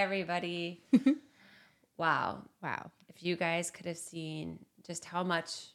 everybody. 0.00 0.80
wow. 1.98 2.42
Wow. 2.62 2.90
If 3.08 3.22
you 3.22 3.36
guys 3.36 3.70
could 3.70 3.84
have 3.84 3.98
seen 3.98 4.58
just 4.86 5.04
how 5.04 5.22
much 5.22 5.66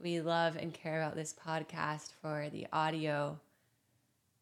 we 0.00 0.20
love 0.20 0.56
and 0.56 0.74
care 0.74 1.00
about 1.00 1.14
this 1.14 1.32
podcast 1.34 2.10
for 2.20 2.48
the 2.50 2.66
audio 2.72 3.38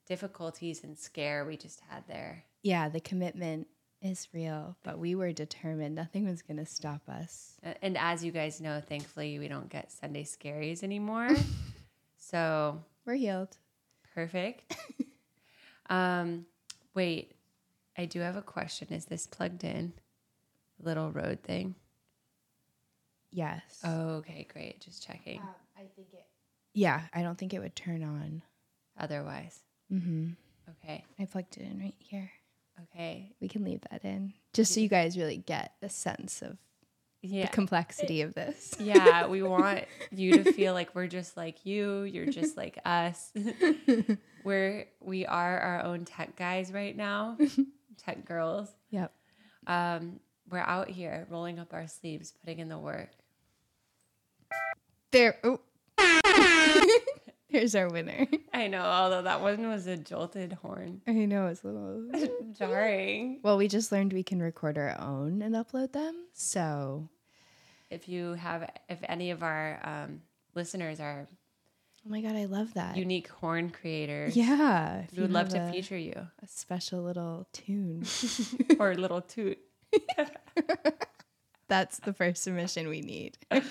difficulties 0.07 0.83
and 0.83 0.97
scare 0.97 1.45
we 1.45 1.59
just 1.59 1.83
had 1.91 2.05
there. 2.09 2.45
Yeah, 2.63 2.89
the 2.89 3.01
commitment 3.01 3.67
is 4.01 4.29
real, 4.33 4.77
but 4.83 4.99
we 4.99 5.15
were 5.15 5.33
determined. 5.33 5.95
Nothing 5.95 6.25
was 6.27 6.41
going 6.41 6.57
to 6.57 6.65
stop 6.67 7.03
us. 7.09 7.59
And 7.83 7.99
as 7.99 8.25
you 8.25 8.33
guys 8.33 8.63
know, 8.63 8.81
thankfully, 8.81 9.39
we 9.39 9.49
don't 9.49 9.69
get 9.69 9.93
Sunday 9.93 10.25
scaries 10.25 10.83
anymore. 10.83 11.29
so 12.17 12.81
We're 13.05 13.15
healed. 13.15 13.57
perfect. 14.15 14.75
um, 15.91 16.47
wait, 16.95 17.35
I 17.99 18.05
do 18.07 18.21
have 18.21 18.37
a 18.37 18.43
question. 18.43 18.89
Is 18.93 19.07
this 19.07 19.27
plugged 19.27 19.65
in? 19.65 19.93
Little 20.81 21.11
Rode 21.11 21.43
thing. 21.43 21.75
Yes. 23.31 23.61
Okay, 23.85 24.47
great. 24.53 24.81
Just 24.81 25.05
checking. 25.07 25.41
I 25.77 25.83
think 25.97 26.09
it. 26.13 26.25
Yeah, 26.75 27.03
I 27.13 27.23
don't 27.23 27.37
think 27.37 27.53
it 27.53 27.59
would 27.61 27.77
turn 27.77 28.03
on. 28.03 28.43
Otherwise, 28.99 29.61
Mm-hmm. 29.93 30.31
okay, 30.85 31.05
I 31.19 31.25
plugged 31.25 31.57
it 31.57 31.63
in 31.63 31.79
right 31.81 31.95
here. 31.99 32.31
okay, 32.83 33.33
We 33.41 33.49
can 33.49 33.65
leave 33.65 33.81
that 33.91 34.05
in 34.05 34.35
just 34.53 34.75
so 34.75 34.81
you 34.81 34.89
guys 34.89 35.17
really 35.17 35.39
get 35.39 35.73
a 35.83 35.89
sense 35.89 36.43
of 36.43 36.59
yeah. 37.23 37.47
the 37.47 37.49
complexity 37.53 38.21
of 38.23 38.35
this. 38.35 38.75
yeah, 38.81 39.27
we 39.29 39.43
want 39.55 39.85
you 40.11 40.43
to 40.43 40.53
feel 40.53 40.75
like 40.75 40.95
we're 40.95 41.07
just 41.07 41.37
like 41.37 41.65
you. 41.65 42.03
You're 42.03 42.27
just 42.27 42.57
like 42.57 42.79
us. 42.85 43.33
we're 44.45 44.87
we 45.01 45.25
are 45.27 45.59
our 45.59 45.83
own 45.85 46.05
tech 46.05 46.37
guys 46.37 46.71
right 46.73 46.97
now, 46.97 47.39
tech 47.99 48.25
girls. 48.25 48.69
Yep. 48.91 49.13
Um, 49.67 50.21
we're 50.51 50.59
out 50.59 50.89
here 50.89 51.27
rolling 51.31 51.59
up 51.59 51.75
our 51.75 51.87
sleeves, 51.87 52.33
putting 52.41 52.59
in 52.61 52.69
the 52.69 52.79
work. 52.79 53.11
There. 55.11 55.37
Oh. 55.45 55.61
Here's 57.49 57.75
our 57.75 57.89
winner. 57.89 58.27
I 58.53 58.67
know, 58.67 58.83
although 58.83 59.23
that 59.23 59.41
one 59.41 59.69
was 59.69 59.87
a 59.87 59.97
jolted 59.97 60.53
horn, 60.53 61.01
I 61.07 61.13
know 61.13 61.47
it's 61.47 61.63
a 61.65 61.69
little. 61.69 62.11
jarring. 62.59 63.41
Well, 63.43 63.57
we 63.57 63.69
just 63.69 63.91
learned 63.91 64.13
we 64.13 64.23
can 64.23 64.43
record 64.43 64.77
our 64.77 64.95
own 65.01 65.41
and 65.41 65.55
upload 65.55 65.93
them. 65.93 66.15
So, 66.35 67.09
If 67.91 68.07
you 68.07 68.35
have, 68.35 68.71
if 68.91 68.99
any 69.03 69.31
of 69.31 69.43
our 69.43 69.81
um, 69.83 70.21
listeners 70.55 71.01
are 71.01 71.27
oh 72.07 72.11
my 72.11 72.21
god, 72.21 72.37
I 72.37 72.45
love 72.47 72.75
that. 72.75 72.97
unique 72.97 73.29
horn 73.29 73.71
creator. 73.71 74.29
yeah, 74.33 75.05
we 75.15 75.23
would 75.23 75.33
love 75.33 75.49
to 75.51 75.69
a- 75.69 75.73
feature 75.73 75.99
you 75.99 76.15
a 76.43 76.47
special 76.47 77.03
little 77.03 77.49
tune. 77.53 78.05
or 78.79 78.95
little 78.95 79.21
toot. 79.21 79.59
That's 81.69 81.99
the 81.99 82.15
first 82.15 82.43
submission 82.43 82.89
we 82.89 83.01
need. 83.01 83.39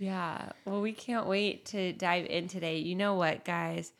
Yeah. 0.00 0.50
Well, 0.64 0.80
we 0.80 0.92
can't 0.92 1.26
wait 1.26 1.66
to 1.66 1.92
dive 1.92 2.26
in 2.26 2.46
today. 2.46 2.78
You 2.78 2.94
know 2.94 3.14
what, 3.14 3.44
guys? 3.44 3.92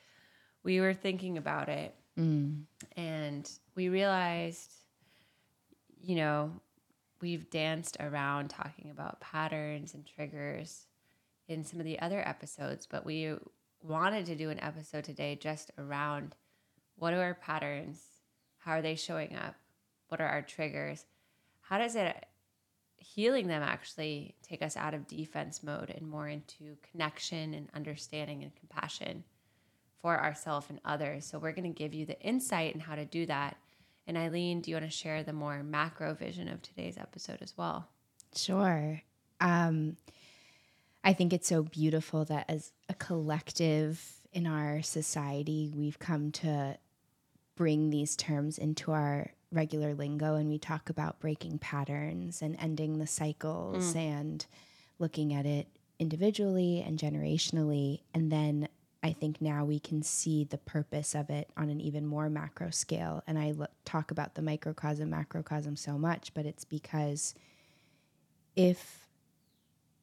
We 0.62 0.80
were 0.80 0.94
thinking 0.94 1.36
about 1.38 1.69
it 1.69 1.92
Mm. 2.16 2.66
and 2.97 3.50
we 3.75 3.88
realized, 3.88 4.72
you 6.00 6.14
know, 6.14 6.53
we've 7.20 7.50
danced 7.50 7.97
around 7.98 8.50
talking 8.50 8.92
about 8.92 9.20
patterns 9.20 9.92
and 9.92 10.06
triggers 10.06 10.86
in 11.48 11.64
some 11.64 11.80
of 11.80 11.84
the 11.86 11.98
other 12.00 12.20
episodes, 12.20 12.86
but 12.86 13.05
we 13.05 13.34
wanted 13.83 14.27
to 14.27 14.34
do 14.34 14.51
an 14.51 14.62
episode 14.62 15.05
today 15.05 15.37
just 15.41 15.71
around 15.79 16.34
what 16.97 17.15
are 17.15 17.23
our 17.23 17.34
patterns? 17.34 18.03
How 18.59 18.72
are 18.72 18.83
they 18.83 18.97
showing 18.97 19.37
up? 19.37 19.55
What 20.09 20.21
are 20.21 20.27
our 20.28 20.43
triggers? 20.43 21.05
How 21.61 21.78
does 21.78 21.94
it 21.94 22.27
healing 22.99 23.47
them 23.47 23.62
actually 23.62 24.34
take 24.43 24.62
us 24.62 24.77
out 24.77 24.94
of 24.94 25.06
defense 25.06 25.62
mode 25.62 25.91
and 25.91 26.09
more 26.09 26.28
into 26.28 26.77
connection 26.91 27.55
and 27.55 27.69
understanding 27.75 28.43
and 28.43 28.55
compassion 28.56 29.25
for 30.00 30.21
ourselves 30.21 30.67
and 30.69 30.81
others. 30.84 31.25
So 31.25 31.38
we're 31.38 31.53
going 31.53 31.72
to 31.72 31.77
give 31.77 31.94
you 31.94 32.06
the 32.06 32.21
insight 32.21 32.75
in 32.75 32.81
how 32.81 32.94
to 32.94 33.05
do 33.05 33.27
that. 33.27 33.56
And 34.06 34.17
Eileen, 34.17 34.61
do 34.61 34.71
you 34.71 34.77
want 34.77 34.87
to 34.87 34.97
share 34.97 35.22
the 35.22 35.33
more 35.33 35.62
macro 35.62 36.15
vision 36.15 36.49
of 36.49 36.62
today's 36.62 36.99
episode 36.99 37.38
as 37.41 37.55
well? 37.56 37.88
Sure. 38.34 39.03
Um, 39.41 39.97
I 41.08 41.14
think 41.14 41.32
it's 41.32 41.48
so 41.48 41.62
beautiful 41.62 42.26
that 42.26 42.44
as 42.50 42.70
a 42.91 42.92
collective 42.92 44.20
in 44.30 44.46
our 44.46 44.82
society, 44.82 45.72
we've 45.74 45.98
come 45.98 46.32
to 46.32 46.76
bring 47.56 47.88
these 47.88 48.14
terms 48.14 48.58
into 48.58 48.92
our 48.92 49.30
regular 49.50 49.94
lingo 49.94 50.34
and 50.34 50.50
we 50.50 50.58
talk 50.58 50.91
about 50.91 51.19
breaking 51.19 51.60
patterns 51.60 52.42
and 52.42 52.58
ending 52.60 52.98
the 52.98 53.06
cycles 53.06 53.94
mm. 53.94 53.96
and 53.96 54.44
looking 54.98 55.32
at 55.32 55.46
it 55.46 55.69
individually 55.98 56.84
and 56.86 56.98
generationally. 56.98 58.02
And 58.12 58.30
then 58.30 58.69
I 59.02 59.14
think 59.14 59.40
now 59.40 59.64
we 59.64 59.80
can 59.80 60.02
see 60.02 60.44
the 60.44 60.58
purpose 60.58 61.14
of 61.14 61.30
it 61.30 61.48
on 61.56 61.70
an 61.70 61.80
even 61.80 62.04
more 62.04 62.28
macro 62.28 62.69
scale. 62.69 63.22
And 63.26 63.38
I 63.38 63.52
lo- 63.52 63.66
talk 63.86 64.10
about 64.10 64.34
the 64.34 64.42
microcosm, 64.42 65.08
macrocosm 65.08 65.75
so 65.78 65.96
much, 65.96 66.34
but 66.34 66.44
it's 66.44 66.66
because 66.66 67.34
if 68.54 69.07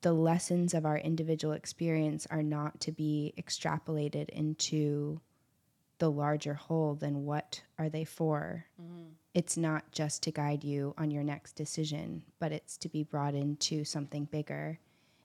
the 0.05 0.13
lessons 0.13 0.75
of 0.75 0.85
our 0.85 0.99
individual 0.99 1.55
experience 1.55 2.27
are 2.29 2.43
not 2.43 2.79
to 2.79 2.91
be 2.91 3.33
extrapolated 3.39 4.29
into 4.29 5.19
the 5.97 6.11
larger 6.11 6.53
whole, 6.53 6.93
then 6.93 7.25
what 7.25 7.63
are 7.79 7.89
they 7.89 8.03
for? 8.03 8.63
Mm-hmm. 8.79 9.05
It's 9.33 9.57
not 9.57 9.91
just 9.91 10.21
to 10.21 10.31
guide 10.31 10.63
you 10.63 10.93
on 10.99 11.09
your 11.09 11.23
next 11.23 11.53
decision, 11.53 12.21
but 12.37 12.51
it's 12.51 12.77
to 12.77 12.87
be 12.87 13.01
brought 13.01 13.33
into 13.33 13.83
something 13.83 14.25
bigger. 14.25 14.77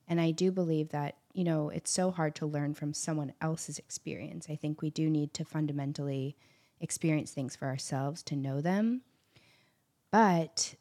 And 0.08 0.18
I 0.18 0.30
do 0.30 0.50
believe 0.50 0.88
that, 0.92 1.16
you 1.34 1.44
know, 1.44 1.68
it's 1.68 1.90
so 1.90 2.10
hard 2.10 2.34
to 2.36 2.46
learn 2.46 2.72
from 2.72 2.94
someone 2.94 3.34
else's 3.42 3.78
experience. 3.78 4.46
I 4.48 4.56
think 4.56 4.80
we 4.80 4.88
do 4.88 5.10
need 5.10 5.34
to 5.34 5.44
fundamentally 5.44 6.38
experience 6.80 7.32
things 7.32 7.54
for 7.54 7.66
ourselves 7.66 8.22
to 8.22 8.34
know 8.34 8.62
them. 8.62 9.02
But 10.10 10.74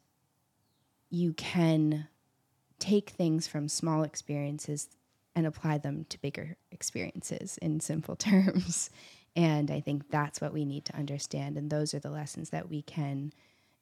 you 1.10 1.34
can 1.34 2.08
take 2.80 3.10
things 3.10 3.46
from 3.46 3.68
small 3.68 4.02
experiences 4.02 4.88
and 5.36 5.46
apply 5.46 5.78
them 5.78 6.04
to 6.08 6.20
bigger 6.20 6.56
experiences 6.72 7.58
in 7.58 7.80
simple 7.80 8.16
terms. 8.30 8.90
And 9.36 9.70
I 9.70 9.80
think 9.80 10.10
that's 10.10 10.40
what 10.40 10.52
we 10.52 10.64
need 10.64 10.84
to 10.86 10.96
understand. 10.96 11.56
And 11.56 11.70
those 11.70 11.94
are 11.94 12.00
the 12.00 12.10
lessons 12.10 12.50
that 12.50 12.68
we 12.68 12.82
can 12.82 13.32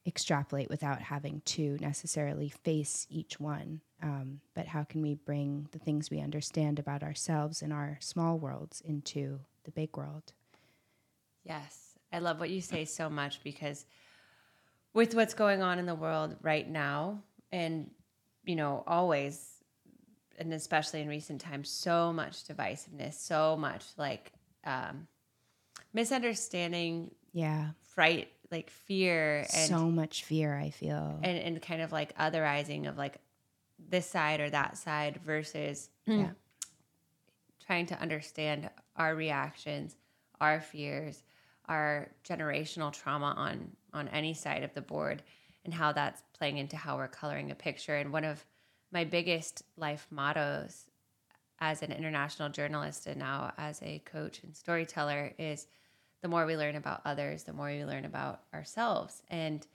extrapolate 0.06 0.69
without 0.69 1.00
having 1.00 1.42
to 1.44 1.76
necessarily 1.81 2.48
face 2.48 3.06
each 3.10 3.41
one. 3.41 3.81
Um, 4.03 4.41
but 4.54 4.66
how 4.66 4.84
can 4.84 5.03
we 5.03 5.15
bring 5.15 5.69
the 5.72 5.78
things 5.78 6.10
we 6.10 6.20
understand 6.20 6.78
about 6.78 7.03
ourselves 7.03 7.62
and 7.62 7.72
our 7.72 7.98
small 8.00 8.38
worlds 8.38 8.82
into 8.84 9.41
the 9.65 9.70
big 9.70 9.97
world? 9.97 10.32
Yes. 11.44 11.94
I 12.12 12.20
love 12.20 12.41
what 12.41 12.50
you 12.50 12.60
say 12.60 12.84
so 12.84 13.10
much 13.10 13.42
because 13.42 13.84
with 14.94 15.15
what's 15.15 15.34
going 15.34 15.62
on 15.62 15.78
in 15.78 15.86
the 15.86 15.94
world 15.94 16.36
right 16.42 16.69
now, 16.69 17.22
and, 17.53 17.91
you 18.48 18.56
know, 18.56 18.82
always, 18.86 19.47
and 20.38 20.54
especially 20.54 21.03
in 21.03 21.09
recent 21.09 21.38
times, 21.38 21.69
so 21.69 22.14
much 22.14 22.44
divisiveness, 22.44 23.12
so 23.12 23.59
much 23.59 23.84
like 23.98 24.32
um, 24.64 25.06
misunderstanding, 25.92 27.10
Yeah. 27.34 27.72
fright, 27.94 28.31
like 28.50 28.70
fear, 28.70 29.41
and 29.41 29.69
so 29.69 29.91
much 29.91 30.25
fear, 30.25 30.56
I 30.56 30.70
feel. 30.70 31.20
and, 31.22 31.38
and 31.38 31.60
kind 31.60 31.82
of 31.82 31.92
like 31.92 32.16
otherizing 32.16 32.88
of 32.88 32.97
like 32.97 33.19
this 33.91 34.06
side 34.06 34.41
or 34.41 34.48
that 34.48 34.78
side 34.78 35.19
versus 35.22 35.91
Yeah. 36.06 36.30
trying 37.66 37.84
to 37.84 38.00
understand 38.00 38.71
our 38.97 39.15
reactions, 39.15 39.95
our 40.41 40.62
fears, 40.62 41.22
our 41.66 42.09
generational 42.24 42.91
trauma 42.91 43.34
on 43.36 43.72
on 43.92 44.09
any 44.09 44.33
side 44.33 44.62
of 44.62 44.72
the 44.72 44.80
board 44.80 45.22
and 45.68 45.74
how 45.74 45.92
that's 45.92 46.22
playing 46.32 46.56
into 46.56 46.78
how 46.78 46.97
we're 46.97 47.09
coloring 47.09 47.50
a 47.50 47.54
picture. 47.54 47.94
And 47.94 48.10
one 48.10 48.24
of 48.24 48.42
my 48.91 49.04
biggest 49.04 49.62
life 49.76 50.06
mottos 50.10 50.86
as 51.60 51.82
an 51.82 51.92
international 51.92 52.48
journalist 52.48 53.06
and 53.06 53.18
now 53.18 53.53
as 53.59 53.78
a 53.82 53.98
coach 54.06 54.42
and 54.42 54.56
storyteller 54.56 55.34
is 55.38 55.66
the 56.22 56.28
more 56.28 56.47
we 56.47 56.56
learn 56.56 56.74
about 56.74 57.03
others, 57.04 57.42
the 57.42 57.53
more 57.53 57.66
we 57.66 57.84
learn 57.84 58.06
about 58.06 58.41
ourselves. 58.54 59.22
And 59.28 59.66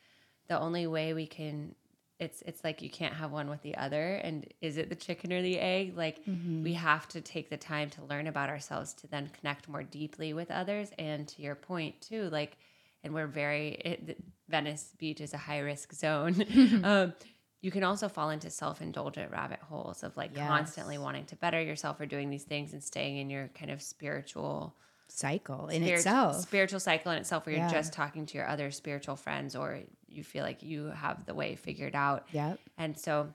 the 0.48 0.60
only 0.60 0.88
way 0.88 1.14
we 1.14 1.28
can 1.28 1.76
it's 2.18 2.42
it's 2.44 2.64
like 2.64 2.82
you 2.82 2.90
can't 2.90 3.14
have 3.14 3.32
one 3.32 3.50
with 3.50 3.62
the 3.62 3.76
other 3.76 4.16
and 4.16 4.48
is 4.62 4.78
it 4.78 4.90
the 4.90 4.96
chicken 4.96 5.34
or 5.34 5.42
the 5.42 5.60
egg 5.60 5.98
like 5.98 6.24
mm-hmm. 6.26 6.64
we 6.64 6.74
have 6.74 7.08
to 7.08 7.20
take 7.20 7.50
the 7.50 7.58
time 7.58 7.90
to 7.90 8.04
learn 8.06 8.28
about 8.28 8.50
ourselves 8.50 8.94
to 8.94 9.08
then 9.08 9.30
connect 9.40 9.68
more 9.68 9.82
deeply 9.82 10.32
with 10.32 10.52
others 10.52 10.92
and 11.00 11.28
to 11.28 11.42
your 11.42 11.56
point 11.56 12.00
too 12.00 12.30
like 12.30 12.56
and 13.04 13.14
we're 13.14 13.28
very 13.28 13.70
it, 13.70 14.18
venice 14.50 14.94
beach 14.98 15.22
is 15.22 15.34
a 15.34 15.38
high 15.38 15.60
risk 15.60 15.94
zone 15.94 16.46
um, 16.84 17.14
you 17.62 17.72
can 17.72 17.84
also 17.84 18.10
fall 18.10 18.30
into 18.30 18.50
self-indulgent 18.50 19.32
rabbit 19.32 19.60
holes 19.62 20.04
of 20.04 20.16
like 20.18 20.32
Yes. 20.36 20.48
constantly 20.48 20.98
wanting 20.98 21.26
to 21.28 21.36
better 21.38 21.62
yourself 21.62 22.00
or 22.02 22.06
doing 22.06 22.30
these 22.30 22.44
things 22.44 22.74
and 22.74 22.84
staying 22.84 23.18
in 23.18 23.30
your 23.30 23.48
kind 23.50 23.72
of 23.72 23.82
spiritual 23.82 24.76
Cycle 25.08 25.68
in 25.68 25.84
spirit- 25.84 25.98
itself. 26.00 26.42
spiritual 26.42 26.80
cycle 26.80 27.12
in 27.12 27.20
itself 27.20 27.46
where 27.46 27.56
you're 27.56 27.70
just 27.70 27.94
talking 27.94 28.26
to 28.26 28.38
your 28.38 28.48
other 28.48 28.72
spiritual 28.72 29.16
friends 29.16 29.56
or 29.56 29.80
you 30.08 30.24
feel 30.24 30.44
like 30.44 30.64
you 30.64 30.86
have 30.88 31.26
the 31.26 31.34
way 31.36 31.56
figured 31.56 31.96
out. 31.96 32.28
Yep. 32.32 32.60
And 32.78 32.98
so 32.98 33.32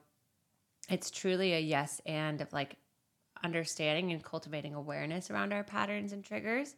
it's 0.91 1.11
truly 1.11 1.55
a 1.55 1.59
yes 1.61 2.01
and 2.05 2.41
of 2.41 2.53
like 2.53 2.77
understanding 3.45 4.11
and 4.13 4.23
cultivating 4.23 4.75
awareness 4.75 5.31
around 5.31 5.53
our 5.53 5.63
patterns 5.65 6.13
and 6.13 6.25
triggers, 6.25 6.75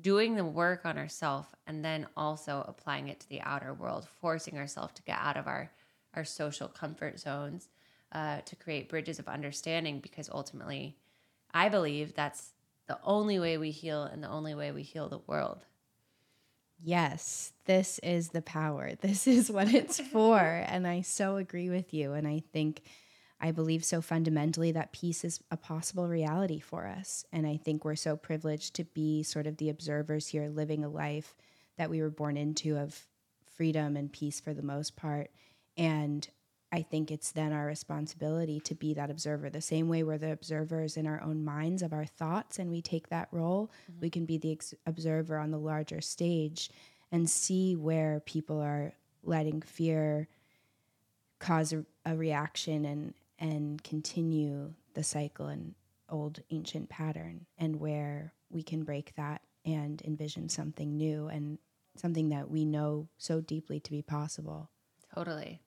doing 0.00 0.36
the 0.36 0.44
work 0.44 0.84
on 0.84 0.98
ourselves, 0.98 1.48
and 1.66 1.84
then 1.84 2.06
also 2.16 2.64
applying 2.66 3.08
it 3.08 3.20
to 3.20 3.28
the 3.28 3.40
outer 3.42 3.74
world, 3.74 4.06
forcing 4.20 4.58
ourselves 4.58 4.94
to 4.94 5.02
get 5.02 5.18
out 5.20 5.36
of 5.36 5.46
our, 5.46 5.70
our 6.14 6.24
social 6.24 6.68
comfort 6.68 7.18
zones 7.18 7.68
uh, 8.12 8.40
to 8.42 8.56
create 8.56 8.88
bridges 8.88 9.18
of 9.18 9.28
understanding 9.28 10.00
because 10.00 10.30
ultimately, 10.32 10.96
I 11.52 11.68
believe 11.68 12.14
that's 12.14 12.52
the 12.86 12.98
only 13.04 13.38
way 13.38 13.58
we 13.58 13.70
heal 13.70 14.04
and 14.04 14.22
the 14.22 14.28
only 14.28 14.54
way 14.54 14.72
we 14.72 14.82
heal 14.82 15.08
the 15.08 15.20
world. 15.26 15.64
Yes, 16.82 17.52
this 17.64 17.98
is 18.00 18.30
the 18.30 18.42
power. 18.42 18.92
This 19.00 19.26
is 19.26 19.50
what 19.50 19.72
it's 19.72 20.00
for. 20.00 20.38
and 20.38 20.86
I 20.86 21.02
so 21.02 21.36
agree 21.36 21.70
with 21.70 21.92
you. 21.92 22.12
And 22.12 22.26
I 22.26 22.42
think 22.52 22.82
I 23.40 23.52
believe 23.52 23.84
so 23.84 24.00
fundamentally 24.00 24.72
that 24.72 24.92
peace 24.92 25.24
is 25.24 25.40
a 25.50 25.56
possible 25.56 26.08
reality 26.08 26.58
for 26.58 26.86
us. 26.86 27.24
And 27.32 27.46
I 27.46 27.56
think 27.56 27.84
we're 27.84 27.94
so 27.94 28.16
privileged 28.16 28.74
to 28.74 28.84
be 28.84 29.22
sort 29.22 29.46
of 29.46 29.58
the 29.58 29.70
observers 29.70 30.28
here, 30.28 30.48
living 30.48 30.84
a 30.84 30.88
life 30.88 31.36
that 31.76 31.90
we 31.90 32.02
were 32.02 32.10
born 32.10 32.36
into 32.36 32.76
of 32.76 33.06
freedom 33.46 33.96
and 33.96 34.12
peace 34.12 34.40
for 34.40 34.52
the 34.52 34.62
most 34.62 34.96
part. 34.96 35.30
And 35.76 36.28
I 36.72 36.82
think 36.82 37.10
it's 37.10 37.30
then 37.32 37.52
our 37.52 37.64
responsibility 37.64 38.60
to 38.60 38.74
be 38.74 38.92
that 38.94 39.10
observer. 39.10 39.48
The 39.48 39.60
same 39.60 39.88
way 39.88 40.02
we're 40.02 40.18
the 40.18 40.32
observers 40.32 40.96
in 40.96 41.06
our 41.06 41.22
own 41.22 41.44
minds 41.44 41.82
of 41.82 41.92
our 41.92 42.04
thoughts 42.04 42.58
and 42.58 42.70
we 42.70 42.82
take 42.82 43.08
that 43.08 43.28
role, 43.30 43.70
mm-hmm. 43.90 44.00
we 44.00 44.10
can 44.10 44.26
be 44.26 44.36
the 44.36 44.52
ex- 44.52 44.74
observer 44.84 45.38
on 45.38 45.50
the 45.50 45.58
larger 45.58 46.00
stage 46.00 46.70
and 47.10 47.30
see 47.30 47.74
where 47.74 48.20
people 48.26 48.60
are 48.60 48.92
letting 49.22 49.62
fear 49.62 50.28
cause 51.38 51.72
a, 51.72 51.84
a 52.04 52.16
reaction 52.16 52.84
and 52.84 53.14
and 53.38 53.82
continue 53.82 54.74
the 54.94 55.02
cycle 55.02 55.46
and 55.46 55.74
old 56.08 56.40
ancient 56.50 56.88
pattern 56.88 57.46
and 57.58 57.76
where 57.76 58.32
we 58.50 58.62
can 58.62 58.82
break 58.82 59.14
that 59.16 59.42
and 59.64 60.00
envision 60.02 60.48
something 60.48 60.96
new 60.96 61.28
and 61.28 61.58
something 61.96 62.30
that 62.30 62.50
we 62.50 62.64
know 62.64 63.08
so 63.18 63.40
deeply 63.40 63.80
to 63.80 63.90
be 63.90 64.02
possible. 64.02 64.70
Totally. 65.14 65.60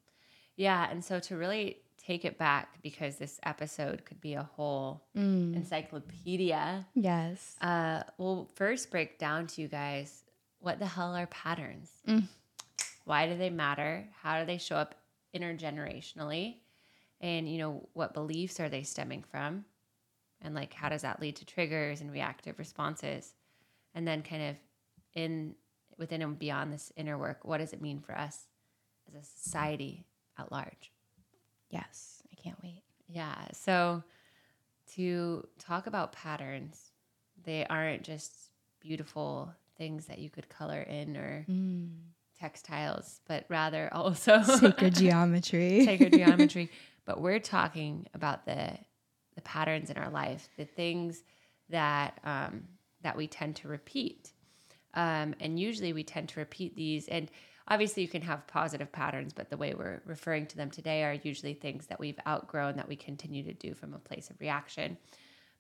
Yeah. 0.56 0.90
And 0.90 1.04
so 1.04 1.20
to 1.20 1.38
really 1.38 1.78
take 1.98 2.26
it 2.26 2.38
back, 2.38 2.82
because 2.82 3.18
this 3.18 3.40
episode 3.44 4.06
could 4.06 4.20
be 4.20 4.34
a 4.34 4.50
whole 4.56 5.04
mm. 5.16 5.56
encyclopedia. 5.56 6.88
Yes. 6.96 7.56
Uh, 7.62 8.02
we'll 8.18 8.50
first 8.56 8.90
break 8.90 9.20
down 9.20 9.46
to 9.48 9.62
you 9.62 9.68
guys 9.68 10.24
what 10.62 10.80
the 10.80 10.86
hell 10.86 11.16
are 11.16 11.28
patterns? 11.28 11.92
Mm. 12.08 12.28
Why 13.04 13.28
do 13.28 13.36
they 13.36 13.50
matter? 13.50 14.08
How 14.22 14.40
do 14.40 14.46
they 14.46 14.58
show 14.58 14.76
up 14.76 14.96
intergenerationally? 15.36 16.58
And, 17.22 17.48
you 17.48 17.60
know, 17.60 17.88
what 17.94 18.14
beliefs 18.14 18.60
are 18.60 18.70
they 18.70 18.84
stemming 18.84 19.24
from? 19.24 19.66
And 20.42 20.56
like, 20.56 20.74
how 20.74 20.90
does 20.90 21.04
that 21.04 21.22
lead 21.22 21.36
to 21.38 21.46
triggers 21.46 22.02
and 22.02 22.12
reactive 22.12 22.58
responses? 22.58 23.36
And 23.94 24.08
then, 24.08 24.24
kind 24.24 24.44
of 24.44 24.56
in 25.14 25.56
within 25.98 26.22
and 26.22 26.40
beyond 26.40 26.74
this 26.74 26.92
inner 26.98 27.18
work, 27.18 27.40
what 27.44 27.60
does 27.60 27.74
it 27.74 27.82
mean 27.82 28.00
for 28.00 28.18
us 28.18 28.48
as 29.08 29.22
a 29.22 29.26
society 29.26 30.06
at 30.38 30.52
large. 30.52 30.92
Yes, 31.70 32.22
I 32.32 32.36
can't 32.42 32.62
wait. 32.64 32.84
Yeah. 33.08 33.36
So 33.54 34.04
to 34.96 35.48
talk 35.60 35.88
about 35.88 36.12
patterns, 36.12 36.92
they 37.44 37.66
aren't 37.70 38.04
just 38.04 38.34
beautiful 38.80 39.54
things 39.78 40.06
that 40.06 40.20
you 40.20 40.30
could 40.30 40.50
color 40.50 40.82
in 40.82 41.18
or 41.18 41.46
mm. 41.50 41.90
textiles, 42.40 43.22
but 43.28 43.46
rather 43.50 43.90
also 43.94 44.42
sacred 44.42 44.96
geometry. 44.96 45.86
sacred 45.86 46.14
geometry. 46.14 46.70
But 47.12 47.20
we're 47.20 47.40
talking 47.40 48.08
about 48.14 48.46
the 48.46 48.72
the 49.36 49.42
patterns 49.42 49.90
in 49.90 49.98
our 49.98 50.10
life, 50.10 50.48
the 50.56 50.64
things 50.64 51.24
that 51.68 52.18
um, 52.24 52.64
that 53.02 53.18
we 53.18 53.28
tend 53.28 53.58
to 53.58 53.68
repeat, 53.68 54.32
um, 54.94 55.36
and 55.42 55.60
usually 55.60 55.92
we 55.92 56.06
tend 56.06 56.30
to 56.30 56.40
repeat 56.40 56.74
these 56.74 57.10
and 57.10 57.30
obviously 57.68 58.02
you 58.02 58.08
can 58.08 58.22
have 58.22 58.48
positive 58.48 58.94
patterns, 58.94 59.34
but 59.34 59.50
the 59.50 59.58
way 59.58 59.74
we're 59.74 60.02
referring 60.06 60.46
to 60.46 60.56
them 60.56 60.72
today 60.72 61.04
are 61.04 61.20
usually 61.22 61.54
things 61.54 61.88
that 61.88 62.00
we've 62.00 62.20
outgrown 62.26 62.78
that 62.78 62.88
we 62.88 62.96
continue 62.96 63.44
to 63.44 63.54
do 63.56 63.74
from 63.74 63.94
a 63.94 64.00
place 64.00 64.30
of 64.30 64.40
reaction. 64.40 64.98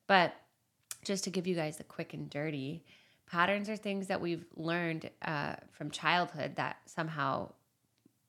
But 0.07 0.33
just 1.03 1.25
to 1.25 1.29
give 1.29 1.47
you 1.47 1.55
guys 1.55 1.75
the 1.75 1.83
quick 1.83 2.13
and 2.13 2.29
dirty, 2.29 2.85
patterns 3.29 3.67
are 3.67 3.75
things 3.75 4.07
that 4.07 4.21
we've 4.21 4.45
learned 4.55 5.09
uh, 5.21 5.55
from 5.73 5.91
childhood 5.91 6.55
that 6.55 6.77
somehow 6.85 7.51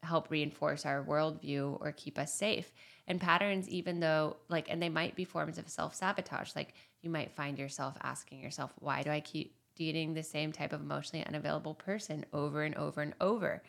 help 0.02 0.30
reinforce 0.30 0.84
our 0.84 1.04
worldview 1.04 1.80
or 1.80 1.92
keep 1.92 2.18
us 2.18 2.34
safe. 2.34 2.72
And 3.06 3.20
patterns, 3.20 3.68
even 3.68 4.00
though, 4.00 4.36
like, 4.48 4.70
and 4.70 4.82
they 4.82 4.88
might 4.88 5.16
be 5.16 5.24
forms 5.24 5.58
of 5.58 5.68
self 5.68 5.94
sabotage. 5.94 6.54
Like, 6.54 6.74
you 7.00 7.10
might 7.10 7.32
find 7.32 7.58
yourself 7.58 7.96
asking 8.02 8.40
yourself, 8.40 8.72
why 8.78 9.02
do 9.02 9.10
I 9.10 9.20
keep 9.20 9.56
dating 9.76 10.14
the 10.14 10.22
same 10.22 10.52
type 10.52 10.72
of 10.72 10.80
emotionally 10.80 11.26
unavailable 11.26 11.74
person 11.74 12.24
over 12.32 12.62
and 12.62 12.76
over 12.76 13.00
and 13.00 13.14
over, 13.20 13.62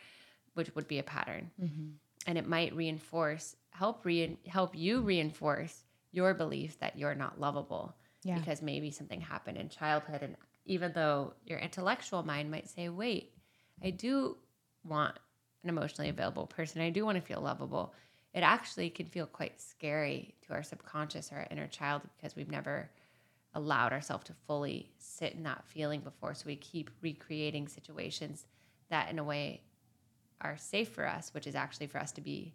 which 0.53 0.73
would 0.75 0.87
be 0.87 0.99
a 0.99 1.03
pattern. 1.03 1.51
Mm-hmm. 1.61 1.87
And 2.27 2.37
it 2.37 2.47
might 2.47 2.75
reinforce, 2.75 3.55
help 3.71 4.05
re- 4.05 4.37
help 4.47 4.75
you 4.75 5.01
reinforce 5.01 5.83
your 6.11 6.33
belief 6.33 6.79
that 6.79 6.97
you're 6.97 7.15
not 7.15 7.39
lovable 7.39 7.95
yeah. 8.23 8.37
because 8.37 8.61
maybe 8.61 8.91
something 8.91 9.21
happened 9.21 9.57
in 9.57 9.69
childhood. 9.69 10.21
And 10.21 10.35
even 10.65 10.93
though 10.93 11.33
your 11.45 11.59
intellectual 11.59 12.23
mind 12.23 12.51
might 12.51 12.69
say, 12.69 12.89
wait, 12.89 13.31
I 13.83 13.89
do 13.89 14.37
want 14.83 15.17
an 15.63 15.69
emotionally 15.69 16.09
available 16.09 16.47
person, 16.47 16.81
I 16.81 16.89
do 16.89 17.05
want 17.05 17.17
to 17.17 17.21
feel 17.21 17.41
lovable. 17.41 17.93
It 18.33 18.41
actually 18.41 18.89
can 18.89 19.05
feel 19.05 19.25
quite 19.25 19.61
scary 19.61 20.33
to 20.47 20.53
our 20.53 20.63
subconscious 20.63 21.31
or 21.31 21.37
our 21.37 21.47
inner 21.51 21.67
child 21.67 22.01
because 22.17 22.35
we've 22.35 22.51
never 22.51 22.89
allowed 23.55 23.93
ourselves 23.93 24.25
to 24.25 24.33
fully 24.47 24.89
sit 24.97 25.33
in 25.33 25.43
that 25.43 25.63
feeling 25.65 26.01
before. 26.01 26.33
So 26.33 26.45
we 26.47 26.55
keep 26.55 26.89
recreating 27.01 27.67
situations 27.67 28.45
that, 28.89 29.09
in 29.11 29.19
a 29.19 29.23
way, 29.23 29.61
are 30.41 30.57
safe 30.57 30.89
for 30.89 31.07
us, 31.07 31.33
which 31.33 31.47
is 31.47 31.55
actually 31.55 31.87
for 31.87 31.99
us 31.99 32.11
to 32.13 32.21
be 32.21 32.53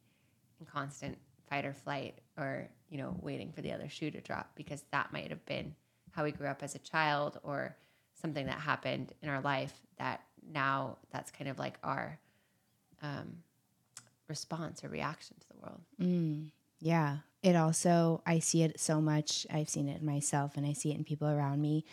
in 0.60 0.66
constant 0.66 1.16
fight 1.48 1.64
or 1.64 1.72
flight 1.72 2.18
or, 2.36 2.68
you 2.90 2.98
know, 2.98 3.16
waiting 3.22 3.52
for 3.52 3.62
the 3.62 3.72
other 3.72 3.88
shoe 3.88 4.10
to 4.10 4.20
drop 4.20 4.50
because 4.54 4.84
that 4.90 5.12
might 5.12 5.30
have 5.30 5.44
been 5.46 5.74
how 6.10 6.24
we 6.24 6.32
grew 6.32 6.48
up 6.48 6.62
as 6.62 6.74
a 6.74 6.80
child 6.80 7.38
or 7.42 7.76
something 8.20 8.46
that 8.46 8.58
happened 8.58 9.12
in 9.22 9.28
our 9.28 9.40
life 9.40 9.72
that 9.98 10.20
now 10.52 10.96
that's 11.12 11.30
kind 11.30 11.48
of 11.48 11.58
like 11.58 11.78
our 11.82 12.18
um, 13.02 13.38
response 14.28 14.84
or 14.84 14.88
reaction 14.88 15.36
to 15.40 15.46
the 15.48 15.60
world. 15.60 15.80
Mm, 16.00 16.50
yeah. 16.80 17.18
It 17.42 17.54
also 17.54 18.20
i 18.26 18.38
see 18.40 18.62
it 18.62 18.80
so 18.80 19.00
much. 19.00 19.46
I've 19.50 19.68
seen 19.68 19.88
it 19.88 20.00
in 20.00 20.06
myself 20.06 20.56
and 20.56 20.66
i 20.66 20.72
see 20.72 20.90
it 20.90 20.96
in 20.96 21.04
people 21.04 21.28
around 21.28 21.60
me. 21.60 21.84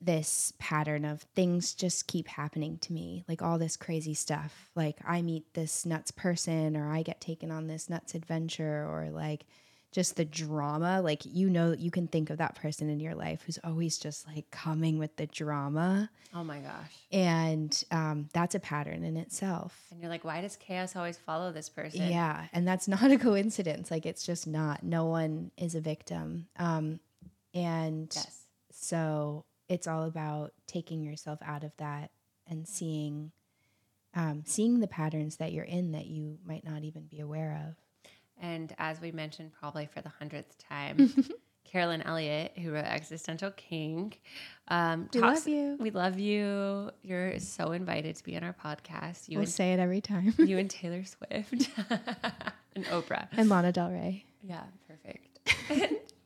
This 0.00 0.52
pattern 0.58 1.04
of 1.04 1.22
things 1.34 1.74
just 1.74 2.06
keep 2.06 2.28
happening 2.28 2.78
to 2.78 2.92
me 2.92 3.24
like 3.28 3.42
all 3.42 3.58
this 3.58 3.76
crazy 3.76 4.14
stuff. 4.14 4.70
Like 4.74 4.96
i 5.06 5.22
meet 5.22 5.52
this 5.54 5.84
nuts 5.84 6.10
person 6.10 6.76
or 6.76 6.90
i 6.90 7.02
get 7.02 7.20
taken 7.20 7.50
on 7.50 7.66
this 7.66 7.90
nuts 7.90 8.14
adventure 8.14 8.86
or 8.88 9.10
like 9.10 9.44
just 9.90 10.16
the 10.16 10.24
drama 10.24 11.00
like 11.00 11.24
you 11.24 11.48
know 11.48 11.72
you 11.72 11.90
can 11.90 12.06
think 12.06 12.30
of 12.30 12.38
that 12.38 12.54
person 12.54 12.90
in 12.90 13.00
your 13.00 13.14
life 13.14 13.42
who's 13.46 13.58
always 13.64 13.96
just 13.98 14.26
like 14.26 14.50
coming 14.50 14.98
with 14.98 15.16
the 15.16 15.26
drama. 15.26 16.10
Oh 16.34 16.44
my 16.44 16.58
gosh. 16.58 16.92
And 17.10 17.84
um, 17.90 18.28
that's 18.34 18.54
a 18.54 18.60
pattern 18.60 19.02
in 19.02 19.16
itself. 19.16 19.86
And 19.90 20.00
you're 20.00 20.10
like 20.10 20.24
why 20.24 20.40
does 20.40 20.56
chaos 20.56 20.94
always 20.94 21.16
follow 21.16 21.52
this 21.52 21.68
person? 21.68 22.10
Yeah 22.10 22.46
and 22.52 22.68
that's 22.68 22.86
not 22.88 23.10
a 23.10 23.18
coincidence. 23.18 23.90
Like 23.90 24.06
it's 24.06 24.24
just 24.24 24.46
not. 24.46 24.82
No 24.82 25.06
one 25.06 25.50
is 25.56 25.74
a 25.74 25.80
victim. 25.80 26.48
Um, 26.58 27.00
and 27.54 28.12
yes. 28.14 28.44
so 28.70 29.44
it's 29.68 29.86
all 29.86 30.04
about 30.04 30.52
taking 30.66 31.02
yourself 31.02 31.38
out 31.42 31.64
of 31.64 31.72
that 31.78 32.10
and 32.46 32.68
seeing 32.68 33.32
um, 34.14 34.42
seeing 34.46 34.80
the 34.80 34.86
patterns 34.86 35.36
that 35.36 35.52
you're 35.52 35.64
in 35.64 35.92
that 35.92 36.06
you 36.06 36.38
might 36.44 36.64
not 36.64 36.82
even 36.82 37.02
be 37.02 37.20
aware 37.20 37.68
of 37.68 37.76
and 38.40 38.74
as 38.78 39.00
we 39.00 39.12
mentioned, 39.12 39.52
probably 39.58 39.86
for 39.86 40.00
the 40.00 40.08
hundredth 40.08 40.56
time, 40.58 41.12
Carolyn 41.64 42.02
Elliott, 42.02 42.52
who 42.56 42.72
wrote 42.72 42.86
Existential 42.86 43.50
Kink. 43.50 44.20
Um, 44.68 45.08
we 45.12 45.20
talks, 45.20 45.40
love 45.40 45.48
you. 45.48 45.76
We 45.78 45.90
love 45.90 46.18
you. 46.18 46.90
You're 47.02 47.38
so 47.40 47.72
invited 47.72 48.16
to 48.16 48.24
be 48.24 48.36
on 48.36 48.44
our 48.44 48.54
podcast. 48.54 49.28
You 49.28 49.38
we'll 49.38 49.44
and, 49.44 49.48
say 49.48 49.72
it 49.72 49.78
every 49.78 50.00
time. 50.00 50.34
you 50.38 50.58
and 50.58 50.70
Taylor 50.70 51.04
Swift 51.04 51.52
and 52.74 52.84
Oprah 52.86 53.28
and 53.32 53.48
Lana 53.48 53.72
Del 53.72 53.90
Rey. 53.90 54.24
Yeah, 54.42 54.64
perfect. 54.86 55.40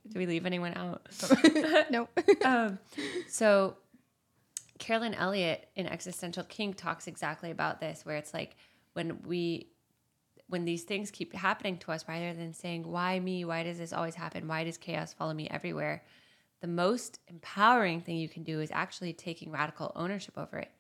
Do 0.09 0.19
we 0.19 0.27
leave 0.27 0.47
anyone 0.47 0.75
out? 0.77 1.03
nope. 1.91 2.11
Um, 2.45 2.79
so 3.29 3.77
Carolyn 4.79 5.15
Elliott 5.15 5.69
in 5.75 5.87
Existential 5.87 6.45
Kink 6.45 6.77
talks 6.77 7.07
exactly 7.07 7.51
about 7.51 7.81
this, 7.81 8.05
where 8.05 8.17
it's 8.17 8.35
like 8.35 8.57
when 8.93 9.23
we 9.23 9.69
when 10.53 10.67
these 10.67 10.83
things 10.83 11.11
keep 11.11 11.33
happening 11.33 11.79
to 11.79 11.93
us, 11.93 12.05
rather 12.07 12.35
than 12.35 12.53
saying, 12.53 12.83
Why 12.87 13.19
me? 13.19 13.43
Why 13.43 13.63
does 13.63 13.79
this 13.79 13.95
always 13.95 14.15
happen? 14.15 14.47
Why 14.47 14.65
does 14.65 14.77
chaos 14.77 15.15
follow 15.15 15.33
me 15.33 15.49
everywhere? 15.49 16.05
The 16.61 16.67
most 16.67 17.21
empowering 17.27 18.03
thing 18.03 18.19
you 18.19 18.29
can 18.29 18.43
do 18.43 18.61
is 18.61 18.71
actually 18.71 19.15
taking 19.15 19.51
radical 19.51 19.93
ownership 19.97 20.37
over 20.37 20.59
it. 20.59 20.71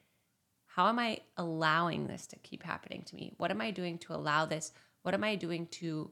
how 0.67 0.89
am 0.89 0.99
I 0.99 1.21
allowing 1.39 2.07
this 2.07 2.27
to 2.29 2.37
keep 2.41 2.63
happening 2.63 3.03
to 3.07 3.17
me? 3.17 3.33
What 3.39 3.51
am 3.51 3.63
I 3.63 3.71
doing 3.71 3.97
to 4.01 4.15
allow 4.15 4.45
this? 4.45 4.73
What 5.03 5.15
am 5.15 5.25
I 5.25 5.37
doing 5.37 5.67
to, 5.79 6.11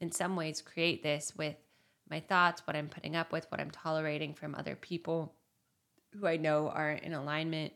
in 0.00 0.12
some 0.12 0.36
ways, 0.36 0.62
create 0.62 1.02
this 1.02 1.32
with 1.36 1.56
my 2.08 2.20
thoughts, 2.20 2.66
what 2.66 2.76
I'm 2.76 2.88
putting 2.88 3.16
up 3.16 3.32
with, 3.32 3.50
what 3.50 3.60
I'm 3.60 3.70
tolerating 3.72 4.32
from 4.32 4.54
other 4.54 4.76
people 4.76 5.34
who 6.12 6.26
I 6.28 6.36
know 6.36 6.68
are 6.68 6.92
in 6.92 7.14
alignment 7.14 7.72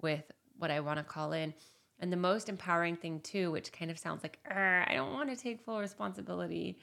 with 0.00 0.24
what 0.56 0.70
I 0.70 0.80
want 0.80 0.98
to 0.98 1.04
call 1.04 1.32
in. 1.32 1.52
And 2.00 2.12
the 2.12 2.16
most 2.16 2.48
empowering 2.48 2.96
thing, 2.96 3.20
too, 3.20 3.50
which 3.50 3.72
kind 3.72 3.90
of 3.90 3.98
sounds 3.98 4.22
like, 4.22 4.38
I 4.50 4.94
don't 4.94 5.12
want 5.12 5.30
to 5.30 5.36
take 5.36 5.60
full 5.60 5.78
responsibility. 5.78 6.78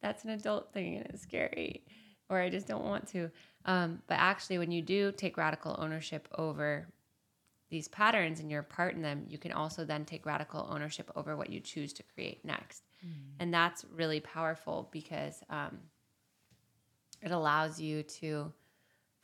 That's 0.00 0.24
an 0.24 0.30
adult 0.30 0.72
thing 0.72 0.96
and 0.96 1.06
it's 1.06 1.22
scary, 1.22 1.84
or 2.28 2.40
I 2.40 2.48
just 2.48 2.66
don't 2.66 2.84
want 2.84 3.08
to. 3.08 3.30
Um, 3.66 4.00
but 4.06 4.14
actually, 4.14 4.58
when 4.58 4.70
you 4.70 4.80
do 4.80 5.12
take 5.12 5.36
radical 5.36 5.76
ownership 5.78 6.28
over 6.38 6.88
these 7.68 7.88
patterns 7.88 8.40
and 8.40 8.50
you're 8.50 8.62
part 8.62 8.94
in 8.94 9.02
them, 9.02 9.24
you 9.28 9.38
can 9.38 9.52
also 9.52 9.84
then 9.84 10.04
take 10.04 10.26
radical 10.26 10.68
ownership 10.70 11.10
over 11.16 11.36
what 11.36 11.50
you 11.50 11.60
choose 11.60 11.92
to 11.94 12.02
create 12.14 12.44
next. 12.44 12.84
Mm. 13.04 13.10
And 13.38 13.54
that's 13.54 13.84
really 13.94 14.20
powerful 14.20 14.88
because 14.92 15.40
um, 15.50 15.78
it 17.22 17.30
allows 17.30 17.80
you 17.80 18.02
to 18.02 18.52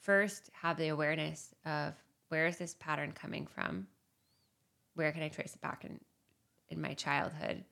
first 0.00 0.50
have 0.52 0.76
the 0.76 0.88
awareness 0.88 1.54
of 1.64 1.94
where 2.28 2.46
is 2.46 2.56
this 2.56 2.74
pattern 2.78 3.12
coming 3.12 3.46
from? 3.46 3.86
Where 4.96 5.12
can 5.12 5.22
I 5.22 5.28
trace 5.28 5.54
it 5.54 5.60
back 5.60 5.84
in, 5.84 6.00
in 6.68 6.80
my 6.80 6.94
childhood? 6.94 7.64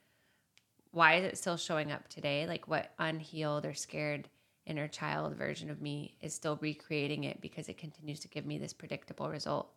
Why 0.93 1.15
is 1.15 1.25
it 1.25 1.39
still 1.39 1.57
showing 1.57 1.91
up 1.91 2.07
today? 2.09 2.47
Like 2.47 2.69
what 2.69 2.93
unhealed 2.99 3.67
or 3.67 3.75
scared 3.75 4.29
inner 4.67 4.89
child 4.89 5.35
version 5.35 5.71
of 5.71 5.83
me 5.83 6.17
is 6.21 6.33
still 6.33 6.59
recreating 6.61 7.25
it 7.25 7.41
because 7.41 7.69
it 7.69 7.79
continues 7.79 8.21
to 8.21 8.29
give 8.29 8.47
me 8.47 8.59
this 8.59 8.73
predictable 8.73 9.29
result. 9.29 9.73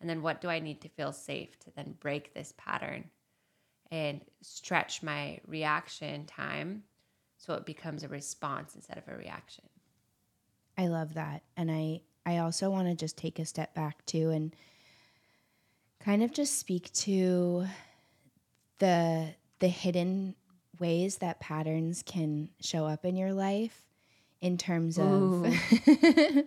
And 0.00 0.08
then 0.08 0.22
what 0.22 0.40
do 0.40 0.48
I 0.48 0.60
need 0.60 0.80
to 0.82 0.88
feel 0.88 1.12
safe 1.12 1.58
to 1.60 1.70
then 1.74 1.96
break 2.00 2.32
this 2.32 2.54
pattern 2.56 3.10
and 3.90 4.20
stretch 4.40 5.02
my 5.02 5.40
reaction 5.46 6.24
time 6.26 6.84
so 7.36 7.54
it 7.54 7.66
becomes 7.66 8.02
a 8.02 8.08
response 8.08 8.74
instead 8.74 8.98
of 8.98 9.08
a 9.08 9.16
reaction. 9.16 9.64
I 10.76 10.86
love 10.86 11.14
that. 11.14 11.42
And 11.56 11.70
I 11.70 12.02
I 12.26 12.38
also 12.38 12.68
want 12.70 12.88
to 12.88 12.94
just 12.94 13.16
take 13.16 13.38
a 13.38 13.46
step 13.46 13.74
back 13.74 14.04
too 14.04 14.30
and 14.30 14.54
kind 16.08 16.22
of 16.22 16.32
just 16.32 16.58
speak 16.58 16.90
to 16.94 17.66
the 18.78 19.28
the 19.58 19.68
hidden 19.68 20.34
ways 20.80 21.18
that 21.18 21.38
patterns 21.38 22.02
can 22.02 22.48
show 22.62 22.86
up 22.86 23.04
in 23.04 23.14
your 23.14 23.34
life 23.34 23.82
in 24.40 24.56
terms 24.56 24.98
Ooh. 24.98 25.02
of 25.02 25.42
the 25.84 26.46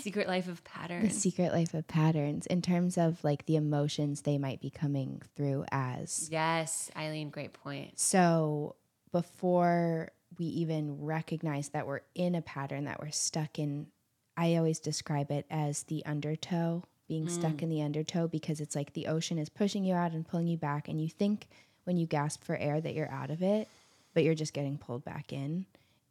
secret 0.00 0.26
life 0.26 0.48
of 0.48 0.64
patterns. 0.64 1.12
The 1.12 1.20
secret 1.20 1.52
life 1.52 1.74
of 1.74 1.86
patterns 1.86 2.46
in 2.46 2.62
terms 2.62 2.96
of 2.96 3.22
like 3.22 3.44
the 3.44 3.56
emotions 3.56 4.22
they 4.22 4.38
might 4.38 4.62
be 4.62 4.70
coming 4.70 5.20
through 5.36 5.66
as. 5.70 6.30
Yes, 6.32 6.90
Eileen, 6.96 7.28
great 7.28 7.52
point. 7.52 7.98
So 8.00 8.76
before 9.12 10.12
we 10.38 10.46
even 10.46 11.04
recognize 11.04 11.68
that 11.70 11.86
we're 11.86 12.00
in 12.14 12.34
a 12.34 12.40
pattern 12.40 12.84
that 12.84 13.00
we're 13.02 13.10
stuck 13.10 13.58
in, 13.58 13.88
I 14.34 14.56
always 14.56 14.80
describe 14.80 15.30
it 15.30 15.44
as 15.50 15.82
the 15.82 16.06
undertow, 16.06 16.84
being 17.14 17.26
mm. 17.26 17.30
stuck 17.30 17.62
in 17.62 17.68
the 17.68 17.80
undertow 17.80 18.26
because 18.26 18.60
it's 18.60 18.74
like 18.74 18.92
the 18.92 19.06
ocean 19.06 19.38
is 19.38 19.48
pushing 19.48 19.84
you 19.84 19.94
out 19.94 20.10
and 20.10 20.26
pulling 20.26 20.48
you 20.48 20.56
back 20.56 20.88
and 20.88 21.00
you 21.00 21.08
think 21.08 21.46
when 21.84 21.96
you 21.96 22.06
gasp 22.06 22.42
for 22.42 22.56
air 22.56 22.80
that 22.80 22.92
you're 22.92 23.10
out 23.10 23.30
of 23.30 23.40
it, 23.40 23.68
but 24.14 24.24
you're 24.24 24.34
just 24.34 24.52
getting 24.52 24.76
pulled 24.76 25.04
back 25.04 25.32
in. 25.32 25.64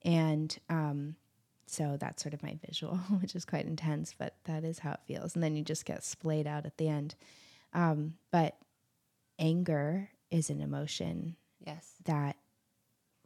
And 0.06 0.58
um, 0.70 1.16
so 1.68 1.98
that's 2.00 2.24
sort 2.24 2.34
of 2.34 2.42
my 2.42 2.58
visual, 2.66 2.96
which 3.20 3.36
is 3.36 3.44
quite 3.44 3.66
intense, 3.66 4.16
but 4.18 4.36
that 4.46 4.64
is 4.64 4.80
how 4.80 4.94
it 4.94 5.02
feels. 5.06 5.36
And 5.36 5.44
then 5.44 5.58
you 5.58 5.64
just 5.64 5.84
get 5.84 6.06
splayed 6.06 6.48
out 6.48 6.66
at 6.66 6.78
the 6.78 6.88
end. 6.88 7.16
Um, 7.74 8.14
but 8.32 8.56
anger 9.38 10.10
is 10.32 10.50
an 10.50 10.62
emotion 10.62 11.36
yes. 11.66 11.96
that 12.06 12.38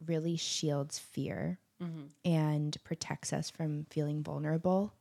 really 0.04 0.36
shields 0.36 0.98
fear 0.98 1.60
mm-hmm. 1.80 2.06
and 2.28 2.76
protects 2.82 3.32
us 3.32 3.50
from 3.50 3.86
feeling 3.88 4.24
vulnerable. 4.24 4.94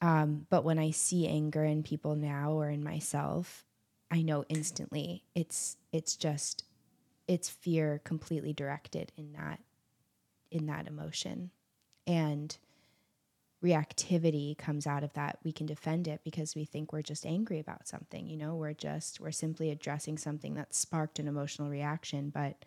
Um, 0.00 0.46
but 0.48 0.64
when 0.64 0.78
I 0.78 0.90
see 0.92 1.26
anger 1.28 1.64
in 1.64 1.82
people 1.82 2.16
now 2.16 2.52
or 2.52 2.70
in 2.70 2.82
myself, 2.82 3.64
I 4.10 4.22
know 4.22 4.44
instantly 4.48 5.24
it's 5.34 5.76
it's 5.92 6.16
just 6.16 6.64
it's 7.28 7.48
fear 7.48 8.00
completely 8.04 8.52
directed 8.52 9.12
in 9.16 9.32
that 9.34 9.60
in 10.50 10.66
that 10.66 10.86
emotion. 10.88 11.50
And 12.06 12.56
reactivity 13.62 14.56
comes 14.56 14.86
out 14.86 15.04
of 15.04 15.12
that. 15.12 15.38
We 15.44 15.52
can 15.52 15.66
defend 15.66 16.08
it 16.08 16.22
because 16.24 16.54
we 16.54 16.64
think 16.64 16.92
we're 16.92 17.02
just 17.02 17.26
angry 17.26 17.58
about 17.58 17.86
something. 17.86 18.28
You 18.28 18.36
know, 18.36 18.54
we're 18.54 18.72
just, 18.72 19.20
we're 19.20 19.32
simply 19.32 19.70
addressing 19.70 20.18
something 20.18 20.54
that 20.54 20.74
sparked 20.74 21.18
an 21.18 21.28
emotional 21.28 21.68
reaction. 21.68 22.30
But 22.30 22.64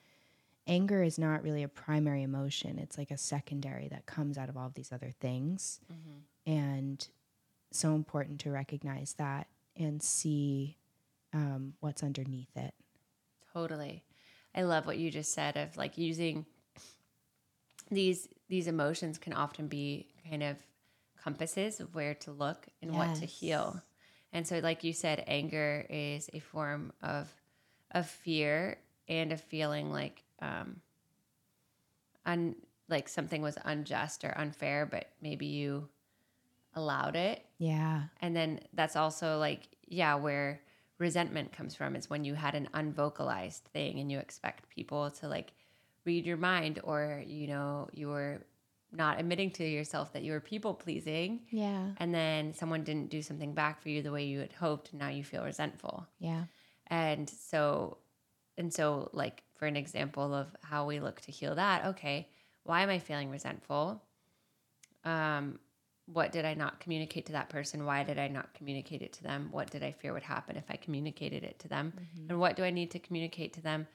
anger 0.67 1.01
is 1.01 1.17
not 1.17 1.43
really 1.43 1.63
a 1.63 1.67
primary 1.67 2.23
emotion, 2.23 2.77
it's 2.77 2.97
like 2.97 3.11
a 3.11 3.17
secondary 3.17 3.87
that 3.89 4.05
comes 4.05 4.37
out 4.37 4.49
of 4.49 4.57
all 4.57 4.67
of 4.67 4.75
these 4.75 4.91
other 4.91 5.11
things. 5.19 5.79
Mm-hmm. 5.91 6.51
And 6.51 7.07
so 7.75 7.95
important 7.95 8.39
to 8.41 8.51
recognize 8.51 9.13
that 9.17 9.47
and 9.75 10.01
see 10.01 10.77
um, 11.33 11.73
what's 11.79 12.03
underneath 12.03 12.55
it. 12.55 12.73
Totally. 13.53 14.03
I 14.55 14.63
love 14.63 14.85
what 14.85 14.97
you 14.97 15.09
just 15.09 15.33
said 15.33 15.57
of 15.57 15.75
like 15.77 15.97
using 15.97 16.45
these 17.91 18.27
these 18.49 18.67
emotions 18.67 19.17
can 19.17 19.33
often 19.33 19.67
be 19.67 20.07
kind 20.29 20.43
of 20.43 20.57
compasses 21.21 21.79
of 21.79 21.95
where 21.95 22.13
to 22.15 22.31
look 22.31 22.67
and 22.81 22.93
yes. 22.93 22.97
what 22.97 23.15
to 23.19 23.25
heal. 23.25 23.81
And 24.31 24.47
so 24.47 24.59
like 24.59 24.83
you 24.83 24.93
said 24.93 25.23
anger 25.27 25.85
is 25.89 26.29
a 26.33 26.39
form 26.39 26.91
of 27.01 27.29
of 27.91 28.07
fear 28.07 28.77
and 29.07 29.31
a 29.31 29.37
feeling 29.37 29.91
like 29.91 30.23
um 30.41 30.81
un 32.25 32.55
like 32.89 33.07
something 33.07 33.41
was 33.41 33.57
unjust 33.65 34.23
or 34.23 34.37
unfair 34.37 34.85
but 34.85 35.09
maybe 35.21 35.45
you 35.45 35.87
allowed 36.75 37.15
it. 37.15 37.45
Yeah. 37.63 38.03
And 38.21 38.35
then 38.35 38.59
that's 38.73 38.97
also 38.97 39.37
like 39.37 39.69
yeah 39.87 40.15
where 40.15 40.61
resentment 40.97 41.53
comes 41.53 41.75
from 41.75 41.95
is 41.95 42.09
when 42.09 42.25
you 42.25 42.33
had 42.33 42.55
an 42.55 42.67
unvocalized 42.73 43.63
thing 43.65 43.99
and 43.99 44.11
you 44.11 44.19
expect 44.19 44.69
people 44.69 45.11
to 45.11 45.29
like 45.29 45.53
read 46.05 46.25
your 46.25 46.37
mind 46.37 46.79
or 46.83 47.23
you 47.25 47.47
know 47.47 47.87
you 47.93 48.09
were 48.09 48.45
not 48.91 49.17
admitting 49.19 49.49
to 49.49 49.63
yourself 49.63 50.11
that 50.13 50.23
you 50.23 50.33
were 50.33 50.41
people 50.41 50.73
pleasing. 50.73 51.39
Yeah. 51.49 51.87
And 51.97 52.13
then 52.13 52.53
someone 52.53 52.83
didn't 52.83 53.09
do 53.09 53.21
something 53.21 53.53
back 53.53 53.81
for 53.81 53.89
you 53.89 54.01
the 54.01 54.11
way 54.11 54.25
you 54.25 54.39
had 54.39 54.53
hoped 54.53 54.91
and 54.91 54.99
now 54.99 55.07
you 55.07 55.23
feel 55.23 55.43
resentful. 55.43 56.05
Yeah. 56.19 56.43
And 56.87 57.29
so 57.29 57.97
and 58.57 58.73
so 58.73 59.09
like 59.13 59.41
for 59.55 59.67
an 59.67 59.77
example 59.77 60.33
of 60.33 60.47
how 60.61 60.85
we 60.85 60.99
look 60.99 61.21
to 61.21 61.31
heal 61.31 61.55
that 61.55 61.85
okay 61.85 62.27
why 62.63 62.81
am 62.81 62.89
i 62.89 62.99
feeling 62.99 63.29
resentful? 63.29 64.01
Um 65.05 65.59
what 66.05 66.31
did 66.31 66.45
i 66.45 66.53
not 66.53 66.79
communicate 66.79 67.25
to 67.25 67.31
that 67.31 67.49
person 67.49 67.85
why 67.85 68.03
did 68.03 68.19
i 68.19 68.27
not 68.27 68.53
communicate 68.53 69.01
it 69.01 69.13
to 69.13 69.23
them 69.23 69.47
what 69.51 69.69
did 69.69 69.83
i 69.83 69.91
fear 69.91 70.13
would 70.13 70.23
happen 70.23 70.57
if 70.57 70.65
i 70.69 70.75
communicated 70.75 71.43
it 71.43 71.57
to 71.59 71.67
them 71.67 71.93
mm-hmm. 71.95 72.29
and 72.29 72.39
what 72.39 72.55
do 72.55 72.63
i 72.63 72.69
need 72.69 72.91
to 72.91 72.99
communicate 72.99 73.53
to 73.53 73.61
them 73.61 73.87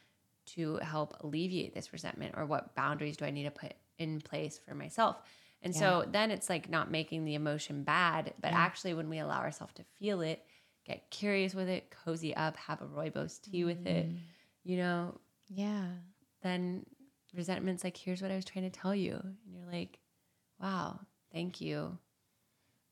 to 0.55 0.77
help 0.77 1.17
alleviate 1.21 1.75
this 1.75 1.93
resentment 1.93 2.35
or 2.37 2.47
what 2.47 2.75
boundaries 2.75 3.17
do 3.17 3.25
I 3.25 3.31
need 3.31 3.45
to 3.45 3.51
put 3.51 3.75
in 3.99 4.21
place 4.21 4.59
for 4.59 4.75
myself? 4.75 5.17
And 5.63 5.75
yeah. 5.75 5.81
so 5.81 6.05
then 6.11 6.31
it's 6.31 6.49
like 6.49 6.71
not 6.71 6.91
making 6.91 7.25
the 7.25 7.35
emotion 7.35 7.83
bad, 7.83 8.33
but 8.41 8.53
yeah. 8.53 8.59
actually 8.59 8.95
when 8.95 9.09
we 9.09 9.19
allow 9.19 9.41
ourselves 9.41 9.75
to 9.75 9.85
feel 9.99 10.21
it, 10.21 10.45
get 10.87 11.11
curious 11.11 11.55
with 11.55 11.69
it, 11.69 11.91
cozy 12.05 12.35
up, 12.35 12.57
have 12.57 12.81
a 12.81 12.87
rooibos 12.87 13.41
tea 13.41 13.65
with 13.65 13.85
mm. 13.85 13.89
it, 13.89 14.09
you 14.65 14.77
know? 14.77 15.19
Yeah. 15.49 15.87
Then 16.43 16.87
resentment's 17.35 17.85
like, 17.85 17.97
here's 17.97 18.23
what 18.23 18.31
I 18.31 18.37
was 18.37 18.45
trying 18.45 18.71
to 18.71 18.79
tell 18.79 18.95
you. 18.95 19.21
And 19.23 19.55
you're 19.55 19.71
like, 19.71 19.99
wow, 20.61 21.01
thank 21.33 21.61
you 21.61 21.99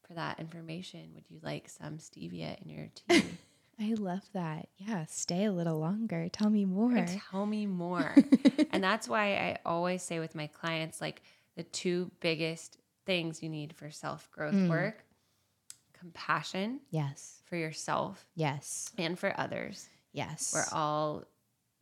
for 0.06 0.14
that 0.14 0.40
information. 0.40 1.10
Would 1.14 1.24
you 1.28 1.38
like 1.42 1.68
some 1.68 1.98
stevia 1.98 2.60
in 2.62 2.70
your 2.70 2.88
tea? 2.94 3.24
I 3.80 3.94
love 3.94 4.22
that. 4.32 4.68
Yeah, 4.78 5.04
stay 5.06 5.44
a 5.44 5.52
little 5.52 5.78
longer. 5.78 6.28
Tell 6.30 6.48
me 6.48 6.64
more. 6.64 7.06
Tell 7.30 7.44
me 7.44 7.66
more. 7.66 8.14
and 8.70 8.82
that's 8.82 9.06
why 9.06 9.34
I 9.34 9.58
always 9.66 10.02
say 10.02 10.18
with 10.18 10.34
my 10.34 10.46
clients 10.46 11.00
like 11.00 11.22
the 11.56 11.62
two 11.62 12.10
biggest 12.20 12.78
things 13.04 13.42
you 13.42 13.50
need 13.50 13.74
for 13.74 13.90
self-growth 13.90 14.54
mm. 14.54 14.68
work 14.68 15.04
compassion. 15.98 16.80
Yes. 16.90 17.42
For 17.46 17.56
yourself. 17.56 18.26
Yes. 18.34 18.90
And 18.98 19.18
for 19.18 19.38
others. 19.38 19.88
Yes. 20.12 20.52
We're 20.54 20.76
all 20.78 21.24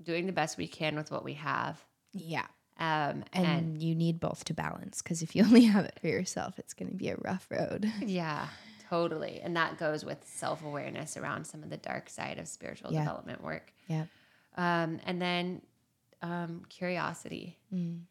doing 0.02 0.26
the 0.26 0.32
best 0.32 0.56
we 0.56 0.66
can 0.66 0.96
with 0.96 1.11
what 1.11 1.25
we 1.25 1.34
have. 1.34 1.82
Yeah. 2.12 2.46
Um, 2.78 3.24
and, 3.32 3.46
and 3.46 3.82
you 3.82 3.94
need 3.94 4.18
both 4.18 4.44
to 4.44 4.54
balance 4.54 5.00
because 5.00 5.22
if 5.22 5.36
you 5.36 5.44
only 5.44 5.64
have 5.64 5.84
it 5.84 5.98
for 6.00 6.08
yourself, 6.08 6.58
it's 6.58 6.74
going 6.74 6.90
to 6.90 6.96
be 6.96 7.08
a 7.08 7.16
rough 7.16 7.46
road. 7.50 7.90
Yeah. 8.00 8.48
Totally. 8.90 9.40
And 9.42 9.56
that 9.56 9.78
goes 9.78 10.04
with 10.04 10.18
self 10.24 10.62
awareness 10.62 11.16
around 11.16 11.46
some 11.46 11.62
of 11.62 11.70
the 11.70 11.76
dark 11.78 12.10
side 12.10 12.38
of 12.38 12.46
spiritual 12.46 12.92
yeah. 12.92 13.00
development 13.00 13.42
work. 13.42 13.72
Yeah. 13.88 14.04
Um, 14.56 15.00
and 15.04 15.20
then 15.20 15.62
um, 16.22 16.62
curiosity. 16.68 17.58
Mm. 17.74 18.02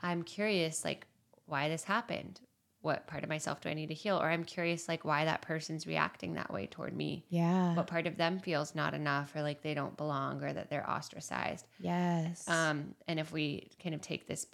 I'm 0.00 0.22
curious, 0.22 0.84
like, 0.84 1.06
why 1.46 1.68
this 1.68 1.84
happened. 1.84 2.40
What 2.82 3.06
part 3.06 3.22
of 3.24 3.28
myself 3.30 3.60
do 3.60 3.68
I 3.70 3.74
need 3.74 3.88
to 3.88 3.94
heal? 3.94 4.16
Or 4.18 4.28
I'm 4.30 4.44
curious, 4.44 4.88
like, 4.88 5.04
why 5.04 5.24
that 5.24 5.42
person's 5.42 5.86
reacting 5.86 6.34
that 6.34 6.52
way 6.52 6.66
toward 6.66 6.94
me. 6.96 7.26
Yeah. 7.28 7.72
What 7.74 7.86
part 7.86 8.06
of 8.06 8.16
them 8.18 8.38
feels 8.40 8.74
not 8.74 8.94
enough 8.94 9.34
or 9.36 9.42
like 9.42 9.62
they 9.62 9.74
don't 9.74 9.96
belong 9.96 10.42
or 10.44 10.52
that 10.52 10.68
they're 10.70 10.88
ostracized. 10.88 11.66
yes. 11.78 12.48
Um, 12.48 12.94
and 13.08 13.20
if 13.20 13.32
we 13.32 13.70
kind 13.82 13.94
of 13.94 14.00
take 14.00 14.26
this 14.26 14.46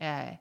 uh, 0.00 0.32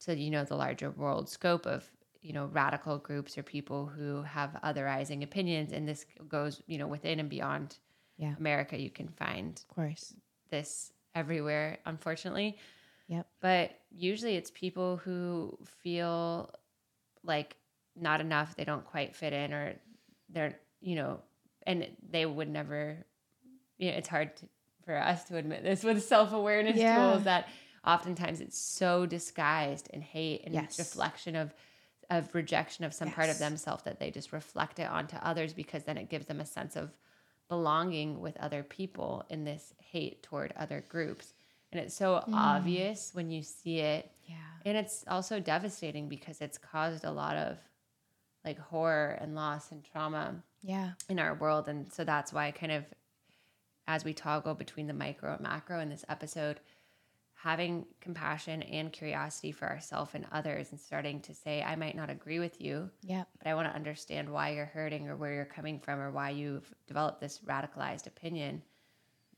to, 0.00 0.16
you 0.16 0.30
know, 0.30 0.44
the 0.44 0.56
larger 0.56 0.90
world 0.90 1.28
scope 1.28 1.66
of, 1.66 1.90
you 2.22 2.32
know, 2.32 2.46
radical 2.46 2.98
groups 2.98 3.38
or 3.38 3.42
people 3.42 3.86
who 3.86 4.22
have 4.22 4.58
otherizing 4.64 5.22
opinions, 5.22 5.72
and 5.72 5.88
this 5.88 6.06
goes, 6.28 6.62
you 6.66 6.78
know, 6.78 6.86
within 6.88 7.20
and 7.20 7.30
beyond 7.30 7.78
Yeah. 8.16 8.36
America, 8.38 8.80
you 8.80 8.90
can 8.90 9.08
find 9.08 9.64
of 9.70 9.74
course. 9.74 10.16
this 10.50 10.92
everywhere, 11.14 11.78
unfortunately. 11.86 12.58
Yep. 13.08 13.28
But 13.40 13.80
usually 13.90 14.36
it's 14.36 14.50
people 14.50 14.96
who 14.98 15.58
feel 15.66 16.54
like 17.28 17.56
not 17.94 18.20
enough, 18.20 18.56
they 18.56 18.64
don't 18.64 18.84
quite 18.84 19.14
fit 19.14 19.32
in, 19.32 19.52
or 19.52 19.74
they're, 20.30 20.58
you 20.80 20.96
know, 20.96 21.20
and 21.66 21.86
they 22.10 22.26
would 22.26 22.48
never, 22.48 23.04
you 23.76 23.90
know, 23.90 23.96
it's 23.96 24.08
hard 24.08 24.36
to, 24.38 24.46
for 24.84 24.96
us 24.96 25.24
to 25.24 25.36
admit 25.36 25.62
this 25.62 25.84
with 25.84 26.02
self 26.02 26.32
awareness 26.32 26.78
Yeah. 26.78 26.94
tools 26.94 27.24
that 27.24 27.48
oftentimes 27.86 28.40
it's 28.40 28.58
so 28.58 29.06
disguised 29.06 29.88
in 29.92 30.00
hate 30.00 30.42
and 30.44 30.54
Yes. 30.54 30.78
reflection 30.78 31.36
of 31.36 31.54
of 32.10 32.34
rejection 32.34 32.84
of 32.86 32.94
some 32.94 33.10
part 33.10 33.28
of 33.28 33.38
themselves 33.38 33.82
that 33.82 34.00
they 34.00 34.10
just 34.10 34.32
reflect 34.32 34.78
it 34.78 34.88
onto 34.88 35.16
others 35.16 35.52
because 35.52 35.84
then 35.84 35.98
it 35.98 36.08
gives 36.08 36.24
them 36.26 36.40
a 36.40 36.46
sense 36.46 36.74
of 36.74 36.90
belonging 37.50 38.20
with 38.20 38.36
other 38.38 38.62
people 38.62 39.24
in 39.28 39.44
this 39.44 39.74
hate 39.78 40.22
toward 40.22 40.52
other 40.56 40.82
groups. 40.88 41.34
And 41.72 41.80
it's 41.80 41.94
so 41.94 42.22
mm. 42.26 42.34
obvious 42.34 43.10
when 43.12 43.30
you 43.30 43.42
see 43.42 43.78
it. 43.80 44.10
Yeah. 44.26 44.36
And 44.64 44.76
it's 44.76 45.04
also 45.08 45.40
devastating 45.40 46.08
because 46.08 46.40
it's 46.40 46.58
caused 46.58 47.04
a 47.04 47.10
lot 47.10 47.36
of 47.36 47.58
like 48.44 48.58
horror 48.58 49.18
and 49.20 49.34
loss 49.34 49.72
and 49.72 49.84
trauma 49.84 50.36
Yeah. 50.62 50.92
in 51.08 51.18
our 51.18 51.34
world. 51.34 51.68
And 51.68 51.92
so 51.92 52.04
that's 52.04 52.32
why, 52.32 52.50
kind 52.52 52.72
of, 52.72 52.84
as 53.86 54.04
we 54.04 54.14
toggle 54.14 54.54
between 54.54 54.86
the 54.86 54.94
micro 54.94 55.32
and 55.34 55.42
macro 55.42 55.80
in 55.80 55.88
this 55.88 56.04
episode, 56.08 56.60
having 57.34 57.86
compassion 58.00 58.62
and 58.62 58.92
curiosity 58.92 59.52
for 59.52 59.68
ourselves 59.68 60.10
and 60.14 60.26
others 60.32 60.72
and 60.72 60.80
starting 60.80 61.20
to 61.20 61.34
say, 61.34 61.62
I 61.62 61.76
might 61.76 61.94
not 61.94 62.10
agree 62.10 62.38
with 62.40 62.60
you, 62.60 62.90
Yeah. 63.02 63.24
but 63.38 63.46
I 63.46 63.54
want 63.54 63.68
to 63.68 63.74
understand 63.74 64.28
why 64.28 64.50
you're 64.50 64.66
hurting 64.66 65.08
or 65.08 65.16
where 65.16 65.34
you're 65.34 65.44
coming 65.44 65.78
from 65.78 66.00
or 66.00 66.10
why 66.10 66.30
you've 66.30 66.74
developed 66.86 67.20
this 67.20 67.38
radicalized 67.40 68.06
opinion. 68.06 68.62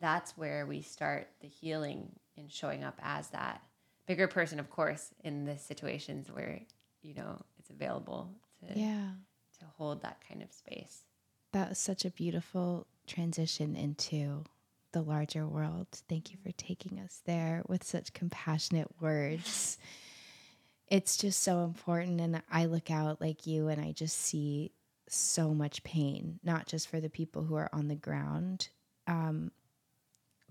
That's 0.00 0.36
where 0.36 0.66
we 0.66 0.82
start 0.82 1.28
the 1.40 1.48
healing 1.48 2.12
in 2.36 2.48
showing 2.48 2.82
up 2.84 2.98
as 3.02 3.28
that 3.28 3.62
bigger 4.06 4.26
person, 4.28 4.58
of 4.58 4.70
course, 4.70 5.10
in 5.22 5.44
the 5.44 5.58
situations 5.58 6.30
where, 6.30 6.60
you 7.02 7.14
know, 7.14 7.40
it's 7.58 7.70
available 7.70 8.30
to, 8.60 8.78
Yeah. 8.78 9.10
to 9.58 9.64
hold 9.76 10.02
that 10.02 10.20
kind 10.26 10.42
of 10.42 10.52
space. 10.52 11.04
That 11.52 11.68
was 11.68 11.78
such 11.78 12.04
a 12.04 12.10
beautiful 12.10 12.86
transition 13.06 13.76
into 13.76 14.44
the 14.92 15.02
larger 15.02 15.46
world. 15.46 15.86
Thank 16.08 16.32
you 16.32 16.38
for 16.42 16.50
taking 16.52 16.98
us 16.98 17.20
there 17.24 17.62
with 17.68 17.84
such 17.84 18.12
compassionate 18.12 18.88
words. 19.00 19.78
it's 20.88 21.16
just 21.16 21.40
so 21.42 21.62
important. 21.64 22.20
And 22.20 22.42
I 22.50 22.64
look 22.66 22.90
out 22.90 23.20
like 23.20 23.46
you 23.46 23.68
and 23.68 23.80
I 23.80 23.92
just 23.92 24.18
see 24.18 24.72
so 25.08 25.52
much 25.54 25.82
pain, 25.84 26.38
not 26.42 26.66
just 26.66 26.88
for 26.88 27.00
the 27.00 27.10
people 27.10 27.44
who 27.44 27.54
are 27.56 27.70
on 27.72 27.88
the 27.88 27.96
ground, 27.96 28.68
um, 29.06 29.50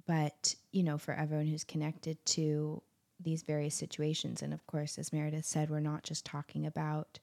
but, 0.06 0.56
you 0.72 0.84
know, 0.84 0.98
for 0.98 1.14
everyone 1.14 1.48
who's 1.48 1.64
connected 1.64 2.24
to 2.28 2.82
these 3.20 3.44
various 3.44 3.76
situations. 3.76 4.42
And 4.42 4.54
of 4.54 4.66
course, 4.66 4.98
as 4.98 5.12
Meredith 5.12 5.46
said, 5.46 5.70
we're 5.70 5.80
not 5.80 6.04
just 6.04 6.26
talking 6.26 6.66
about 6.66 7.20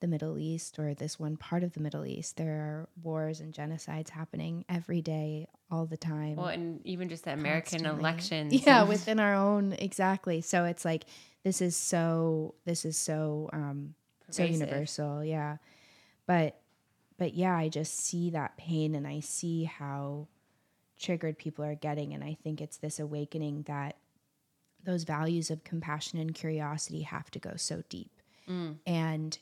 the 0.00 0.06
Middle 0.06 0.38
East 0.38 0.78
or 0.78 0.94
this 0.94 1.18
one 1.18 1.36
part 1.36 1.62
of 1.62 1.74
the 1.74 1.80
Middle 1.80 2.06
East. 2.06 2.36
There 2.36 2.52
are 2.52 2.88
wars 3.02 3.40
and 3.40 3.52
genocides 3.52 4.10
happening 4.10 4.64
every 4.68 5.02
day, 5.02 5.46
all 5.70 5.86
the 5.86 5.96
time. 5.96 6.36
Well, 6.36 6.48
and 6.48 6.84
even 6.86 7.08
just 7.08 7.24
the 7.24 7.32
American 7.32 7.80
constantly. 7.80 8.00
elections. 8.00 8.66
Yeah, 8.66 8.84
within 8.84 9.20
our 9.20 9.34
own 9.34 9.74
exactly. 9.78 10.40
So 10.40 10.64
it's 10.64 10.84
like 10.84 11.04
this 11.44 11.60
is 11.60 11.76
so 11.76 12.54
this 12.64 12.84
is 12.84 12.96
so 12.96 13.50
um 13.52 13.94
so 14.30 14.44
universal, 14.44 15.24
yeah. 15.24 15.58
But 16.26 16.58
but 17.18 17.34
yeah, 17.34 17.54
I 17.54 17.68
just 17.68 17.98
see 17.98 18.30
that 18.30 18.56
pain 18.56 18.94
and 18.94 19.06
I 19.06 19.20
see 19.20 19.64
how 19.64 20.28
triggered 21.00 21.38
people 21.38 21.64
are 21.64 21.74
getting 21.74 22.12
and 22.12 22.22
I 22.22 22.36
think 22.42 22.60
it's 22.60 22.76
this 22.76 23.00
awakening 23.00 23.62
that 23.62 23.96
those 24.84 25.04
values 25.04 25.50
of 25.50 25.64
compassion 25.64 26.18
and 26.18 26.34
curiosity 26.34 27.02
have 27.02 27.30
to 27.32 27.38
go 27.38 27.52
so 27.56 27.82
deep. 27.88 28.10
Mm. 28.48 28.76
And 28.86 29.38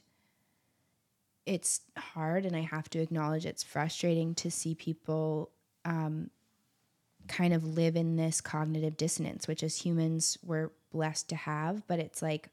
it's 1.46 1.80
hard 1.96 2.44
and 2.44 2.54
I 2.54 2.60
have 2.60 2.90
to 2.90 3.00
acknowledge 3.00 3.46
it's 3.46 3.62
frustrating 3.62 4.34
to 4.36 4.50
see 4.50 4.74
people 4.74 5.50
um, 5.84 6.30
kind 7.28 7.54
of 7.54 7.64
live 7.64 7.96
in 7.96 8.16
this 8.16 8.40
cognitive 8.40 8.96
dissonance, 8.96 9.48
which 9.48 9.62
as 9.62 9.78
humans 9.78 10.38
we're 10.42 10.70
blessed 10.90 11.28
to 11.28 11.36
have, 11.36 11.86
but 11.86 11.98
it's 11.98 12.22
like 12.22 12.48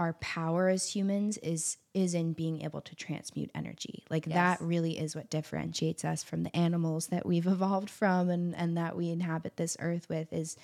our 0.00 0.14
power 0.14 0.70
as 0.70 0.94
humans 0.94 1.36
is 1.38 1.76
is 1.92 2.14
in 2.14 2.32
being 2.32 2.62
able 2.62 2.80
to 2.80 2.94
transmute 2.94 3.50
energy. 3.54 4.02
Like 4.08 4.24
that 4.26 4.58
really 4.62 4.98
is 4.98 5.14
what 5.14 5.28
differentiates 5.28 6.06
us 6.06 6.22
from 6.22 6.42
the 6.42 6.56
animals 6.56 7.08
that 7.08 7.26
we've 7.26 7.46
evolved 7.56 7.90
from 7.90 8.30
and 8.30 8.56
and 8.56 8.78
that 8.78 8.96
we 8.96 9.10
inhabit 9.10 9.58
this 9.58 9.76
earth 9.78 10.08
with 10.08 10.32
is 10.32 10.56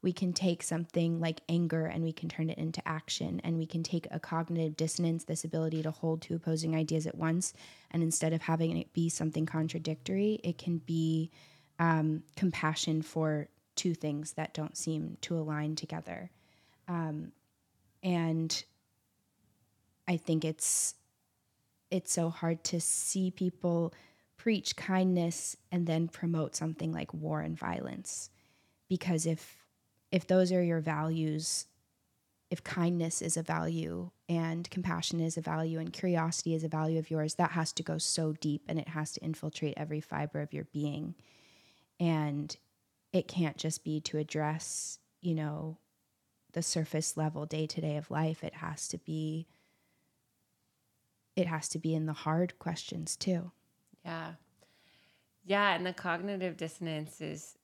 we 0.00 0.12
can 0.12 0.32
take 0.32 0.62
something 0.62 1.18
like 1.18 1.40
anger 1.48 1.86
and 1.86 2.04
we 2.04 2.12
can 2.12 2.28
turn 2.28 2.50
it 2.50 2.58
into 2.58 2.86
action 2.86 3.40
and 3.42 3.58
we 3.58 3.66
can 3.66 3.82
take 3.82 4.06
a 4.12 4.20
cognitive 4.20 4.76
dissonance 4.76 5.24
this 5.24 5.42
ability 5.42 5.82
to 5.82 5.90
hold 5.90 6.22
two 6.22 6.36
opposing 6.36 6.76
ideas 6.76 7.06
at 7.06 7.16
once 7.16 7.52
and 7.90 8.00
instead 8.00 8.32
of 8.32 8.42
having 8.42 8.76
it 8.76 8.92
be 8.92 9.08
something 9.08 9.44
contradictory 9.44 10.38
it 10.44 10.56
can 10.56 10.78
be 10.78 11.32
um, 11.80 12.22
compassion 12.36 13.02
for 13.02 13.48
two 13.74 13.94
things 13.94 14.34
that 14.34 14.54
don't 14.54 14.76
seem 14.76 15.16
to 15.20 15.36
align 15.36 15.74
together 15.74 16.30
um, 16.86 17.32
and 18.04 18.64
i 20.08 20.16
think 20.16 20.44
it's 20.44 20.94
it's 21.90 22.12
so 22.12 22.28
hard 22.28 22.64
to 22.64 22.80
see 22.80 23.30
people 23.30 23.94
preach 24.36 24.76
kindness 24.76 25.56
and 25.70 25.86
then 25.86 26.08
promote 26.08 26.56
something 26.56 26.92
like 26.92 27.14
war 27.14 27.40
and 27.40 27.58
violence. 27.58 28.30
Because 28.88 29.26
if 29.26 29.64
if 30.10 30.26
those 30.26 30.52
are 30.52 30.62
your 30.62 30.80
values 30.80 31.66
if 32.50 32.62
kindness 32.62 33.22
is 33.22 33.36
a 33.36 33.42
value 33.42 34.10
and 34.28 34.70
compassion 34.70 35.18
is 35.18 35.36
a 35.36 35.40
value 35.40 35.78
and 35.78 35.92
curiosity 35.92 36.54
is 36.54 36.62
a 36.62 36.68
value 36.68 36.98
of 36.98 37.10
yours 37.10 37.36
that 37.36 37.52
has 37.52 37.72
to 37.72 37.82
go 37.82 37.96
so 37.96 38.32
deep 38.34 38.62
and 38.68 38.78
it 38.78 38.88
has 38.88 39.12
to 39.12 39.24
infiltrate 39.24 39.74
every 39.76 40.00
fiber 40.00 40.40
of 40.40 40.52
your 40.52 40.66
being. 40.72 41.14
And 41.98 42.54
it 43.12 43.26
can't 43.26 43.56
just 43.56 43.82
be 43.82 44.00
to 44.02 44.18
address 44.18 44.98
you 45.20 45.34
know 45.34 45.78
the 46.52 46.62
surface 46.62 47.16
level 47.16 47.46
day 47.46 47.66
to 47.66 47.80
day 47.80 47.96
of 47.96 48.10
life. 48.10 48.44
It 48.44 48.54
has 48.56 48.88
to 48.88 48.98
be 48.98 49.46
it 51.36 51.46
has 51.46 51.68
to 51.68 51.78
be 51.78 51.94
in 51.94 52.06
the 52.06 52.12
hard 52.12 52.58
questions 52.58 53.16
too 53.16 53.50
Yeah. 54.04 54.32
Yeah, 55.46 55.74
and 55.74 55.84
the 55.84 55.92
cognitive 55.92 56.56
dissonance 56.56 57.20
is 57.20 57.58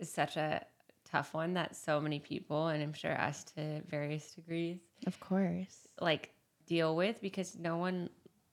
is 0.00 0.10
such 0.10 0.36
a 0.36 0.64
tough 1.04 1.32
one 1.32 1.54
that 1.54 1.76
so 1.76 2.00
many 2.00 2.18
people 2.18 2.66
and 2.68 2.82
I'm 2.82 2.92
sure 2.92 3.16
us 3.16 3.44
to 3.54 3.82
various 3.88 4.32
degrees 4.32 4.80
of 5.06 5.20
course 5.20 5.86
like 6.00 6.30
deal 6.66 6.96
with 6.96 7.20
because 7.20 7.56
no 7.56 7.76
one 7.76 8.08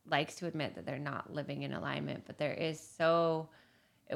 likes 0.06 0.36
to 0.36 0.48
admit 0.48 0.76
that 0.76 0.86
they're 0.86 1.00
not 1.00 1.34
living 1.34 1.64
in 1.64 1.74
alignment, 1.74 2.24
but 2.26 2.38
there 2.38 2.54
is 2.54 2.80
so 2.80 3.50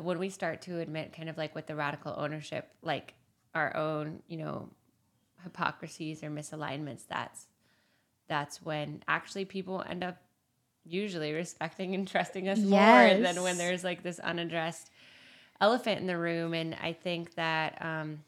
when 0.02 0.19
we 0.19 0.30
start 0.30 0.62
to 0.63 0.80
admit 0.80 1.13
kind 1.13 1.30
of 1.30 1.38
like 1.38 1.56
with 1.56 1.67
the 1.67 1.76
radical 1.76 2.13
ownership 2.17 2.69
like 2.82 3.13
our 3.54 3.76
own, 3.76 4.21
you 4.28 4.38
know, 4.38 4.69
hypocrisies 5.43 6.24
or 6.24 6.30
misalignments, 6.30 7.08
that's 7.08 7.48
that's 8.28 8.62
when 8.62 9.04
actually 9.08 9.45
people 9.45 9.84
end 9.88 10.04
up 10.04 10.17
usually 10.86 11.34
respecting 11.34 11.95
and 11.95 12.08
trusting 12.08 12.48
us 12.48 12.60
more 12.60 13.13
than 13.24 13.41
when 13.41 13.58
there's 13.58 13.84
like 13.84 14.04
this 14.04 14.19
unaddressed 14.19 14.89
elephant 15.60 16.00
in 16.00 16.08
the 16.08 16.17
room. 16.17 16.54
And 16.54 16.76
I 16.82 16.93
think 16.93 17.36
that 17.36 17.78
um, 17.82 18.19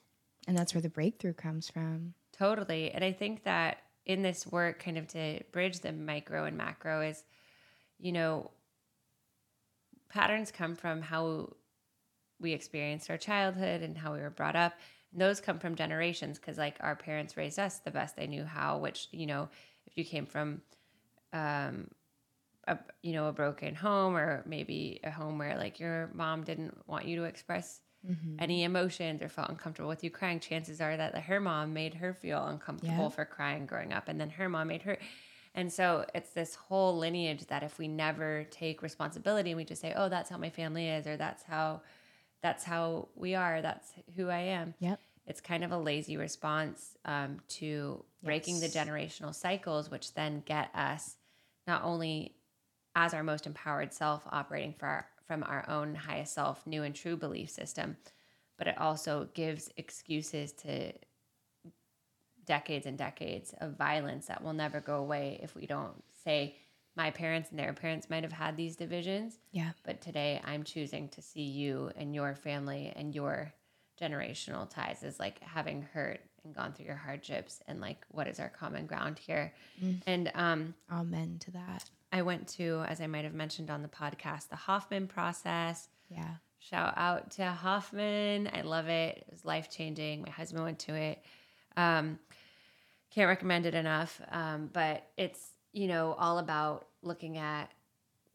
and 0.48 0.58
that's 0.58 0.74
where 0.74 0.82
the 0.82 0.90
breakthrough 0.90 1.34
comes 1.34 1.70
from 1.70 2.14
totally. 2.38 2.92
And 2.92 3.04
I 3.04 3.12
think 3.12 3.44
that 3.44 3.80
in 4.06 4.22
this 4.22 4.48
work, 4.48 4.80
kind 4.84 4.98
of 4.98 5.08
to 5.10 5.42
bridge 5.52 5.80
the 5.80 5.92
micro 5.92 6.46
and 6.46 6.58
macro, 6.58 7.02
is 7.02 7.24
you 8.00 8.12
know, 8.12 8.52
patterns 10.10 10.52
come 10.52 10.76
from 10.76 11.02
how 11.02 11.54
we 12.40 12.54
experienced 12.54 13.10
our 13.10 13.18
childhood 13.18 13.82
and 13.82 13.98
how 13.98 14.14
we 14.14 14.20
were 14.20 14.30
brought 14.30 14.56
up. 14.56 14.74
And 15.12 15.22
those 15.22 15.42
come 15.42 15.58
from 15.60 15.76
generations 15.76 16.38
because, 16.38 16.58
like, 16.58 16.76
our 16.80 16.96
parents 16.96 17.38
raised 17.38 17.58
us 17.58 17.80
the 17.80 17.92
best 17.92 18.16
they 18.16 18.28
knew 18.28 18.46
how. 18.46 18.78
Which 18.78 19.08
you 19.12 19.26
know, 19.26 19.50
if 19.86 19.98
you 19.98 20.06
came 20.06 20.26
from 20.26 20.62
um, 21.34 21.88
a 22.68 22.80
you 23.04 23.14
know 23.14 23.28
a 23.28 23.34
broken 23.34 23.76
home 23.76 24.16
or 24.16 24.44
maybe 24.46 25.00
a 25.04 25.12
home 25.12 25.38
where 25.38 25.58
like 25.58 25.80
your 25.80 26.10
mom 26.14 26.44
didn't 26.44 26.88
want 26.88 27.06
you 27.06 27.16
to 27.18 27.24
express 27.24 27.82
any 28.40 28.64
emotions 28.64 29.22
or 29.22 29.30
felt 29.30 29.50
uncomfortable 29.50 29.90
with 29.90 30.04
you 30.04 30.12
crying 30.12 30.40
chances 30.40 30.80
are 30.82 30.96
that 30.98 31.18
her 31.18 31.40
mom 31.40 31.74
made 31.74 31.96
her 31.96 32.14
feel 32.14 32.46
uncomfortable 32.48 33.10
Yeah. 33.10 33.10
for 33.10 33.26
crying 33.26 33.66
growing 33.66 33.94
up 33.94 34.08
and 34.08 34.20
then 34.22 34.30
her 34.30 34.50
mom 34.50 34.68
made 34.68 34.84
her 34.84 34.98
And 35.56 35.74
so 35.74 36.06
it's 36.14 36.32
this 36.32 36.56
whole 36.56 36.98
lineage 36.98 37.48
that 37.48 37.64
if 37.64 37.80
we 37.80 37.88
never 37.88 38.46
take 38.52 38.82
responsibility 38.84 39.52
and 39.52 39.58
we 39.58 39.66
just 39.66 39.82
say, 39.82 39.94
"Oh, 39.96 40.10
that's 40.10 40.30
how 40.30 40.38
my 40.38 40.50
family 40.52 40.88
is," 40.90 41.08
or 41.08 41.18
"That's 41.18 41.44
how, 41.44 41.82
that's 42.42 42.64
how 42.64 43.10
we 43.16 43.36
are," 43.36 43.62
"That's 43.62 43.94
who 44.16 44.30
I 44.30 44.40
am," 44.40 44.76
Yep. 44.80 45.02
it's 45.26 45.42
kind 45.42 45.64
of 45.64 45.72
a 45.72 45.78
lazy 45.78 46.18
response 46.18 46.98
um, 47.06 47.40
to 47.60 48.06
breaking 48.24 48.60
Yes. 48.60 48.62
the 48.62 48.70
generational 48.70 49.34
cycles, 49.34 49.90
which 49.90 50.14
then 50.14 50.42
get 50.46 50.70
us 50.76 51.18
not 51.68 51.84
only 51.84 52.36
as 52.98 53.14
our 53.14 53.22
most 53.24 53.46
empowered 53.46 53.94
self 53.94 54.24
operating 54.32 54.74
for 54.74 54.88
our, 54.88 55.06
from 55.28 55.44
our 55.44 55.64
own 55.70 55.94
highest 55.94 56.34
self, 56.34 56.66
new 56.66 56.82
and 56.82 56.96
true 56.96 57.16
belief 57.16 57.48
system, 57.50 57.96
but 58.58 58.68
it 58.68 58.76
also 58.80 59.30
gives 59.36 59.70
excuses 59.78 60.52
to 60.52 60.92
decades 62.46 62.88
and 62.88 62.98
decades 62.98 63.54
of 63.60 63.78
violence 63.78 64.26
that 64.26 64.44
will 64.44 64.54
never 64.54 64.80
go 64.82 64.96
away 64.96 65.40
if 65.44 65.54
we 65.56 65.68
don't 65.68 66.04
say, 66.24 66.56
my 66.96 67.12
parents 67.12 67.52
and 67.52 67.60
their 67.60 67.74
parents 67.74 68.10
might 68.10 68.24
have 68.24 68.32
had 68.32 68.58
these 68.58 68.76
divisions, 68.76 69.38
Yeah. 69.52 69.72
but 69.84 70.02
today 70.02 70.42
I'm 70.44 70.64
choosing 70.64 71.10
to 71.10 71.22
see 71.22 71.44
you 71.44 71.92
and 71.96 72.16
your 72.16 72.34
family 72.34 72.92
and 72.96 73.14
your 73.14 73.54
generational 74.02 74.68
ties 74.68 75.04
as 75.04 75.20
like 75.20 75.40
having 75.44 75.84
hurt 75.84 76.22
and 76.44 76.56
gone 76.56 76.74
through 76.74 76.86
your 76.88 76.96
hardships 76.96 77.62
and 77.68 77.80
like 77.80 78.04
what 78.10 78.28
is 78.28 78.40
our 78.40 78.50
common 78.50 78.88
ground 78.88 79.20
here. 79.20 79.54
And 80.08 80.32
um 80.34 80.74
Amen 80.92 81.38
to 81.42 81.52
that. 81.52 81.84
I 82.12 82.22
went 82.22 82.48
to, 82.50 82.84
as 82.88 83.02
I 83.02 83.08
might 83.08 83.26
have 83.26 83.34
mentioned 83.34 83.70
on 83.70 83.82
the 83.82 83.88
podcast, 83.88 84.50
the 84.50 84.56
Hoffman 84.56 85.08
process. 85.08 85.90
Yeah. 86.10 86.36
Shout 86.60 86.94
out 86.98 87.32
to 87.32 87.46
Hoffman. 87.46 88.50
I 88.54 88.62
love 88.62 88.88
it. 88.88 89.18
It 89.20 89.28
was 89.30 89.46
life 89.46 89.70
changing. 89.70 90.22
My 90.22 90.30
husband 90.30 90.64
went 90.64 90.80
to 90.80 90.96
it. 90.96 91.24
Um, 91.76 92.20
can't 93.12 93.28
recommend 93.28 93.66
it 93.66 93.76
enough. 93.76 94.20
Um, 94.32 94.70
but 94.72 95.08
it's, 95.18 95.52
you 95.74 95.88
know, 95.88 96.14
all 96.18 96.40
about 96.40 96.88
looking 97.02 97.38
at 97.38 97.72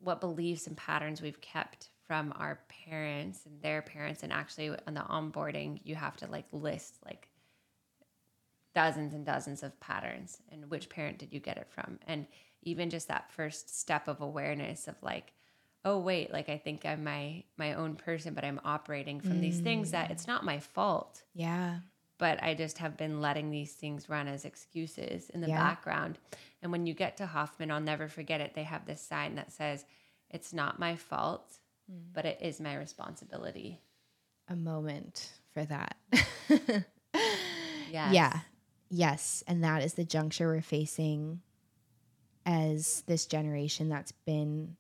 what 0.01 0.21
beliefs 0.21 0.67
and 0.67 0.77
patterns 0.77 1.21
we've 1.21 1.41
kept 1.41 1.89
from 2.07 2.33
our 2.37 2.61
parents 2.69 3.41
and 3.47 3.61
their 3.63 3.83
parents. 3.83 4.23
And 4.23 4.33
actually, 4.33 4.71
on 4.87 4.95
the 4.95 5.01
onboarding, 5.01 5.81
you 5.85 5.95
have 5.95 6.17
to 6.19 6.27
like 6.27 6.47
list 6.53 6.97
like 7.05 7.29
dozens 8.75 9.13
and 9.13 9.27
dozens 9.27 9.63
of 9.63 9.79
patterns 9.81 10.39
and 10.51 10.71
which 10.71 10.89
parent 10.89 11.19
did 11.19 11.33
you 11.33 11.41
get 11.41 11.59
it 11.59 11.69
from 11.69 11.99
and 12.07 12.27
even 12.63 12.91
just 12.91 13.09
that 13.09 13.31
first 13.31 13.79
step 13.81 14.09
of 14.09 14.21
awareness 14.21 14.89
of 14.89 14.95
like 15.03 15.33
oh 15.85 15.99
wait 15.99 16.33
like 16.33 16.49
i 16.49 16.57
think 16.57 16.85
i'm 16.87 17.03
my 17.05 17.43
my 17.57 17.75
own 17.75 17.95
person 17.97 18.35
but 18.35 18.45
i'm 18.45 18.61
operating 18.65 19.21
from 19.21 19.41
these 19.41 19.61
things 19.61 19.91
that 19.91 20.11
it's 20.11 20.27
not 20.27 20.45
my 20.45 20.59
fault 20.59 21.23
Yeah. 21.35 21.79
but 22.19 22.43
i 22.43 22.55
just 22.55 22.79
have 22.79 22.97
been 22.97 23.21
letting 23.21 23.51
these 23.51 23.73
things 23.73 24.09
run 24.09 24.29
as 24.29 24.45
excuses 24.45 25.29
in 25.31 25.41
the 25.41 25.49
Yeah. 25.49 25.59
background 25.59 26.19
and 26.63 26.71
when 26.71 26.87
you 26.87 26.95
get 26.95 27.17
to 27.19 27.27
hoffman 27.27 27.71
i'll 27.71 27.81
never 27.81 28.09
forget 28.09 28.41
it 28.41 28.55
they 28.55 28.63
have 28.65 28.87
this 28.87 29.01
sign 29.01 29.35
that 29.35 29.51
says 29.53 29.85
it's 30.31 30.53
not 30.53 30.79
my 30.79 30.95
fault 30.97 31.59
mm. 31.91 32.01
but 32.13 32.25
it 32.27 32.39
is 32.41 32.61
my 32.61 32.77
responsibility 32.77 33.81
A 34.49 34.57
moment 34.57 35.31
for 35.53 35.65
that. 35.65 35.97
yes. 37.91 38.13
Yeah. 38.13 38.41
Yes. 38.91 39.43
And 39.47 39.63
that 39.65 39.83
is 39.83 39.95
the 39.95 40.05
juncture 40.05 40.49
we're 40.49 40.61
facing 40.63 41.41
as 42.45 43.03
this 43.07 43.27
generation 43.27 43.89
that's 43.89 44.13
been 44.13 44.77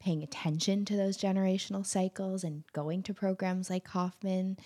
paying 0.00 0.22
attention 0.22 0.84
to 0.84 0.96
those 0.96 1.16
generational 1.16 1.84
cycles 1.84 2.44
and 2.44 2.64
going 2.72 3.02
to 3.02 3.14
programs 3.14 3.70
like 3.70 3.88
Hoffman. 3.88 4.58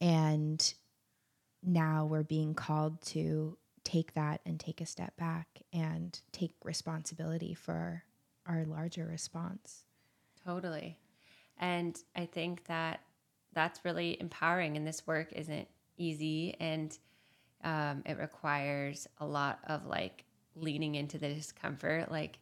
And 0.00 0.74
now 1.62 2.04
we're 2.04 2.22
being 2.22 2.54
called 2.54 3.00
to 3.06 3.56
take 3.82 4.14
that 4.14 4.40
and 4.44 4.60
take 4.60 4.80
a 4.80 4.86
step 4.86 5.16
back 5.16 5.46
and 5.72 6.18
take 6.32 6.54
responsibility 6.64 7.54
for 7.54 8.04
our 8.46 8.64
larger 8.64 9.06
response. 9.06 9.84
Totally. 10.44 10.98
And 11.58 11.98
I 12.14 12.26
think 12.26 12.64
that 12.66 13.00
that's 13.54 13.84
really 13.84 14.20
empowering. 14.20 14.76
And 14.76 14.86
this 14.86 15.06
work 15.06 15.32
isn't 15.32 15.68
easy 15.96 16.56
and 16.60 16.96
um, 17.62 18.02
it 18.04 18.18
requires 18.18 19.06
a 19.18 19.26
lot 19.26 19.60
of 19.66 19.86
like 19.86 20.23
leaning 20.56 20.94
into 20.94 21.18
the 21.18 21.32
discomfort. 21.32 22.10
Like 22.10 22.38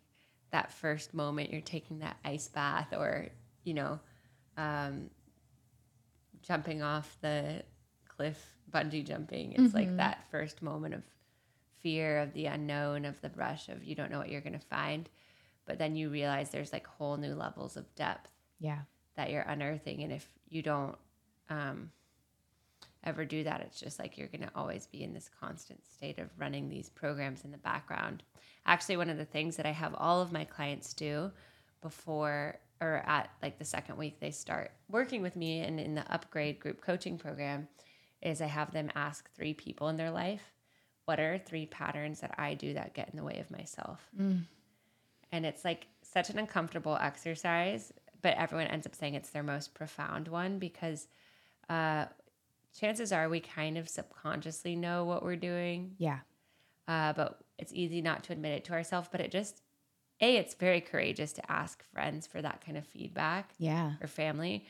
that 0.50 0.72
first 0.72 1.14
moment 1.14 1.50
you're 1.50 1.60
taking 1.60 2.00
that 2.00 2.16
ice 2.24 2.48
bath 2.48 2.92
or, 2.92 3.28
you 3.64 3.74
know, 3.74 4.00
um, 4.56 5.10
jumping 6.42 6.82
off 6.82 7.16
the 7.20 7.62
cliff, 8.08 8.38
bungee 8.70 9.04
jumping. 9.06 9.52
It's 9.52 9.74
like 9.74 9.96
that 9.96 10.24
first 10.30 10.62
moment 10.62 10.94
of 10.94 11.02
fear 11.82 12.18
of 12.18 12.32
the 12.32 12.46
unknown, 12.46 13.04
of 13.04 13.20
the 13.20 13.30
rush 13.34 13.68
of 13.68 13.82
you 13.84 13.94
don't 13.94 14.10
know 14.10 14.18
what 14.18 14.28
you're 14.28 14.40
going 14.40 14.58
to 14.58 14.66
find. 14.66 15.08
But 15.66 15.78
then 15.78 15.94
you 15.96 16.10
realize 16.10 16.50
there's 16.50 16.72
like 16.72 16.86
whole 16.86 17.16
new 17.16 17.34
levels 17.34 17.76
of 17.76 17.92
depth 17.94 18.28
Yeah. 18.58 18.80
that 19.16 19.30
you're 19.30 19.42
unearthing. 19.42 20.02
And 20.02 20.12
if 20.12 20.28
you 20.48 20.62
don't 20.62 20.96
um, 21.48 21.90
ever 23.04 23.24
do 23.24 23.44
that, 23.44 23.60
it's 23.60 23.80
just 23.80 23.98
like 23.98 24.16
you're 24.16 24.28
going 24.28 24.42
to 24.42 24.50
always 24.54 24.86
be 24.86 25.02
in 25.02 25.12
this 25.12 25.30
constant 25.40 25.84
state 25.86 26.18
of 26.18 26.30
running 26.38 26.68
these 26.68 26.88
programs 26.88 27.44
in 27.44 27.50
the 27.50 27.58
background. 27.58 28.22
Actually, 28.66 28.96
one 28.96 29.10
of 29.10 29.18
the 29.18 29.24
things 29.24 29.56
that 29.56 29.66
I 29.66 29.72
have 29.72 29.94
all 29.96 30.20
of 30.20 30.32
my 30.32 30.44
clients 30.44 30.94
do 30.94 31.30
before 31.80 32.58
or 32.80 33.02
at 33.06 33.30
like 33.42 33.58
the 33.58 33.64
second 33.64 33.96
week 33.96 34.18
they 34.18 34.30
start 34.30 34.72
working 34.88 35.22
with 35.22 35.36
me 35.36 35.60
and 35.60 35.78
in 35.78 35.94
the 35.94 36.12
upgrade 36.12 36.58
group 36.58 36.80
coaching 36.80 37.16
program 37.16 37.68
is 38.22 38.40
I 38.40 38.46
have 38.46 38.72
them 38.72 38.90
ask 38.94 39.32
three 39.34 39.54
people 39.54 39.88
in 39.88 39.96
their 39.96 40.10
life, 40.10 40.52
what 41.04 41.18
are 41.18 41.38
three 41.38 41.66
patterns 41.66 42.20
that 42.20 42.34
I 42.38 42.54
do 42.54 42.74
that 42.74 42.94
get 42.94 43.08
in 43.10 43.16
the 43.16 43.24
way 43.24 43.38
of 43.40 43.50
myself? 43.50 44.08
And 45.32 45.44
it's 45.46 45.64
like 45.64 45.86
such 46.02 46.30
an 46.30 46.38
uncomfortable 46.38 46.96
exercise, 47.00 47.92
but 48.20 48.36
everyone 48.36 48.68
ends 48.68 48.86
up 48.86 48.94
saying 48.94 49.14
it's 49.14 49.30
their 49.30 49.42
most 49.42 49.74
profound 49.74 50.28
one 50.28 50.58
because 50.58 51.08
uh, 51.68 52.06
chances 52.78 53.12
are 53.12 53.28
we 53.28 53.40
kind 53.40 53.76
of 53.78 53.88
subconsciously 53.88 54.76
know 54.76 55.04
what 55.04 55.22
we're 55.22 55.36
doing, 55.36 55.94
Yeah. 55.98 56.20
uh, 56.88 57.12
but 57.12 57.40
it's 57.58 57.72
easy 57.72 58.00
not 58.02 58.24
to 58.24 58.32
admit 58.32 58.52
it 58.52 58.64
to 58.64 58.72
ourselves. 58.72 59.08
But 59.10 59.20
it 59.20 59.30
just, 59.30 59.62
A, 60.20 60.36
it's 60.36 60.54
very 60.54 60.80
courageous 60.80 61.32
to 61.34 61.52
ask 61.52 61.82
friends 61.92 62.26
for 62.26 62.40
that 62.42 62.64
kind 62.64 62.76
of 62.78 62.86
feedback 62.86 63.52
Yeah. 63.58 63.94
or 64.00 64.06
family. 64.06 64.64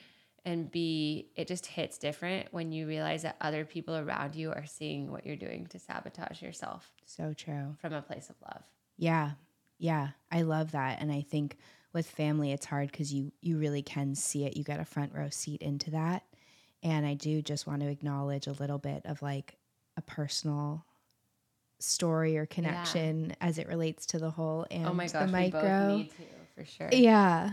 And 0.45 0.71
B, 0.71 1.31
it 1.37 1.47
just 1.47 1.67
hits 1.67 1.99
different 1.99 2.53
when 2.53 2.73
you 2.73 2.89
realize 2.89 3.23
that 3.23 3.37
other 3.41 3.65
people 3.65 3.97
around 3.97 4.35
you 4.35 4.51
are 4.51 4.67
seeing 4.67 5.13
what 5.13 5.25
you're 5.25 5.37
doing 5.37 5.67
to 5.69 5.79
sabotage 5.79 6.43
yourself 6.43 6.93
So 7.05 7.33
true. 7.33 7.77
from 7.81 7.93
a 7.93 8.03
place 8.03 8.29
of 8.29 8.35
love. 8.43 8.65
Yeah. 8.97 9.33
Yeah. 9.79 10.09
I 10.33 10.43
love 10.43 10.73
that. 10.73 11.01
And 11.01 11.13
I 11.13 11.21
think 11.21 11.59
with 11.93 12.11
family 12.11 12.51
it's 12.53 12.67
hard 12.67 12.91
because 12.91 13.13
you 13.13 13.31
you 13.41 13.59
really 13.59 13.83
can 13.83 14.15
see 14.17 14.45
it. 14.45 14.57
You 14.57 14.65
get 14.65 14.81
a 14.81 14.85
front 14.85 15.13
row 15.15 15.29
seat 15.31 15.63
into 15.63 15.91
that. 15.93 16.25
And 16.83 17.07
I 17.07 17.15
do 17.15 17.43
just 17.43 17.67
want 17.67 17.81
to 17.83 17.89
acknowledge 17.89 18.47
a 18.47 18.53
little 18.53 18.79
bit 18.79 19.03
of 19.05 19.23
like 19.23 19.57
a 19.97 20.03
personal 20.03 20.85
story 21.79 22.37
or 22.37 22.47
connection 22.47 23.35
as 23.41 23.59
it 23.59 23.69
relates 23.69 24.07
to 24.07 24.19
the 24.19 24.31
whole 24.31 24.67
and 24.71 24.87
oh 24.87 24.95
my 24.95 25.07
gosh, 25.07 25.13
the 25.13 25.27
micro. 25.27 25.61
both 25.61 25.99
need 25.99 26.11
to 26.11 26.17
for 26.55 26.65
sure. 26.65 26.89
Yeah. 26.93 27.51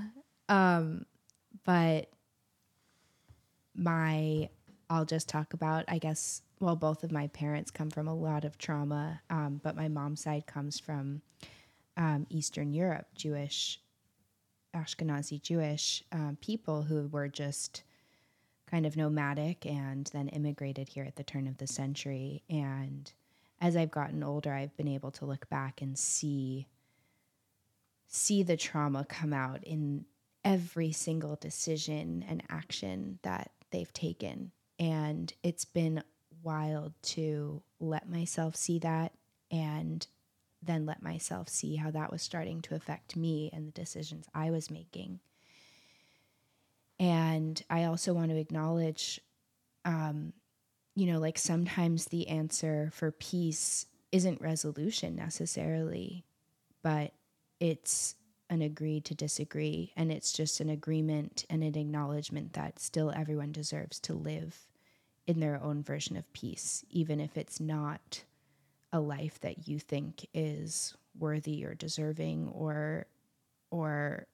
Um, 0.48 1.06
but 1.66 2.10
my, 3.76 4.50
I'll 4.90 5.06
just 5.06 5.30
talk 5.30 5.54
about, 5.54 5.86
I 5.88 5.98
guess, 5.98 6.42
well, 6.60 6.76
both 6.76 7.04
of 7.04 7.12
my 7.12 7.28
parents 7.28 7.72
come 7.72 7.90
from 7.90 8.08
a 8.08 8.16
lot 8.16 8.44
of 8.44 8.58
trauma, 8.58 9.22
um, 9.30 9.62
but 9.64 9.76
my 9.76 9.88
mom's 9.88 10.22
side 10.22 10.46
comes 10.46 10.80
from 10.80 11.22
um, 11.96 12.26
Eastern 12.30 12.74
Europe, 12.74 13.08
Jewish, 13.16 13.80
Ashkenazi 14.76 15.42
Jewish 15.42 16.04
um, 16.12 16.38
people 16.42 16.84
who 16.84 17.08
were 17.08 17.28
just 17.28 17.84
kind 18.70 18.86
of 18.86 18.96
nomadic 18.96 19.66
and 19.66 20.10
then 20.14 20.30
immigrated 20.30 20.90
here 20.90 21.04
at 21.04 21.16
the 21.16 21.24
turn 21.24 21.48
of 21.48 21.58
the 21.58 21.68
century. 21.68 22.44
And 22.50 23.12
as 23.60 23.76
I've 23.76 23.92
gotten 23.92 24.24
older, 24.24 24.54
I've 24.54 24.76
been 24.78 24.88
able 24.88 25.12
to 25.12 25.26
look 25.26 25.50
back 25.50 25.82
and 25.82 25.98
see 25.98 26.68
see 28.12 28.42
the 28.42 28.58
trauma 28.58 29.06
come 29.06 29.34
out 29.34 29.64
in 29.64 30.04
every 30.44 30.92
single 30.92 31.36
decision 31.36 32.26
and 32.28 32.42
action 32.50 33.20
that 33.22 33.52
they've 33.72 33.94
taken. 33.94 34.52
And 34.80 35.32
it's 35.44 35.66
been 35.66 36.04
wild 36.42 36.94
to 37.04 37.62
let 37.80 38.10
myself 38.10 38.56
see 38.56 38.80
that 38.80 39.14
and 39.52 40.08
then 40.62 40.86
let 40.86 41.04
myself 41.04 41.50
see 41.50 41.76
how 41.76 41.92
that 41.92 42.12
was 42.12 42.22
starting 42.22 42.62
to 42.62 42.76
affect 42.76 43.16
me 43.16 43.50
and 43.54 43.68
the 43.68 43.72
decisions 43.72 44.28
I 44.34 44.50
was 44.50 44.72
making. 44.72 45.20
And 47.00 47.62
I 47.70 47.86
also 47.86 48.14
want 48.14 48.32
to 48.32 48.38
acknowledge, 48.38 49.22
um, 49.86 50.34
you 50.96 51.06
know, 51.06 51.20
like 51.20 51.38
sometimes 51.38 52.06
the 52.06 52.28
answer 52.28 52.90
for 52.94 53.12
peace 53.12 53.86
isn't 54.12 54.42
resolution 54.42 55.16
necessarily, 55.16 56.26
but 56.84 57.14
it's 57.60 58.16
an 58.50 58.62
agree 58.62 59.00
to 59.02 59.16
disagree. 59.16 59.94
And 59.96 60.12
it's 60.12 60.34
just 60.34 60.60
an 60.60 60.70
agreement 60.70 61.46
and 61.50 61.64
an 61.64 61.78
acknowledgement 61.78 62.54
that 62.54 62.80
still 62.80 63.12
everyone 63.16 63.52
deserves 63.52 64.00
to 64.02 64.14
live 64.14 64.68
in 65.30 65.40
their 65.40 65.62
own 65.62 65.84
version 65.84 66.18
of 66.18 66.34
peace 66.34 66.84
even 66.90 67.20
if 67.20 67.38
it's 67.38 67.60
not 67.60 68.24
a 68.92 69.00
life 69.00 69.40
that 69.42 69.68
you 69.68 69.78
think 69.78 70.26
is 70.34 70.96
worthy 71.20 71.64
or 71.64 71.76
deserving 71.76 72.48
or 72.48 73.06
or 73.70 74.26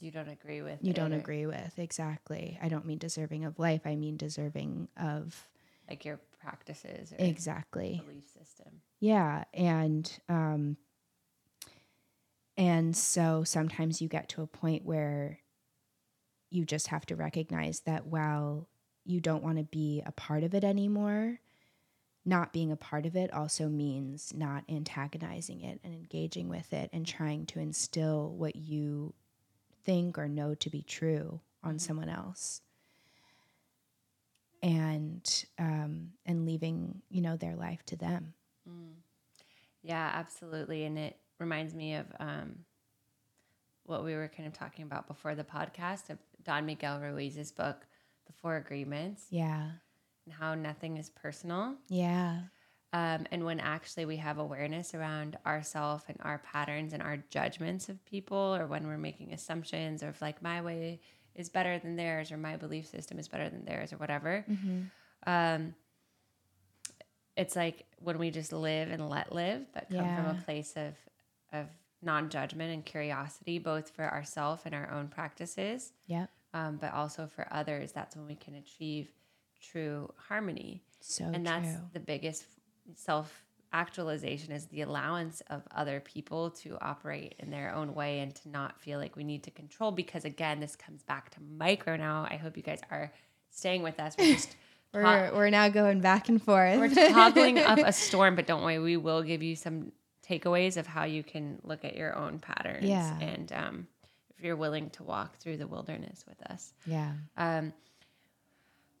You 0.00 0.10
don't 0.10 0.28
agree 0.28 0.60
with 0.60 0.78
you 0.82 0.92
don't 0.92 1.14
or, 1.14 1.18
agree 1.18 1.46
with 1.46 1.78
exactly 1.78 2.58
i 2.62 2.68
don't 2.68 2.84
mean 2.84 2.98
deserving 2.98 3.44
of 3.44 3.58
life 3.58 3.80
i 3.86 3.96
mean 3.96 4.16
deserving 4.16 4.88
of 4.98 5.48
like 5.88 6.04
your 6.04 6.20
practices 6.38 7.12
or 7.12 7.16
exactly 7.18 8.02
belief 8.06 8.24
system. 8.28 8.82
yeah 9.00 9.44
and 9.54 10.18
um 10.28 10.76
and 12.58 12.96
so 12.96 13.42
sometimes 13.42 14.02
you 14.02 14.08
get 14.08 14.28
to 14.30 14.42
a 14.42 14.46
point 14.46 14.84
where 14.84 15.38
you 16.50 16.64
just 16.64 16.88
have 16.88 17.06
to 17.06 17.16
recognize 17.16 17.80
that 17.80 18.06
while 18.06 18.68
you 19.04 19.20
don't 19.20 19.42
want 19.42 19.58
to 19.58 19.64
be 19.64 20.02
a 20.04 20.12
part 20.12 20.44
of 20.44 20.54
it 20.54 20.62
anymore 20.64 21.40
not 22.24 22.52
being 22.52 22.72
a 22.72 22.76
part 22.76 23.06
of 23.06 23.16
it 23.16 23.32
also 23.32 23.68
means 23.68 24.34
not 24.34 24.64
antagonizing 24.68 25.62
it 25.62 25.80
and 25.84 25.94
engaging 25.94 26.48
with 26.48 26.72
it 26.72 26.90
and 26.92 27.06
trying 27.06 27.46
to 27.46 27.60
instill 27.60 28.34
what 28.36 28.56
you 28.56 29.14
think 29.86 30.18
or 30.18 30.28
know 30.28 30.54
to 30.56 30.68
be 30.68 30.82
true 30.82 31.40
on 31.62 31.78
someone 31.78 32.10
else. 32.10 32.60
And 34.62 35.44
um, 35.58 36.12
and 36.26 36.44
leaving 36.44 37.02
you 37.08 37.22
know 37.22 37.36
their 37.36 37.54
life 37.56 37.84
to 37.86 37.96
them. 37.96 38.34
Yeah, 39.86 40.10
absolutely. 40.14 40.84
And 40.84 40.98
it 40.98 41.16
reminds 41.38 41.72
me 41.72 41.94
of 41.94 42.06
um, 42.18 42.56
what 43.84 44.04
we 44.04 44.14
were 44.16 44.26
kind 44.26 44.48
of 44.48 44.52
talking 44.52 44.84
about 44.84 45.06
before 45.06 45.36
the 45.36 45.44
podcast 45.44 46.10
of 46.10 46.18
Don 46.42 46.66
Miguel 46.66 46.98
Ruiz's 46.98 47.52
book, 47.52 47.86
The 48.26 48.32
Four 48.32 48.56
Agreements, 48.56 49.26
yeah. 49.30 49.70
And 50.24 50.34
how 50.34 50.56
nothing 50.56 50.96
is 50.96 51.08
personal. 51.10 51.76
yeah 51.88 52.40
Um, 52.96 53.26
and 53.30 53.44
when 53.44 53.60
actually 53.60 54.06
we 54.06 54.16
have 54.16 54.38
awareness 54.38 54.94
around 54.94 55.36
ourself 55.44 56.04
and 56.08 56.16
our 56.22 56.38
patterns 56.38 56.94
and 56.94 57.02
our 57.02 57.18
judgments 57.28 57.90
of 57.90 58.02
people, 58.06 58.56
or 58.58 58.66
when 58.66 58.86
we're 58.86 58.96
making 58.96 59.34
assumptions 59.34 60.02
of 60.02 60.18
like 60.22 60.42
my 60.42 60.62
way 60.62 61.00
is 61.34 61.50
better 61.50 61.78
than 61.78 61.96
theirs, 61.96 62.32
or 62.32 62.38
my 62.38 62.56
belief 62.56 62.86
system 62.86 63.18
is 63.18 63.28
better 63.28 63.50
than 63.50 63.66
theirs, 63.66 63.92
or 63.92 63.98
whatever. 63.98 64.46
Um, 65.26 65.74
it's 67.36 67.54
like 67.54 67.84
when 67.98 68.16
we 68.18 68.30
just 68.30 68.52
live 68.52 68.90
and 68.90 69.10
let 69.10 69.30
live, 69.30 69.66
but 69.74 69.90
come 69.90 69.98
from 70.16 70.26
a 70.38 70.42
place 70.46 70.72
of 70.76 70.94
of 71.52 71.66
non 72.00 72.30
judgment 72.30 72.72
and 72.72 72.82
curiosity, 72.82 73.58
both 73.58 73.90
for 73.90 74.10
ourselves 74.10 74.62
and 74.64 74.74
our 74.74 74.90
own 74.90 75.08
practices, 75.08 75.92
yep 76.06 76.30
um, 76.54 76.78
but 76.80 76.94
also 76.94 77.26
for 77.26 77.46
others. 77.50 77.92
That's 77.92 78.16
when 78.16 78.26
we 78.26 78.36
can 78.36 78.54
achieve 78.54 79.10
true 79.60 80.12
harmony 80.28 80.82
so 81.00 81.24
and 81.24 81.34
true 81.34 81.42
that's 81.44 81.76
the 81.92 82.00
biggest 82.00 82.44
self 82.94 83.44
actualization 83.72 84.52
is 84.52 84.66
the 84.66 84.80
allowance 84.82 85.42
of 85.50 85.62
other 85.74 86.00
people 86.00 86.50
to 86.50 86.78
operate 86.80 87.34
in 87.40 87.50
their 87.50 87.74
own 87.74 87.94
way 87.94 88.20
and 88.20 88.34
to 88.34 88.48
not 88.48 88.80
feel 88.80 88.98
like 88.98 89.16
we 89.16 89.24
need 89.24 89.42
to 89.42 89.50
control 89.50 89.90
because 89.90 90.24
again 90.24 90.60
this 90.60 90.76
comes 90.76 91.02
back 91.02 91.30
to 91.30 91.40
micro 91.58 91.96
now. 91.96 92.26
I 92.30 92.36
hope 92.36 92.56
you 92.56 92.62
guys 92.62 92.80
are 92.90 93.12
staying 93.50 93.82
with 93.82 93.98
us. 94.00 94.14
We're 94.18 94.34
just 94.34 94.56
we're, 94.94 95.30
we're 95.34 95.50
now 95.50 95.68
going 95.68 96.00
back 96.00 96.28
and 96.28 96.42
forth. 96.42 96.78
We're 96.78 96.88
just 96.88 97.12
toggling 97.12 97.58
up 97.58 97.78
a 97.78 97.92
storm 98.06 98.36
but 98.36 98.46
don't 98.46 98.62
worry 98.62 98.78
we 98.78 98.96
will 98.96 99.22
give 99.22 99.42
you 99.42 99.56
some 99.56 99.92
takeaways 100.26 100.76
of 100.76 100.86
how 100.86 101.04
you 101.04 101.22
can 101.22 101.58
look 101.62 101.84
at 101.84 101.96
your 101.96 102.16
own 102.16 102.38
patterns 102.38 102.84
Yeah. 102.88 103.18
and 103.20 103.52
um, 103.52 103.86
if 104.36 104.42
you're 104.44 104.56
willing 104.56 104.90
to 104.90 105.02
walk 105.02 105.36
through 105.38 105.56
the 105.56 105.66
wilderness 105.66 106.24
with 106.26 106.40
us. 106.50 106.72
Yeah. 106.86 107.12
Um, 107.36 107.72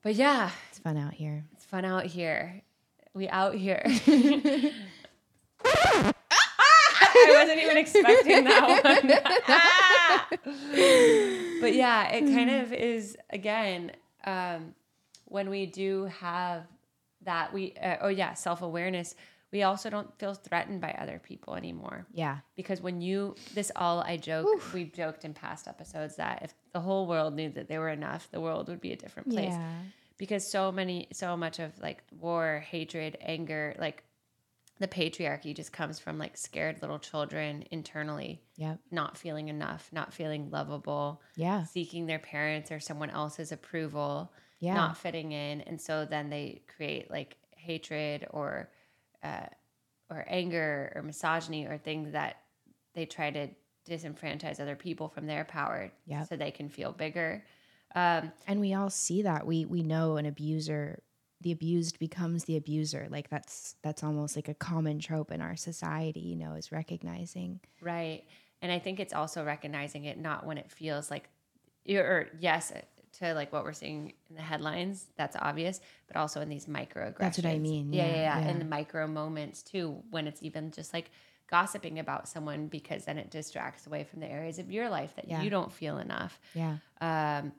but 0.02 0.14
yeah. 0.14 0.50
It's 0.70 0.78
fun 0.78 0.96
out 0.96 1.14
here. 1.14 1.44
It's 1.52 1.64
fun 1.64 1.84
out 1.84 2.06
here. 2.06 2.62
We 3.16 3.28
out 3.30 3.54
here. 3.54 3.80
I 3.86 4.72
wasn't 7.28 7.60
even 7.62 7.78
expecting 7.78 8.44
that 8.44 8.62
one. 10.28 11.60
but 11.62 11.74
yeah, 11.74 12.10
it 12.10 12.26
kind 12.26 12.50
of 12.50 12.74
is 12.74 13.16
again 13.30 13.92
um, 14.26 14.74
when 15.24 15.48
we 15.48 15.64
do 15.64 16.04
have 16.20 16.66
that 17.22 17.54
we 17.54 17.72
uh, 17.82 17.96
oh 18.02 18.08
yeah 18.08 18.34
self 18.34 18.60
awareness. 18.60 19.14
We 19.50 19.62
also 19.62 19.88
don't 19.88 20.12
feel 20.18 20.34
threatened 20.34 20.82
by 20.82 20.90
other 21.00 21.18
people 21.18 21.54
anymore 21.54 22.04
yeah 22.12 22.38
because 22.56 22.82
when 22.82 23.00
you 23.00 23.36
this 23.54 23.72
all 23.74 24.00
I 24.00 24.18
joke 24.18 24.48
we've 24.74 24.92
joked 24.92 25.24
in 25.24 25.32
past 25.32 25.66
episodes 25.66 26.16
that 26.16 26.42
if 26.42 26.52
the 26.74 26.80
whole 26.80 27.06
world 27.06 27.32
knew 27.34 27.48
that 27.50 27.66
they 27.68 27.78
were 27.78 27.88
enough, 27.88 28.28
the 28.30 28.40
world 28.40 28.68
would 28.68 28.82
be 28.82 28.92
a 28.92 28.96
different 28.96 29.30
place 29.30 29.54
yeah 29.54 29.70
because 30.18 30.50
so 30.50 30.72
many 30.72 31.08
so 31.12 31.36
much 31.36 31.58
of 31.58 31.78
like 31.80 32.02
war 32.20 32.64
hatred 32.68 33.16
anger 33.20 33.74
like 33.78 34.02
the 34.78 34.88
patriarchy 34.88 35.54
just 35.54 35.72
comes 35.72 35.98
from 35.98 36.18
like 36.18 36.36
scared 36.36 36.82
little 36.82 36.98
children 36.98 37.64
internally 37.70 38.42
yep. 38.56 38.78
not 38.90 39.16
feeling 39.16 39.48
enough 39.48 39.88
not 39.92 40.12
feeling 40.12 40.50
lovable 40.50 41.22
yeah. 41.34 41.64
seeking 41.64 42.06
their 42.06 42.18
parents 42.18 42.70
or 42.70 42.78
someone 42.78 43.10
else's 43.10 43.52
approval 43.52 44.30
yeah. 44.60 44.74
not 44.74 44.96
fitting 44.96 45.32
in. 45.32 45.60
And 45.62 45.80
so 45.80 46.04
then 46.04 46.30
they 46.30 46.62
create 46.76 47.10
like 47.10 47.36
hatred 47.56 48.26
or 48.30 48.70
uh, 49.22 49.46
or 50.10 50.24
anger 50.28 50.92
or 50.94 51.02
misogyny 51.02 51.66
or 51.66 51.78
things 51.78 52.12
that 52.12 52.36
they 52.94 53.06
try 53.06 53.30
to 53.30 53.48
disenfranchise 53.88 54.60
other 54.60 54.76
people 54.76 55.08
from 55.08 55.26
their 55.26 55.44
power 55.44 55.90
Yep. 56.06 56.28
so 56.28 56.36
they 56.36 56.50
can 56.50 56.68
feel 56.68 56.92
bigger 56.92 57.44
um, 57.96 58.32
and 58.46 58.60
we 58.60 58.74
all 58.74 58.90
see 58.90 59.22
that 59.22 59.46
we 59.46 59.64
we 59.64 59.82
know 59.82 60.16
an 60.16 60.26
abuser 60.26 61.02
the 61.40 61.52
abused 61.52 61.98
becomes 61.98 62.44
the 62.44 62.56
abuser 62.56 63.06
like 63.10 63.28
that's 63.28 63.76
that's 63.82 64.02
almost 64.04 64.36
like 64.36 64.48
a 64.48 64.54
common 64.54 64.98
trope 64.98 65.30
in 65.32 65.40
our 65.40 65.56
society 65.56 66.20
you 66.20 66.36
know 66.36 66.54
is 66.54 66.70
recognizing 66.72 67.60
Right. 67.82 68.24
And 68.62 68.72
I 68.72 68.78
think 68.78 69.00
it's 69.00 69.12
also 69.12 69.44
recognizing 69.44 70.06
it 70.06 70.18
not 70.18 70.46
when 70.46 70.58
it 70.58 70.70
feels 70.70 71.10
like 71.10 71.28
or 71.88 72.28
yes, 72.40 72.72
to 73.18 73.34
like 73.34 73.52
what 73.52 73.64
we're 73.64 73.72
seeing 73.72 74.12
in 74.28 74.36
the 74.36 74.42
headlines, 74.42 75.06
that's 75.16 75.36
obvious, 75.36 75.80
but 76.08 76.16
also 76.16 76.40
in 76.40 76.48
these 76.48 76.66
microaggressions. 76.66 77.18
That's 77.18 77.38
what 77.38 77.46
I 77.46 77.58
mean. 77.58 77.92
Yeah, 77.92 78.06
yeah, 78.06 78.14
Yeah, 78.14 78.40
yeah. 78.40 78.50
In 78.50 78.58
the 78.58 78.64
micro 78.64 79.06
moments 79.06 79.62
too, 79.62 80.02
when 80.10 80.26
it's 80.26 80.42
even 80.42 80.70
just 80.70 80.92
like 80.92 81.10
gossiping 81.48 81.98
about 82.00 82.28
someone 82.28 82.66
because 82.66 83.04
then 83.04 83.18
it 83.18 83.30
distracts 83.30 83.86
away 83.86 84.02
from 84.04 84.20
the 84.20 84.26
areas 84.26 84.58
of 84.58 84.70
your 84.70 84.90
life 84.90 85.14
that 85.16 85.28
Yeah. 85.28 85.42
you 85.42 85.50
don't 85.50 85.72
feel 85.72 85.98
enough. 85.98 86.40
yeah 86.54 86.78
Um, 87.00 87.52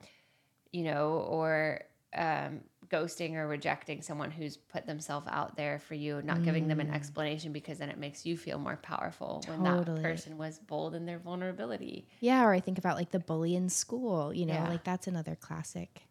you 0.72 0.84
know, 0.84 1.26
or 1.30 1.82
um, 2.16 2.62
ghosting 2.88 3.36
or 3.36 3.48
rejecting 3.48 4.02
someone 4.02 4.32
who's 4.32 4.56
put 4.58 4.86
themselves 4.86 5.28
out 5.30 5.56
there 5.58 5.78
for 5.80 5.94
you, 5.94 6.22
not 6.24 6.44
giving 6.44 6.68
them 6.68 6.80
an 6.80 6.90
explanation 6.90 7.52
because 7.52 7.78
then 7.80 7.90
it 7.90 7.98
makes 7.98 8.26
you 8.26 8.38
feel 8.38 8.58
more 8.58 8.78
powerful 8.78 9.44
when 9.48 9.62
that 9.64 9.86
person 10.02 10.38
was 10.38 10.60
bold 10.60 10.96
in 10.96 11.06
their 11.06 11.20
vulnerability. 11.20 12.08
yeah 12.22 12.44
or 12.44 12.54
i 12.54 12.60
think 12.60 12.78
about 12.78 12.96
like 12.98 13.12
the 13.12 13.20
bully 13.20 13.56
in 13.56 13.68
school 13.70 14.34
you 14.34 14.46
know 14.46 14.54
Yeah. 14.54 14.68
like 14.70 14.84
that's 14.84 15.08
another 15.08 15.36
classic 15.36 16.04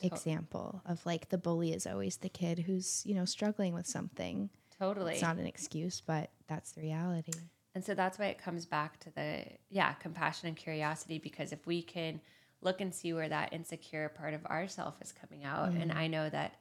example 0.00 0.80
of 0.86 1.04
like 1.04 1.28
the 1.30 1.38
bully 1.38 1.72
is 1.72 1.86
always 1.86 2.18
the 2.18 2.28
kid 2.28 2.60
who's 2.60 3.02
you 3.04 3.14
know 3.14 3.24
struggling 3.24 3.74
with 3.74 3.86
something 3.86 4.48
Totally. 4.78 5.14
it's 5.14 5.22
not 5.22 5.36
an 5.38 5.46
excuse 5.46 6.00
but 6.00 6.30
that's 6.46 6.72
the 6.72 6.80
reality 6.82 7.32
And 7.74 7.84
so 7.84 7.94
that's 7.94 8.18
why 8.18 8.26
it 8.26 8.38
comes 8.38 8.64
back 8.66 8.98
to 9.00 9.10
the 9.10 9.44
yeah, 9.70 9.92
compassion 9.94 10.48
and 10.48 10.56
curiosity 10.56 11.18
because 11.18 11.52
if 11.52 11.66
we 11.66 11.82
can 11.82 12.20
look 12.60 12.80
and 12.80 12.94
see 12.94 13.12
where 13.12 13.28
that 13.28 13.52
insecure 13.52 14.08
part 14.08 14.34
of 14.34 14.44
ourself 14.46 14.96
is 15.00 15.12
coming 15.12 15.44
out 15.44 15.70
and 15.70 15.92
I 15.92 16.06
know 16.08 16.28
that 16.28 16.54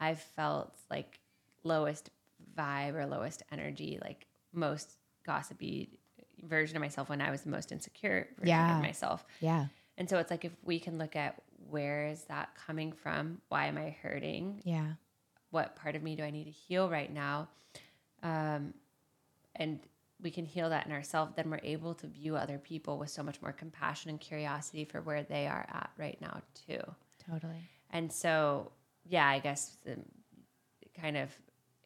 I've 0.00 0.20
felt 0.20 0.74
like 0.90 1.20
lowest 1.62 2.10
vibe 2.56 2.94
or 2.94 3.06
lowest 3.06 3.42
energy, 3.52 3.98
like 4.02 4.26
most 4.52 4.92
gossipy 5.24 5.90
version 6.42 6.76
of 6.76 6.80
myself 6.80 7.08
when 7.08 7.20
I 7.20 7.30
was 7.30 7.42
the 7.42 7.50
most 7.50 7.70
insecure 7.70 8.28
version 8.38 8.48
Yeah. 8.48 8.76
of 8.76 8.82
myself. 8.82 9.24
yeah 9.40 9.66
And 9.98 10.08
so 10.08 10.18
it's 10.18 10.30
like 10.30 10.44
if 10.44 10.52
we 10.64 10.78
can 10.80 10.96
look 10.98 11.14
at 11.16 11.40
where 11.68 12.06
is 12.08 12.22
that 12.24 12.54
coming 12.54 12.90
from? 12.92 13.40
Why 13.48 13.66
am 13.66 13.76
I 13.78 13.90
hurting? 14.02 14.62
yeah 14.64 14.94
what 15.50 15.74
part 15.76 15.96
of 15.96 16.02
me 16.02 16.14
do 16.16 16.22
I 16.22 16.30
need 16.30 16.44
to 16.44 16.50
heal 16.50 16.88
right 16.88 17.12
now? 17.12 17.48
Um, 18.22 18.72
and 19.56 19.80
we 20.22 20.30
can 20.30 20.44
heal 20.44 20.70
that 20.70 20.86
in 20.86 20.92
ourselves, 20.92 21.32
then 21.36 21.50
we're 21.50 21.60
able 21.62 21.94
to 21.94 22.06
view 22.06 22.36
other 22.36 22.58
people 22.58 22.98
with 22.98 23.10
so 23.10 23.22
much 23.22 23.40
more 23.42 23.52
compassion 23.52 24.10
and 24.10 24.20
curiosity 24.20 24.84
for 24.84 25.00
where 25.00 25.22
they 25.22 25.46
are 25.46 25.66
at 25.68 25.90
right 25.96 26.18
now, 26.20 26.40
too. 26.66 26.80
totally 27.28 27.68
And 27.90 28.12
so, 28.12 28.72
yeah, 29.04 29.26
I 29.26 29.38
guess 29.38 29.76
the, 29.84 29.96
kind 31.00 31.16
of 31.16 31.30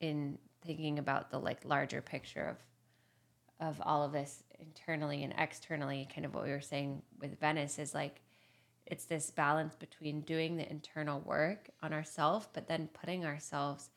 in 0.01 0.39
thinking 0.65 0.99
about 0.99 1.31
the 1.31 1.39
like 1.39 1.65
larger 1.65 2.01
picture 2.01 2.45
of 2.45 2.57
of 3.61 3.81
all 3.85 4.03
of 4.03 4.13
this 4.13 4.43
internally 4.59 5.23
and 5.23 5.33
externally, 5.39 6.09
kind 6.13 6.27
of 6.27 6.35
what 6.35 6.45
we 6.45 6.51
were 6.51 6.61
saying 6.61 7.03
with 7.21 7.39
Venice 7.39 7.79
is 7.79 7.95
like 7.95 8.21
it's 8.87 9.07
this 9.07 9.31
balance 9.31 9.75
between 9.75 10.21
doing 10.23 10.57
the 10.57 10.69
internal 10.69 11.21
work 11.21 11.71
on 11.83 11.93
ourselves, 11.93 12.49
but 12.53 12.69
then 12.69 12.89
putting 12.93 13.25
ourselves 13.25 13.91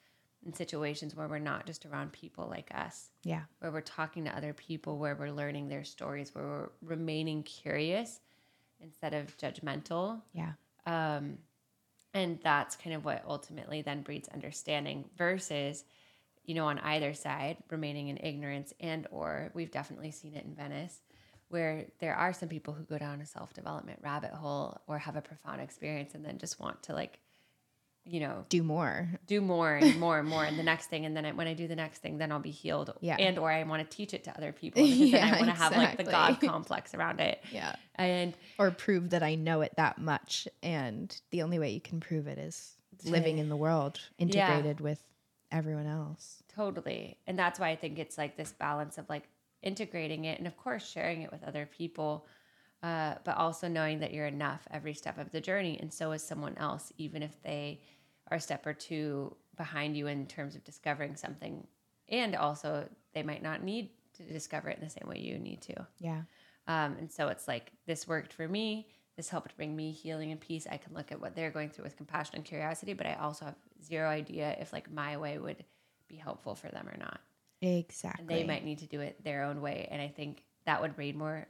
in 0.48 0.54
situations 0.54 1.16
where 1.16 1.28
we're 1.28 1.38
not 1.38 1.68
just 1.68 1.86
around 1.86 2.12
people 2.14 2.48
like 2.50 2.72
us, 2.74 3.10
yeah. 3.24 3.42
Where 3.60 3.72
we're 3.72 3.82
talking 3.82 4.24
to 4.26 4.36
other 4.36 4.54
people, 4.54 4.98
where 4.98 5.16
we're 5.16 5.32
learning 5.32 5.68
their 5.68 5.84
stories, 5.84 6.34
where 6.34 6.46
we're 6.46 6.70
remaining 6.82 7.44
curious 7.44 8.22
instead 8.80 9.14
of 9.14 9.38
judgmental. 9.38 10.22
yeah. 10.34 10.54
Um, 10.86 11.38
and 12.14 12.40
that's 12.42 12.76
kind 12.76 12.96
of 12.96 13.04
what 13.06 13.24
ultimately 13.28 13.82
then 13.82 14.02
breeds 14.02 14.30
understanding 14.30 15.06
versus, 15.18 15.84
you 16.46 16.56
know, 16.56 16.66
on 16.66 16.80
either 16.80 17.14
side, 17.14 17.58
remaining 17.70 18.08
in 18.08 18.18
ignorance 18.18 18.74
and 18.80 19.06
or 19.12 19.52
we've 19.54 19.70
definitely 19.70 20.12
seen 20.12 20.34
it 20.34 20.46
in 20.46 20.56
Venice 20.56 21.02
where 21.50 21.86
there 22.00 22.16
are 22.16 22.34
some 22.34 22.50
people 22.50 22.74
who 22.74 22.84
go 22.84 22.98
down 22.98 23.22
a 23.22 23.26
self-development 23.26 24.00
rabbit 24.02 24.32
hole 24.32 24.82
or 24.88 24.98
have 24.98 25.16
a 25.16 25.22
profound 25.22 25.62
experience 25.62 26.14
and 26.14 26.26
then 26.26 26.38
just 26.38 26.60
want 26.60 26.82
to 26.84 26.94
like 26.94 27.20
you 28.10 28.20
know 28.20 28.46
Do 28.50 28.64
more. 28.64 29.10
do 29.28 29.42
more 29.42 29.76
and 29.76 30.00
more 30.06 30.20
and 30.20 30.28
more 30.28 30.44
and 30.46 30.58
the 30.58 30.64
next 30.64 30.88
thing 30.88 31.06
and 31.06 31.16
then 31.16 31.26
I, 31.26 31.32
when 31.34 31.48
i 31.48 31.54
do 31.54 31.68
the 31.68 31.76
next 31.76 32.00
thing 32.00 32.18
then 32.18 32.32
i'll 32.32 32.40
be 32.40 32.52
healed 32.52 32.94
Yeah. 33.02 33.16
and 33.20 33.38
or 33.38 33.52
i 33.52 33.62
want 33.64 33.90
to 33.90 33.96
teach 33.98 34.14
it 34.14 34.24
to 34.26 34.36
other 34.38 34.52
people 34.52 34.82
because 34.86 35.12
then 35.12 35.24
i 35.34 35.40
want 35.40 35.46
to 35.52 35.58
have 35.58 35.76
like 35.76 35.98
the 35.98 36.04
god 36.04 36.40
complex 36.40 36.94
around 36.94 37.20
it 37.20 37.44
Yeah. 37.52 37.76
and 37.96 38.34
Or 38.60 38.72
prove 38.72 39.10
that 39.12 39.24
I 39.24 39.36
know 39.36 39.62
it 39.62 39.74
that 39.78 39.98
much. 39.98 40.48
And 40.64 41.16
the 41.32 41.42
only 41.44 41.60
way 41.60 41.72
you 41.72 41.82
can 41.82 42.00
prove 42.00 42.28
it 42.28 42.38
is 42.38 42.76
living 43.06 43.38
in 43.40 43.50
the 43.50 43.56
world, 43.56 44.00
integrated 44.18 44.80
with 44.82 45.02
everyone 45.52 45.88
else. 45.88 46.44
Totally. 46.56 47.18
And 47.28 47.38
that's 47.38 47.60
why 47.60 47.70
I 47.70 47.76
think 47.76 48.00
it's 48.00 48.18
like 48.18 48.36
this 48.38 48.52
balance 48.52 48.98
of 48.98 49.10
like 49.10 49.24
integrating 49.64 50.26
it 50.26 50.38
and, 50.40 50.48
of 50.48 50.56
course, 50.58 50.88
sharing 50.90 51.22
it 51.22 51.32
with 51.32 51.44
other 51.44 51.66
people, 51.78 52.26
uh, 52.84 53.16
but 53.24 53.38
also 53.38 53.68
knowing 53.68 54.00
that 54.00 54.14
you're 54.14 54.28
enough 54.28 54.68
every 54.72 54.94
step 54.94 55.18
of 55.18 55.32
the 55.32 55.42
journey. 55.42 55.78
And 55.80 55.92
so 55.94 56.12
is 56.12 56.22
someone 56.24 56.56
else, 56.58 56.92
even 56.98 57.24
if 57.24 57.42
they 57.44 57.82
are 58.30 58.38
a 58.38 58.42
step 58.42 58.66
or 58.66 58.74
two 58.74 59.36
behind 59.56 59.98
you 59.98 60.08
in 60.08 60.28
terms 60.28 60.56
of 60.56 60.64
discovering 60.64 61.16
something. 61.16 61.66
And 62.10 62.36
also, 62.36 62.88
they 63.14 63.24
might 63.24 63.44
not 63.44 63.64
need 63.64 63.90
to 64.18 64.24
discover 64.24 64.70
it 64.70 64.78
in 64.78 64.84
the 64.84 64.90
same 64.90 65.08
way 65.08 65.20
you 65.20 65.38
need 65.38 65.62
to. 65.64 65.88
Yeah. 66.00 66.22
Um, 66.68 66.96
and 67.00 67.12
so 67.12 67.28
it's 67.30 67.48
like, 67.48 67.72
this 67.86 68.08
worked 68.08 68.34
for 68.34 68.48
me. 68.48 68.88
This 69.16 69.30
helped 69.30 69.56
bring 69.58 69.76
me 69.76 69.92
healing 69.92 70.32
and 70.32 70.40
peace. 70.40 70.68
I 70.70 70.78
can 70.78 70.94
look 70.94 71.12
at 71.12 71.20
what 71.20 71.36
they're 71.36 71.52
going 71.52 71.70
through 71.70 71.86
with 71.86 71.98
compassion 71.98 72.36
and 72.36 72.46
curiosity, 72.46 72.94
but 72.94 73.08
I 73.08 73.16
also 73.16 73.46
have 73.46 73.56
zero 73.84 74.10
idea 74.10 74.56
if 74.60 74.72
like 74.72 74.92
my 74.92 75.18
way 75.18 75.38
would 75.40 75.64
be 76.08 76.16
helpful 76.16 76.56
for 76.56 76.70
them 76.70 76.88
or 76.88 76.98
not. 76.98 77.20
Exactly. 77.62 78.22
And 78.22 78.30
they 78.30 78.44
might 78.46 78.64
need 78.64 78.80
to 78.80 78.86
do 78.86 79.02
it 79.02 79.24
their 79.24 79.44
own 79.44 79.62
way. 79.62 79.88
And 79.90 80.02
I 80.02 80.08
think 80.08 80.44
that 80.66 80.82
would 80.82 80.96
breed 80.96 81.16
more 81.16 81.48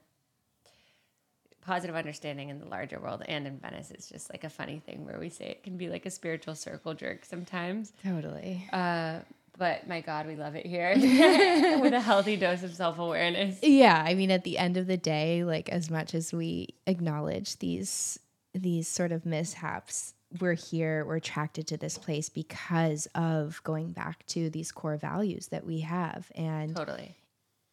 positive 1.61 1.95
understanding 1.95 2.49
in 2.49 2.59
the 2.59 2.65
larger 2.65 2.99
world 2.99 3.23
and 3.27 3.45
in 3.45 3.57
Venice. 3.59 3.91
It's 3.91 4.09
just 4.09 4.31
like 4.31 4.43
a 4.43 4.49
funny 4.49 4.81
thing 4.85 5.05
where 5.05 5.19
we 5.19 5.29
say 5.29 5.45
it 5.45 5.63
can 5.63 5.77
be 5.77 5.89
like 5.89 6.05
a 6.05 6.09
spiritual 6.09 6.55
circle 6.55 6.93
jerk 6.93 7.25
sometimes. 7.25 7.91
Totally. 8.03 8.67
Uh, 8.71 9.19
but 9.57 9.87
my 9.87 10.01
God, 10.01 10.27
we 10.27 10.35
love 10.35 10.55
it 10.55 10.65
here 10.65 10.93
with 11.81 11.93
a 11.93 11.99
healthy 11.99 12.37
dose 12.37 12.63
of 12.63 12.73
self 12.73 12.99
awareness. 12.99 13.59
Yeah, 13.61 14.03
I 14.05 14.13
mean 14.13 14.31
at 14.31 14.43
the 14.43 14.57
end 14.57 14.77
of 14.77 14.87
the 14.87 14.97
day, 14.97 15.43
like 15.43 15.69
as 15.69 15.89
much 15.89 16.13
as 16.13 16.33
we 16.33 16.75
acknowledge 16.85 17.57
these 17.59 18.19
these 18.53 18.87
sort 18.87 19.11
of 19.11 19.25
mishaps, 19.25 20.13
we're 20.39 20.53
here, 20.53 21.05
we're 21.05 21.17
attracted 21.17 21.67
to 21.67 21.77
this 21.77 21.97
place 21.97 22.29
because 22.29 23.07
of 23.15 23.61
going 23.63 23.91
back 23.91 24.25
to 24.27 24.49
these 24.49 24.71
core 24.71 24.97
values 24.97 25.47
that 25.47 25.65
we 25.65 25.81
have. 25.81 26.31
And 26.35 26.75
Totally. 26.75 27.15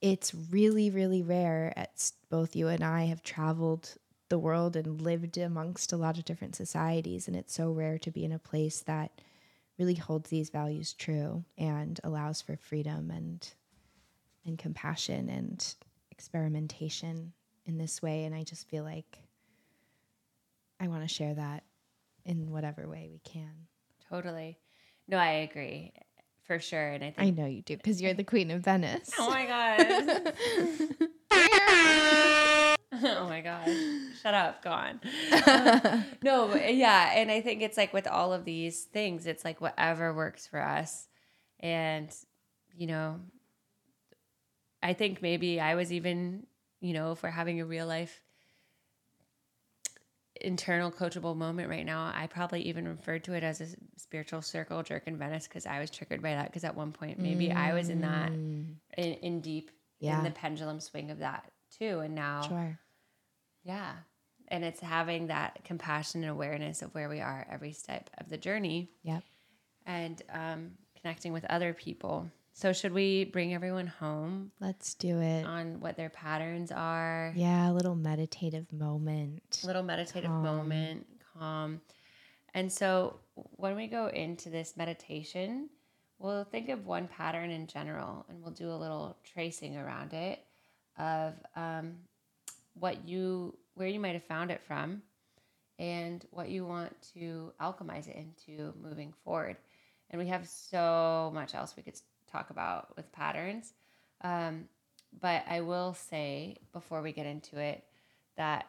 It's 0.04 0.34
really 0.34 0.90
really 0.90 1.22
rare 1.22 1.72
both 2.28 2.54
you 2.54 2.68
and 2.68 2.84
I 2.84 3.04
have 3.04 3.22
traveled 3.22 3.94
the 4.28 4.38
world 4.38 4.76
and 4.76 5.00
lived 5.00 5.38
amongst 5.38 5.94
a 5.94 5.96
lot 5.96 6.18
of 6.18 6.26
different 6.26 6.54
societies 6.54 7.26
and 7.26 7.34
it's 7.34 7.54
so 7.54 7.70
rare 7.70 7.96
to 8.00 8.10
be 8.10 8.22
in 8.22 8.32
a 8.32 8.38
place 8.38 8.82
that 8.82 9.22
really 9.78 9.94
holds 9.94 10.28
these 10.28 10.50
values 10.50 10.92
true 10.92 11.42
and 11.56 11.98
allows 12.04 12.42
for 12.42 12.54
freedom 12.54 13.10
and 13.10 13.54
and 14.44 14.58
compassion 14.58 15.30
and 15.30 15.74
experimentation 16.10 17.32
in 17.64 17.78
this 17.78 18.02
way 18.02 18.24
and 18.24 18.34
I 18.34 18.44
just 18.44 18.68
feel 18.68 18.84
like 18.84 19.16
I 20.80 20.88
want 20.88 21.00
to 21.00 21.08
share 21.08 21.32
that 21.32 21.64
in 22.26 22.50
whatever 22.50 22.86
way 22.86 23.08
we 23.10 23.20
can. 23.20 23.68
Totally. 24.10 24.58
No, 25.08 25.16
I 25.16 25.48
agree 25.48 25.94
for 26.46 26.59
sure. 26.59 26.92
And 26.92 27.02
I 27.04 27.11
think 27.11 27.18
I 27.18 27.30
know 27.30 27.46
you 27.46 27.62
do 27.62 27.76
because 27.76 28.00
you're 28.00 28.14
the 28.14 28.24
queen 28.24 28.50
of 28.50 28.62
Venice. 28.62 29.11
Oh 29.18 29.30
my 29.30 29.46
god. 29.46 30.33
oh 32.92 33.28
my 33.28 33.40
gosh. 33.40 33.68
Shut 34.22 34.35
up. 34.35 34.62
Go 34.62 34.70
on. 34.70 35.00
Um, 35.46 36.04
no, 36.22 36.54
yeah. 36.54 37.12
And 37.14 37.30
I 37.30 37.40
think 37.40 37.62
it's 37.62 37.76
like 37.76 37.92
with 37.92 38.07
all 38.07 38.33
of 38.33 38.44
these 38.44 38.85
things, 38.85 39.26
it's 39.26 39.44
like 39.44 39.61
whatever 39.61 40.14
works 40.14 40.46
for 40.46 40.61
us. 40.61 41.09
And, 41.61 42.14
you 42.76 42.87
know, 42.87 43.20
I 44.83 44.92
think 44.92 45.22
maybe 45.22 45.61
I 45.61 45.74
was 45.74 45.92
even, 45.92 46.46
you 46.80 46.92
know, 46.92 47.12
if 47.12 47.22
we're 47.22 47.30
having 47.30 47.61
a 47.61 47.66
real 47.66 47.87
life 47.87 48.20
internal 50.40 50.90
coachable 50.90 51.37
moment 51.37 51.68
right 51.68 51.87
now, 51.87 52.12
I 52.14 52.27
probably 52.27 52.62
even 52.62 52.87
referred 52.88 53.25
to 53.25 53.35
it 53.35 53.42
as 53.42 53.61
a 53.61 53.66
spiritual 53.97 54.42
circle 54.42 54.83
jerk 54.83 55.07
in 55.07 55.16
Venice 55.16 55.47
because 55.47 55.66
I 55.66 55.79
was 55.81 55.90
triggered 55.90 56.23
by 56.23 56.31
that. 56.31 56.47
Because 56.47 56.64
at 56.64 56.75
one 56.75 56.92
point, 56.92 57.18
maybe 57.18 57.53
I 57.53 57.73
was 57.75 57.88
in 57.88 58.01
that 58.03 58.33
in, 58.33 58.75
in 58.97 59.40
deep 59.40 59.70
Yeah. 60.01 60.18
in 60.18 60.25
the 60.25 60.31
pendulum 60.31 60.81
swing 60.81 61.11
of 61.11 61.18
that 61.20 61.51
too. 61.79 62.01
And 62.01 62.14
now, 62.14 62.42
Sure. 62.42 62.79
yeah. 63.62 63.92
And 64.49 64.62
it's 64.64 64.81
having 64.81 65.29
that 65.29 65.64
compassion 65.64 66.23
and 66.23 66.31
awareness 66.31 66.83
of 66.83 66.94
where 66.94 67.09
we 67.09 67.20
are 67.20 67.47
every 67.51 67.73
step 67.73 68.11
of 68.18 68.29
the 68.29 68.37
journey 68.37 68.90
Yep. 69.03 69.23
and 69.87 70.23
um, 70.31 70.73
connecting 71.01 71.33
with 71.33 71.44
other 71.47 71.73
people. 71.73 72.31
So, 72.56 72.72
should 72.72 72.92
we 72.92 73.24
bring 73.24 73.52
everyone 73.52 73.88
home 73.88 74.52
Let's 74.60 74.94
do 74.94 75.20
it. 75.20 75.44
on 75.44 75.80
what 75.80 75.96
their 75.96 76.08
patterns 76.08 76.70
are? 76.70 77.32
Yeah, 77.34 77.68
a 77.68 77.72
little 77.72 77.96
meditative 77.96 78.72
moment. 78.72 79.60
little 79.64 79.82
meditative 79.82 80.30
Calm. 80.30 80.42
moment, 80.44 81.06
calm. 81.36 81.80
And 82.54 82.72
so 82.72 83.18
when 83.56 83.74
we 83.74 83.88
go 83.88 84.06
into 84.06 84.50
this 84.50 84.76
meditation, 84.76 85.68
we'll 86.20 86.44
think 86.44 86.68
of 86.68 86.86
one 86.86 87.08
pattern 87.08 87.50
in 87.50 87.66
general 87.66 88.24
and 88.28 88.40
we'll 88.40 88.52
do 88.52 88.70
a 88.70 88.76
little 88.76 89.16
tracing 89.24 89.76
around 89.76 90.12
it 90.12 90.38
of 90.96 91.34
um, 91.56 91.96
what 92.74 93.08
you, 93.08 93.58
where 93.74 93.88
you 93.88 93.98
might 93.98 94.14
have 94.14 94.22
found 94.22 94.52
it 94.52 94.62
from 94.64 95.02
and 95.80 96.24
what 96.30 96.48
you 96.48 96.64
want 96.64 96.94
to 97.14 97.52
alchemize 97.60 98.06
it 98.06 98.14
into 98.14 98.72
moving 98.80 99.12
forward. 99.24 99.56
And 100.10 100.20
we 100.22 100.28
have 100.28 100.46
so 100.46 101.32
much 101.34 101.56
else 101.56 101.74
we 101.76 101.82
could 101.82 101.96
talk 102.35 102.51
about 102.51 102.97
with 102.97 103.11
patterns. 103.12 103.73
Um, 104.23 104.64
but 105.20 105.44
I 105.49 105.61
will 105.61 105.94
say 105.94 106.57
before 106.73 107.03
we 107.03 107.12
get 107.12 107.27
into 107.27 107.59
it 107.59 107.85
that 108.37 108.66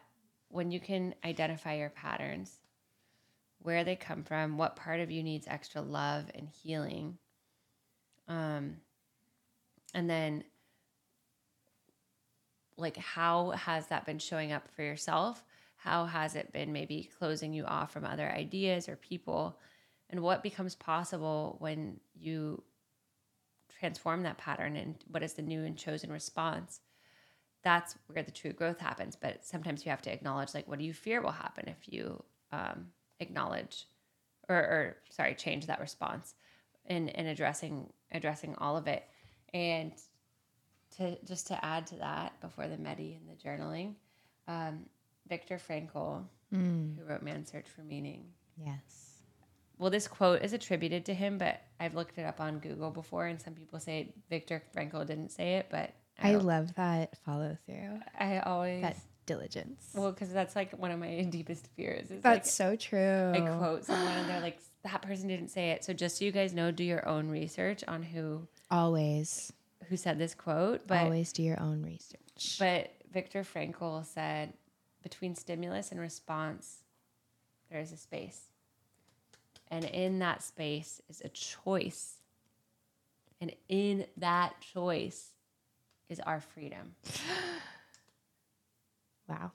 when 0.48 0.70
you 0.70 0.78
can 0.78 1.14
identify 1.24 1.74
your 1.74 1.90
patterns, 1.90 2.60
where 3.62 3.82
they 3.82 3.96
come 3.96 4.22
from, 4.22 4.58
what 4.58 4.76
part 4.76 5.00
of 5.00 5.10
you 5.10 5.22
needs 5.22 5.46
extra 5.48 5.80
love 5.80 6.30
and 6.34 6.48
healing, 6.48 7.18
um, 8.28 8.76
and 9.94 10.08
then 10.08 10.44
like 12.76 12.96
how 12.96 13.50
has 13.50 13.86
that 13.88 14.06
been 14.06 14.18
showing 14.18 14.52
up 14.52 14.68
for 14.74 14.82
yourself? 14.82 15.42
How 15.76 16.04
has 16.04 16.36
it 16.36 16.52
been 16.52 16.72
maybe 16.72 17.10
closing 17.18 17.52
you 17.52 17.64
off 17.64 17.92
from 17.92 18.04
other 18.04 18.30
ideas 18.30 18.88
or 18.88 18.96
people? 18.96 19.58
And 20.10 20.20
what 20.20 20.42
becomes 20.42 20.74
possible 20.74 21.56
when 21.58 21.98
you 22.14 22.62
transform 23.78 24.22
that 24.22 24.38
pattern 24.38 24.76
and 24.76 24.96
what 25.10 25.22
is 25.22 25.34
the 25.34 25.42
new 25.42 25.64
and 25.64 25.76
chosen 25.76 26.10
response? 26.12 26.80
that's 27.62 27.96
where 28.06 28.22
the 28.22 28.30
true 28.30 28.52
growth 28.52 28.78
happens. 28.78 29.16
But 29.16 29.44
sometimes 29.44 29.84
you 29.84 29.90
have 29.90 30.02
to 30.02 30.12
acknowledge, 30.12 30.54
like, 30.54 30.68
what 30.68 30.78
do 30.78 30.84
you 30.84 30.92
fear 30.92 31.20
will 31.20 31.32
happen 31.32 31.68
if 31.68 31.92
you 31.92 32.22
um, 32.52 32.86
acknowledge, 33.18 33.88
or, 34.48 34.56
or 34.56 34.96
sorry, 35.10 35.34
change 35.34 35.66
that 35.66 35.80
response, 35.80 36.34
in 36.84 37.08
in 37.08 37.26
addressing 37.26 37.92
addressing 38.12 38.54
all 38.58 38.76
of 38.76 38.86
it, 38.86 39.02
and 39.52 39.90
to 40.96 41.18
just 41.24 41.48
to 41.48 41.64
add 41.64 41.88
to 41.88 41.96
that 41.96 42.40
before 42.40 42.68
the 42.68 42.76
medi 42.76 43.18
and 43.18 43.28
the 43.28 43.34
journaling, 43.42 43.94
um, 44.46 44.86
Viktor 45.28 45.58
Frankl, 45.58 46.22
Mm, 46.54 46.96
who 46.96 47.04
wrote 47.04 47.22
*Man's 47.24 47.50
Search 47.50 47.68
for 47.68 47.80
Meaning*. 47.82 48.26
yes. 48.56 49.05
Well, 49.78 49.90
this 49.90 50.08
quote 50.08 50.42
is 50.42 50.52
attributed 50.52 51.04
to 51.06 51.14
him, 51.14 51.38
but 51.38 51.60
I've 51.78 51.94
looked 51.94 52.18
it 52.18 52.22
up 52.24 52.40
on 52.40 52.58
Google 52.58 52.90
before, 52.90 53.26
and 53.26 53.40
some 53.40 53.54
people 53.54 53.78
say 53.78 54.14
Viktor 54.30 54.62
Frankl 54.74 55.06
didn't 55.06 55.30
say 55.30 55.56
it, 55.56 55.66
but 55.70 55.92
I, 56.18 56.32
I 56.32 56.34
love 56.36 56.74
that 56.76 57.16
follow 57.24 57.58
through, 57.66 58.00
I 58.18 58.38
always 58.38 58.82
that 58.82 58.96
diligence. 59.26 59.90
Well, 59.94 60.12
because 60.12 60.32
that's 60.32 60.56
like 60.56 60.72
one 60.72 60.90
of 60.90 60.98
my 60.98 61.22
deepest 61.30 61.66
fears. 61.76 62.10
Is 62.10 62.22
That's 62.22 62.52
so 62.52 62.76
true. 62.76 63.32
I 63.34 63.40
quote 63.40 63.84
someone 63.84 64.12
and 64.12 64.30
they're 64.30 64.40
like, 64.40 64.58
that 64.84 65.02
person 65.02 65.28
didn't 65.28 65.48
say 65.48 65.70
it. 65.70 65.84
So 65.84 65.92
just 65.92 66.18
so 66.18 66.24
you 66.24 66.32
guys 66.32 66.54
know, 66.54 66.70
do 66.70 66.84
your 66.84 67.06
own 67.06 67.28
research 67.28 67.84
on 67.86 68.02
who 68.02 68.46
always, 68.70 69.52
who 69.88 69.96
said 69.96 70.18
this 70.18 70.34
quote. 70.34 70.86
But 70.86 71.02
always 71.02 71.32
do 71.32 71.42
your 71.42 71.60
own 71.60 71.82
research. 71.82 72.56
but 72.58 72.92
Viktor 73.12 73.42
Frankl 73.42 74.04
said, 74.06 74.52
between 75.02 75.34
stimulus 75.34 75.90
and 75.90 76.00
response, 76.00 76.78
there 77.70 77.80
is 77.80 77.92
a 77.92 77.96
space, 77.96 78.40
and 79.68 79.84
in 79.84 80.20
that 80.20 80.42
space 80.42 81.00
is 81.08 81.20
a 81.24 81.28
choice, 81.28 82.20
and 83.40 83.52
in 83.68 84.06
that 84.16 84.54
choice 84.60 85.32
is 86.08 86.20
our 86.20 86.40
freedom. 86.40 86.94
wow. 89.28 89.52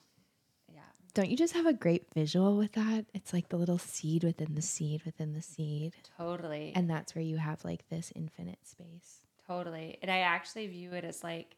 Yeah. 0.74 0.82
Don't 1.14 1.30
you 1.30 1.38
just 1.38 1.54
have 1.54 1.66
a 1.66 1.74
great 1.74 2.06
visual 2.14 2.58
with 2.58 2.74
that? 2.74 3.06
It's 3.14 3.34
like 3.34 3.50
the 3.50 3.58
little 3.58 3.78
seed 3.78 4.24
within 4.24 4.56
the 4.56 4.62
seed 4.62 5.04
within 5.06 5.34
the 5.34 5.42
seed. 5.42 5.94
Totally. 6.18 6.74
And 6.76 6.90
that's 6.90 7.16
where 7.16 7.24
you 7.24 7.38
have 7.38 7.64
like 7.64 7.88
this 7.90 8.12
infinite 8.16 8.60
space. 8.66 9.20
Totally. 9.48 9.98
And 10.02 10.12
I 10.12 10.20
actually 10.20 10.68
view 10.68 10.94
it 10.94 11.04
as 11.04 11.24
like, 11.24 11.56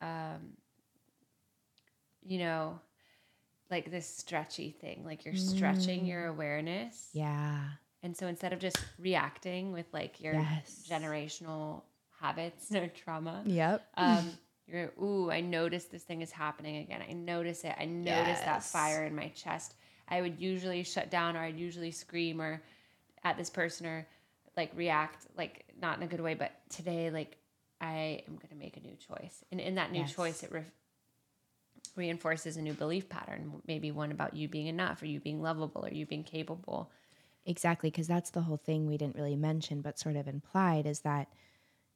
um, 0.00 0.56
you 2.24 2.38
know, 2.38 2.80
like 3.70 3.90
this 3.90 4.06
stretchy 4.08 4.70
thing. 4.70 5.04
Like 5.04 5.24
you're 5.24 5.34
stretching 5.34 6.04
Mm. 6.04 6.08
your 6.08 6.26
awareness. 6.26 7.08
Yeah. 7.12 7.60
And 8.02 8.16
so 8.16 8.26
instead 8.26 8.52
of 8.52 8.58
just 8.60 8.78
reacting 8.98 9.72
with 9.72 9.86
like 9.92 10.20
your 10.20 10.34
Yes. 10.34 10.86
generational 10.88 11.82
habits 12.20 12.70
or 12.74 12.86
trauma, 12.88 13.42
Yep. 13.46 13.86
um, 13.96 14.30
you're, 14.66 14.92
ooh, 15.02 15.30
I 15.30 15.40
notice 15.40 15.84
this 15.84 16.02
thing 16.04 16.22
is 16.22 16.30
happening 16.32 16.76
again. 16.78 17.02
I 17.08 17.12
notice 17.12 17.64
it. 17.64 17.74
I 17.78 17.84
notice 17.84 18.40
that 18.40 18.62
fire 18.62 19.04
in 19.04 19.14
my 19.14 19.28
chest. 19.28 19.74
I 20.08 20.20
would 20.20 20.40
usually 20.40 20.82
shut 20.84 21.10
down 21.10 21.36
or 21.36 21.40
I'd 21.40 21.58
usually 21.58 21.90
scream 21.90 22.40
or 22.40 22.62
at 23.24 23.36
this 23.36 23.50
person 23.50 23.86
or 23.86 24.06
like 24.56 24.70
react, 24.74 25.26
like 25.36 25.64
not 25.80 25.96
in 25.98 26.02
a 26.04 26.06
good 26.06 26.20
way. 26.20 26.34
But 26.34 26.52
today, 26.70 27.10
like, 27.10 27.36
I 27.80 28.22
am 28.26 28.36
going 28.36 28.48
to 28.50 28.54
make 28.56 28.76
a 28.76 28.80
new 28.80 28.96
choice. 28.96 29.44
And 29.52 29.60
in 29.60 29.74
that 29.74 29.92
new 29.92 30.00
Yes. 30.00 30.14
choice, 30.14 30.42
it 30.42 30.50
re- 30.52 30.64
reinforces 31.96 32.56
a 32.56 32.62
new 32.62 32.74
belief 32.74 33.08
pattern, 33.08 33.62
maybe 33.66 33.90
one 33.90 34.12
about 34.12 34.36
you 34.36 34.48
being 34.48 34.66
enough 34.66 35.02
or 35.02 35.06
you 35.06 35.20
being 35.20 35.42
lovable 35.42 35.84
or 35.84 35.90
you 35.90 36.06
being 36.06 36.24
capable. 36.24 36.90
Exactly, 37.44 37.90
because 37.90 38.08
that's 38.08 38.30
the 38.30 38.42
whole 38.42 38.56
thing 38.56 38.86
we 38.86 38.96
didn't 38.98 39.16
really 39.16 39.36
mention, 39.36 39.80
but 39.80 39.98
sort 39.98 40.16
of 40.16 40.26
implied 40.28 40.86
is 40.86 41.00
that 41.00 41.28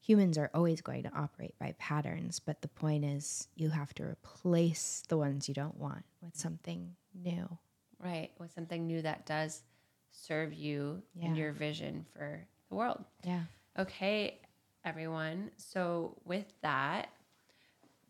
humans 0.01 0.39
are 0.39 0.51
always 0.55 0.81
going 0.81 1.03
to 1.03 1.13
operate 1.15 1.55
by 1.59 1.75
patterns. 1.79 2.41
But 2.41 2.63
the 2.63 2.69
point 2.69 3.05
is, 3.05 3.49
you 3.57 3.71
have 3.71 3.93
to 3.95 4.05
replace 4.05 5.03
the 5.09 5.19
ones 5.19 5.49
you 5.49 5.55
don't 5.55 5.77
want 5.77 6.05
with 6.23 6.37
something 6.37 6.95
new. 7.15 7.59
Right. 7.99 8.31
With 8.39 8.53
something 8.55 8.87
new 8.87 9.03
that 9.03 9.27
does 9.27 9.63
serve 10.11 10.53
you 10.53 11.03
Yeah. 11.15 11.27
and 11.27 11.37
your 11.37 11.53
vision 11.53 12.07
for 12.15 12.47
the 12.69 12.75
world. 12.77 13.05
Yeah. 13.25 13.43
Okay, 13.79 14.41
everyone. 14.85 15.51
So, 15.57 16.17
with 16.25 16.53
that, 16.63 17.11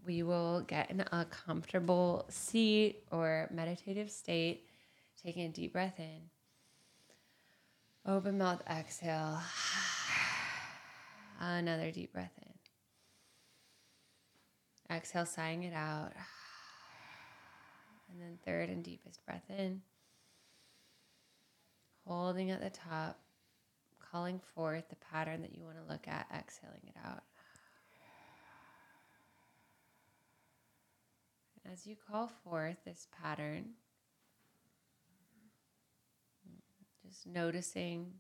we 0.07 0.23
will 0.23 0.63
get 0.63 0.91
in 0.91 1.01
a 1.01 1.27
comfortable 1.31 2.27
seat 2.29 3.05
or 3.11 3.49
meditative 3.53 4.11
state, 4.11 4.67
taking 5.23 5.47
a 5.47 5.49
deep 5.49 5.73
breath 5.73 5.99
in. 5.99 6.31
Open 8.07 8.39
mouth 8.39 8.63
exhale. 8.69 9.41
Another 11.41 11.91
deep 11.91 12.13
breath 12.13 12.33
in. 12.39 12.55
Exhale, 14.97 15.27
sighing 15.27 15.65
it 15.65 15.75
out. 15.75 16.13
And 18.11 18.21
then 18.21 18.39
third 18.45 18.69
and 18.71 18.83
deepest 18.83 19.25
breath 19.25 19.45
in. 19.49 19.83
Holding 22.07 22.51
at 22.51 22.61
the 22.61 22.71
top, 22.71 23.21
calling 24.11 24.41
forth 24.55 24.89
the 24.89 24.97
pattern 24.97 25.43
that 25.43 25.55
you 25.55 25.63
want 25.63 25.77
to 25.77 25.93
look 25.93 26.09
at, 26.09 26.27
exhaling 26.35 26.83
it 26.89 26.97
out. 27.07 27.23
As 31.73 31.87
you 31.87 31.95
call 32.11 32.29
forth 32.43 32.79
this 32.85 33.07
pattern, 33.23 33.75
just 37.07 37.27
noticing 37.29 38.15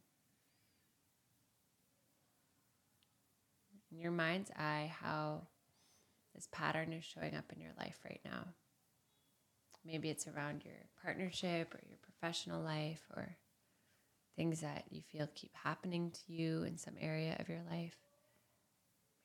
in 3.90 3.98
your 3.98 4.12
mind's 4.12 4.52
eye 4.52 4.92
how 5.02 5.42
this 6.34 6.48
pattern 6.52 6.92
is 6.92 7.04
showing 7.04 7.34
up 7.34 7.52
in 7.52 7.60
your 7.60 7.72
life 7.76 7.98
right 8.04 8.20
now. 8.24 8.46
Maybe 9.84 10.10
it's 10.10 10.28
around 10.28 10.64
your 10.64 10.74
partnership 11.02 11.74
or 11.74 11.80
your 11.88 11.98
professional 12.02 12.62
life 12.62 13.02
or 13.16 13.36
things 14.36 14.60
that 14.60 14.84
you 14.90 15.02
feel 15.02 15.28
keep 15.34 15.56
happening 15.56 16.12
to 16.12 16.32
you 16.32 16.62
in 16.62 16.78
some 16.78 16.94
area 17.00 17.36
of 17.40 17.48
your 17.48 17.62
life. 17.68 17.96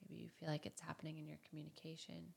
Maybe 0.02 0.24
you 0.24 0.30
feel 0.40 0.50
like 0.50 0.66
it's 0.66 0.82
happening 0.82 1.20
in 1.20 1.28
your 1.28 1.40
communication. 1.48 2.34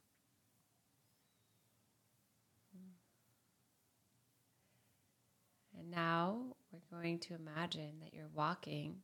And 5.79 5.91
now 5.91 6.57
we're 6.73 6.99
going 6.99 7.19
to 7.21 7.35
imagine 7.35 8.01
that 8.03 8.13
you're 8.13 8.31
walking. 8.35 8.97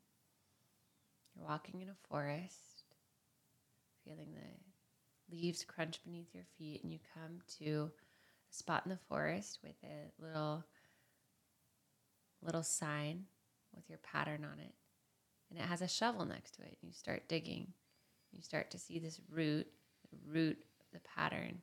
You're 1.34 1.46
walking 1.46 1.80
in 1.80 1.88
a 1.88 2.08
forest, 2.08 2.84
feeling 4.04 4.28
the 4.34 5.34
leaves 5.34 5.64
crunch 5.64 6.02
beneath 6.04 6.34
your 6.34 6.44
feet, 6.58 6.82
and 6.82 6.92
you 6.92 6.98
come 7.14 7.38
to 7.58 7.90
a 8.50 8.54
spot 8.54 8.82
in 8.84 8.90
the 8.90 8.98
forest 9.08 9.60
with 9.62 9.76
a 9.84 10.22
little 10.24 10.64
little 12.42 12.62
sign 12.62 13.24
with 13.74 13.88
your 13.88 13.98
pattern 13.98 14.44
on 14.44 14.58
it. 14.58 14.74
And 15.50 15.58
it 15.58 15.64
has 15.64 15.80
a 15.80 15.88
shovel 15.88 16.26
next 16.26 16.56
to 16.56 16.62
it. 16.62 16.76
You 16.82 16.92
start 16.92 17.28
digging. 17.28 17.68
You 18.32 18.42
start 18.42 18.70
to 18.72 18.78
see 18.78 18.98
this 18.98 19.20
root, 19.30 19.66
the 20.10 20.18
root 20.30 20.58
of 20.80 20.86
the 20.92 21.08
pattern. 21.16 21.62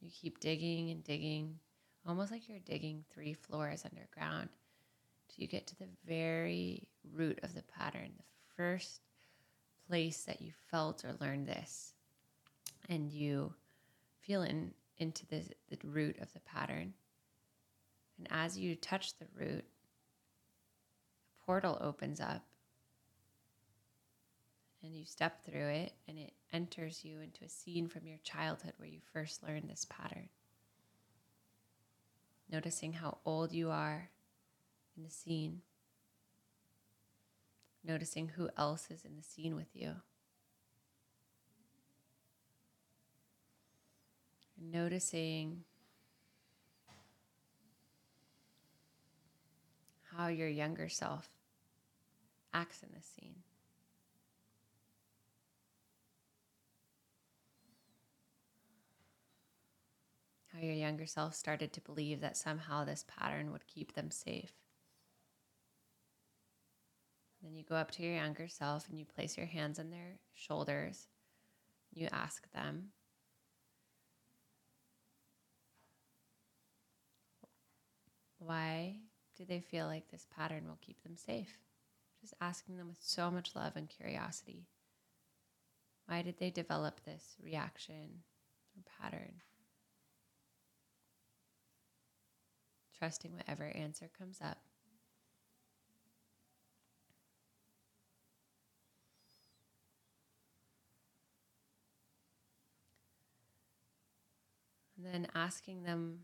You 0.00 0.10
keep 0.10 0.40
digging 0.40 0.90
and 0.90 1.04
digging, 1.04 1.58
almost 2.06 2.30
like 2.30 2.48
you're 2.48 2.58
digging 2.60 3.04
three 3.12 3.34
floors 3.34 3.84
underground 3.84 4.48
till 5.28 5.42
you 5.42 5.48
get 5.48 5.66
to 5.66 5.78
the 5.78 5.88
very 6.06 6.88
root 7.12 7.38
of 7.42 7.54
the 7.54 7.62
pattern, 7.62 8.10
the 8.16 8.54
first 8.56 9.00
place 9.88 10.22
that 10.24 10.40
you 10.40 10.52
felt 10.70 11.04
or 11.04 11.14
learned 11.20 11.46
this. 11.46 11.94
And 12.88 13.10
you 13.10 13.54
feel 14.20 14.42
in, 14.42 14.72
into 14.98 15.26
the, 15.26 15.42
the 15.68 15.78
root 15.84 16.18
of 16.20 16.32
the 16.32 16.40
pattern. 16.40 16.94
And 18.18 18.28
as 18.30 18.56
you 18.56 18.76
touch 18.76 19.18
the 19.18 19.26
root, 19.34 19.64
a 19.64 21.44
portal 21.44 21.78
opens 21.80 22.20
up 22.20 22.44
and 24.82 24.94
you 24.94 25.04
step 25.04 25.44
through 25.44 25.68
it 25.68 25.92
and 26.06 26.18
it 26.18 26.32
enters 26.52 27.04
you 27.04 27.20
into 27.20 27.44
a 27.44 27.48
scene 27.48 27.88
from 27.88 28.06
your 28.06 28.18
childhood 28.22 28.72
where 28.76 28.88
you 28.88 29.00
first 29.12 29.42
learned 29.42 29.68
this 29.68 29.86
pattern. 29.90 30.28
Noticing 32.50 32.94
how 32.94 33.18
old 33.24 33.52
you 33.52 33.70
are 33.70 34.10
in 34.96 35.02
the 35.02 35.10
scene. 35.10 35.62
Noticing 37.84 38.28
who 38.28 38.48
else 38.56 38.88
is 38.90 39.04
in 39.04 39.16
the 39.16 39.22
scene 39.22 39.56
with 39.56 39.74
you. 39.74 39.96
Noticing 44.60 45.64
how 50.16 50.28
your 50.28 50.48
younger 50.48 50.88
self 50.88 51.28
acts 52.54 52.82
in 52.82 52.88
the 52.94 53.02
scene. 53.02 53.36
How 60.56 60.62
your 60.62 60.74
younger 60.74 61.04
self 61.04 61.34
started 61.34 61.74
to 61.74 61.82
believe 61.82 62.22
that 62.22 62.36
somehow 62.36 62.84
this 62.84 63.04
pattern 63.06 63.52
would 63.52 63.66
keep 63.66 63.92
them 63.92 64.10
safe. 64.10 64.52
Then 67.42 67.54
you 67.54 67.62
go 67.62 67.74
up 67.74 67.90
to 67.92 68.02
your 68.02 68.14
younger 68.14 68.48
self 68.48 68.88
and 68.88 68.98
you 68.98 69.04
place 69.04 69.36
your 69.36 69.46
hands 69.46 69.78
on 69.78 69.90
their 69.90 70.18
shoulders. 70.34 71.08
You 71.92 72.08
ask 72.10 72.50
them, 72.52 72.88
why 78.38 78.96
do 79.36 79.44
they 79.44 79.60
feel 79.60 79.86
like 79.86 80.08
this 80.10 80.26
pattern 80.34 80.66
will 80.66 80.78
keep 80.80 81.02
them 81.02 81.16
safe? 81.16 81.58
Just 82.22 82.34
asking 82.40 82.78
them 82.78 82.88
with 82.88 83.02
so 83.02 83.30
much 83.30 83.54
love 83.54 83.76
and 83.76 83.90
curiosity. 83.90 84.68
Why 86.06 86.22
did 86.22 86.38
they 86.38 86.50
develop 86.50 87.04
this 87.04 87.36
reaction 87.44 88.22
or 88.74 88.82
pattern? 89.02 89.42
Trusting 92.98 93.34
whatever 93.34 93.64
answer 93.74 94.08
comes 94.18 94.38
up. 94.42 94.58
And 104.96 105.04
then 105.04 105.28
asking 105.34 105.82
them 105.82 106.20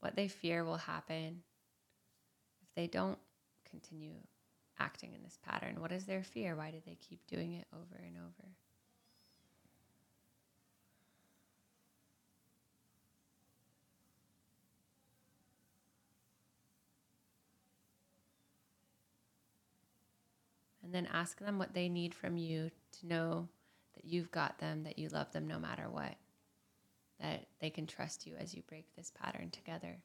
what 0.00 0.16
they 0.16 0.28
fear 0.28 0.64
will 0.64 0.76
happen 0.76 1.42
if 2.62 2.68
they 2.76 2.86
don't 2.86 3.18
continue 3.68 4.12
acting 4.78 5.14
in 5.14 5.22
this 5.22 5.38
pattern. 5.42 5.80
What 5.80 5.92
is 5.92 6.04
their 6.04 6.22
fear? 6.22 6.54
Why 6.54 6.70
do 6.70 6.78
they 6.84 6.96
keep 6.96 7.26
doing 7.26 7.54
it 7.54 7.66
over 7.72 8.02
and 8.04 8.16
over? 8.16 8.48
And 20.88 20.94
then 20.94 21.06
ask 21.12 21.38
them 21.38 21.58
what 21.58 21.74
they 21.74 21.90
need 21.90 22.14
from 22.14 22.38
you 22.38 22.70
to 23.00 23.06
know 23.06 23.48
that 23.94 24.06
you've 24.06 24.30
got 24.30 24.58
them, 24.58 24.84
that 24.84 24.98
you 24.98 25.10
love 25.10 25.30
them 25.32 25.46
no 25.46 25.58
matter 25.58 25.86
what. 25.90 26.14
that 27.20 27.46
they 27.60 27.70
can 27.70 27.86
trust 27.86 28.26
you 28.26 28.34
as 28.38 28.54
you 28.54 28.62
break 28.68 28.86
this 28.96 29.10
pattern 29.10 29.50
together? 29.50 29.98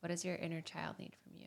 What 0.00 0.08
does 0.08 0.24
your 0.24 0.34
inner 0.36 0.60
child 0.60 0.96
need 0.98 1.14
from 1.22 1.36
you? 1.36 1.46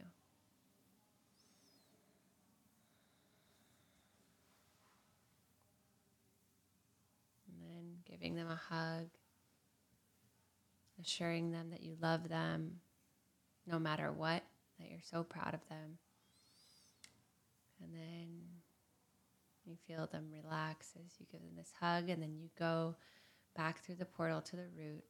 And 7.49 7.61
then 7.61 7.97
giving 8.09 8.36
them 8.36 8.49
a 8.49 8.55
hug, 8.55 9.09
assuring 11.01 11.51
them 11.51 11.72
that 11.72 11.84
you 11.84 11.97
love 12.01 12.30
them 12.30 12.80
no 13.68 13.80
matter 13.80 14.11
what, 14.11 14.43
that 14.80 14.89
you're 14.89 14.99
so 15.03 15.24
proud 15.24 15.53
of 15.53 15.68
them. 15.68 15.97
And 17.84 17.93
then 17.93 18.41
you 19.66 19.76
feel 19.88 20.07
them 20.07 20.26
relax 20.32 20.93
as 20.97 21.13
you 21.20 21.26
give 21.32 21.41
them 21.41 21.55
this 21.57 21.74
hug, 21.80 22.09
and 22.09 22.22
then 22.22 22.36
you 22.36 22.49
go 22.57 22.95
back 23.55 23.84
through 23.84 23.95
the 23.95 24.05
portal 24.05 24.41
to 24.41 24.55
the 24.55 24.68
root 24.78 25.03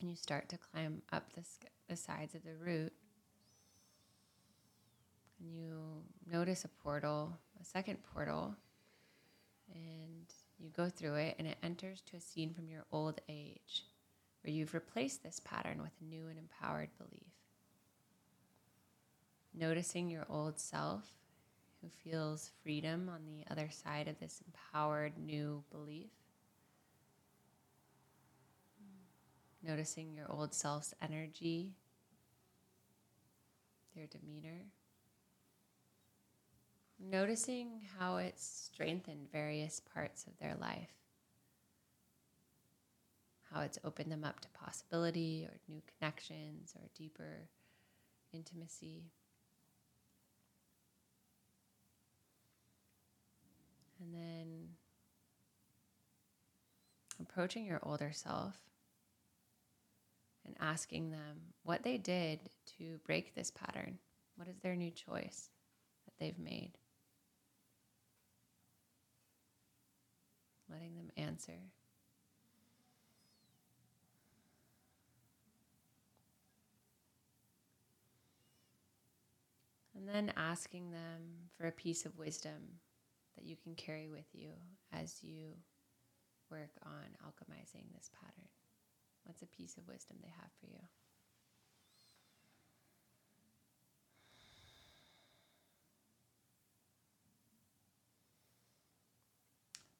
and 0.00 0.08
you 0.08 0.16
start 0.16 0.48
to 0.48 0.58
climb 0.58 1.02
up 1.12 1.32
the, 1.34 1.42
the 1.88 1.96
sides 1.96 2.34
of 2.34 2.44
the 2.44 2.54
root. 2.54 2.92
And 5.40 5.54
you 5.54 6.02
notice 6.30 6.64
a 6.64 6.68
portal, 6.68 7.36
a 7.60 7.64
second 7.64 7.98
portal, 8.14 8.54
and 9.74 10.32
you 10.58 10.70
go 10.70 10.88
through 10.88 11.14
it, 11.14 11.36
and 11.38 11.46
it 11.46 11.58
enters 11.62 12.00
to 12.02 12.16
a 12.16 12.20
scene 12.20 12.52
from 12.52 12.68
your 12.68 12.84
old 12.92 13.20
age 13.28 13.84
where 14.42 14.52
you've 14.52 14.74
replaced 14.74 15.22
this 15.22 15.40
pattern 15.44 15.80
with 15.82 15.92
a 16.00 16.04
new 16.04 16.28
and 16.28 16.38
empowered 16.38 16.90
belief. 16.96 17.32
Noticing 19.54 20.10
your 20.10 20.26
old 20.28 20.58
self 20.58 21.04
who 21.80 21.88
feels 21.88 22.50
freedom 22.62 23.08
on 23.08 23.20
the 23.26 23.50
other 23.50 23.68
side 23.70 24.08
of 24.08 24.18
this 24.18 24.42
empowered 24.46 25.18
new 25.18 25.62
belief. 25.70 26.10
Noticing 29.62 30.14
your 30.14 30.30
old 30.30 30.54
self's 30.54 30.94
energy, 31.02 31.72
their 33.94 34.06
demeanor. 34.06 34.66
Noticing 37.00 37.82
how 37.98 38.16
it's 38.16 38.70
strengthened 38.72 39.30
various 39.30 39.80
parts 39.94 40.24
of 40.26 40.38
their 40.38 40.56
life. 40.60 40.90
How 43.52 43.60
it's 43.62 43.78
opened 43.84 44.10
them 44.10 44.24
up 44.24 44.40
to 44.40 44.48
possibility 44.48 45.48
or 45.48 45.58
new 45.68 45.80
connections 45.98 46.74
or 46.76 46.88
deeper 46.96 47.48
intimacy. 48.32 49.04
And 54.00 54.14
then 54.14 54.68
approaching 57.20 57.66
your 57.66 57.80
older 57.82 58.10
self 58.12 58.56
and 60.44 60.56
asking 60.60 61.10
them 61.10 61.40
what 61.62 61.82
they 61.82 61.98
did 61.98 62.40
to 62.78 62.98
break 63.04 63.34
this 63.34 63.50
pattern. 63.50 63.98
What 64.36 64.48
is 64.48 64.58
their 64.58 64.76
new 64.76 64.90
choice 64.90 65.50
that 66.06 66.14
they've 66.18 66.38
made? 66.38 66.72
Letting 70.70 70.94
them 70.96 71.10
answer. 71.16 71.58
And 79.96 80.08
then 80.08 80.32
asking 80.36 80.92
them 80.92 81.50
for 81.56 81.66
a 81.66 81.72
piece 81.72 82.06
of 82.06 82.16
wisdom 82.16 82.78
that 83.38 83.46
you 83.46 83.56
can 83.56 83.74
carry 83.76 84.08
with 84.08 84.26
you 84.32 84.50
as 84.92 85.22
you 85.22 85.54
work 86.50 86.70
on 86.84 87.06
alchemizing 87.24 87.84
this 87.94 88.10
pattern. 88.20 88.48
What's 89.24 89.42
a 89.42 89.46
piece 89.46 89.76
of 89.76 89.86
wisdom 89.86 90.16
they 90.20 90.32
have 90.40 90.50
for 90.60 90.66
you? 90.66 90.80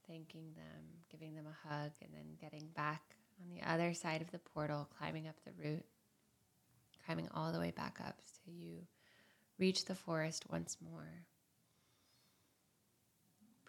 Thanking 0.09 0.55
them, 0.57 1.05
giving 1.11 1.34
them 1.34 1.47
a 1.47 1.68
hug, 1.68 1.93
and 2.03 2.11
then 2.12 2.39
getting 2.41 2.68
back 2.74 3.03
on 3.41 3.55
the 3.55 3.70
other 3.70 3.93
side 3.93 4.22
of 4.22 4.30
the 4.32 4.39
portal, 4.39 4.89
climbing 4.99 5.28
up 5.28 5.36
the 5.45 5.53
root, 5.62 5.84
climbing 7.05 7.28
all 7.34 7.53
the 7.53 7.61
way 7.61 7.70
back 7.70 7.99
up 8.05 8.16
till 8.43 8.55
you 8.55 8.78
reach 9.59 9.84
the 9.84 9.95
forest 9.95 10.45
once 10.49 10.78
more. 10.80 11.26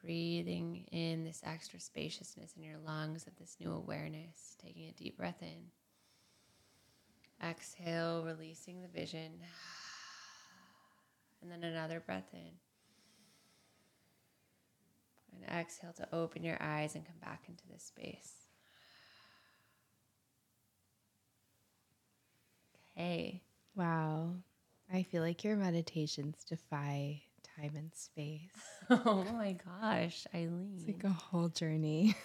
Breathing 0.02 0.86
in 0.92 1.26
this 1.26 1.42
extra 1.46 1.80
spaciousness 1.80 2.54
in 2.56 2.64
your 2.64 2.78
lungs 2.78 3.28
of 3.28 3.36
this 3.38 3.58
new 3.60 3.72
awareness, 3.74 4.56
taking 4.64 4.88
a 4.88 4.94
deep 4.94 5.18
breath 5.18 5.42
in. 5.42 5.72
Exhale, 7.46 8.24
releasing 8.24 8.82
the 8.82 8.88
vision. 8.88 9.32
And 11.42 11.52
then 11.52 11.64
another 11.64 12.00
breath 12.00 12.34
in. 12.34 12.52
And 15.34 15.60
exhale 15.60 15.94
to 15.94 16.08
open 16.14 16.44
your 16.44 16.58
eyes 16.62 16.96
and 16.96 17.06
come 17.06 17.20
back 17.22 17.44
into 17.48 17.64
this 17.68 17.84
space. 17.84 18.34
Okay. 22.98 23.42
Wow. 23.76 24.36
I 24.92 25.04
feel 25.04 25.22
like 25.22 25.44
your 25.44 25.56
meditations 25.56 26.44
defy 26.44 27.22
time 27.60 27.72
and 27.76 27.94
space. 27.94 28.52
Oh 28.90 29.24
my 29.34 29.56
gosh, 29.82 30.26
Eileen. 30.34 30.74
It's 30.78 30.88
like 30.88 31.04
a 31.04 31.10
whole 31.10 31.50
journey. 31.50 32.16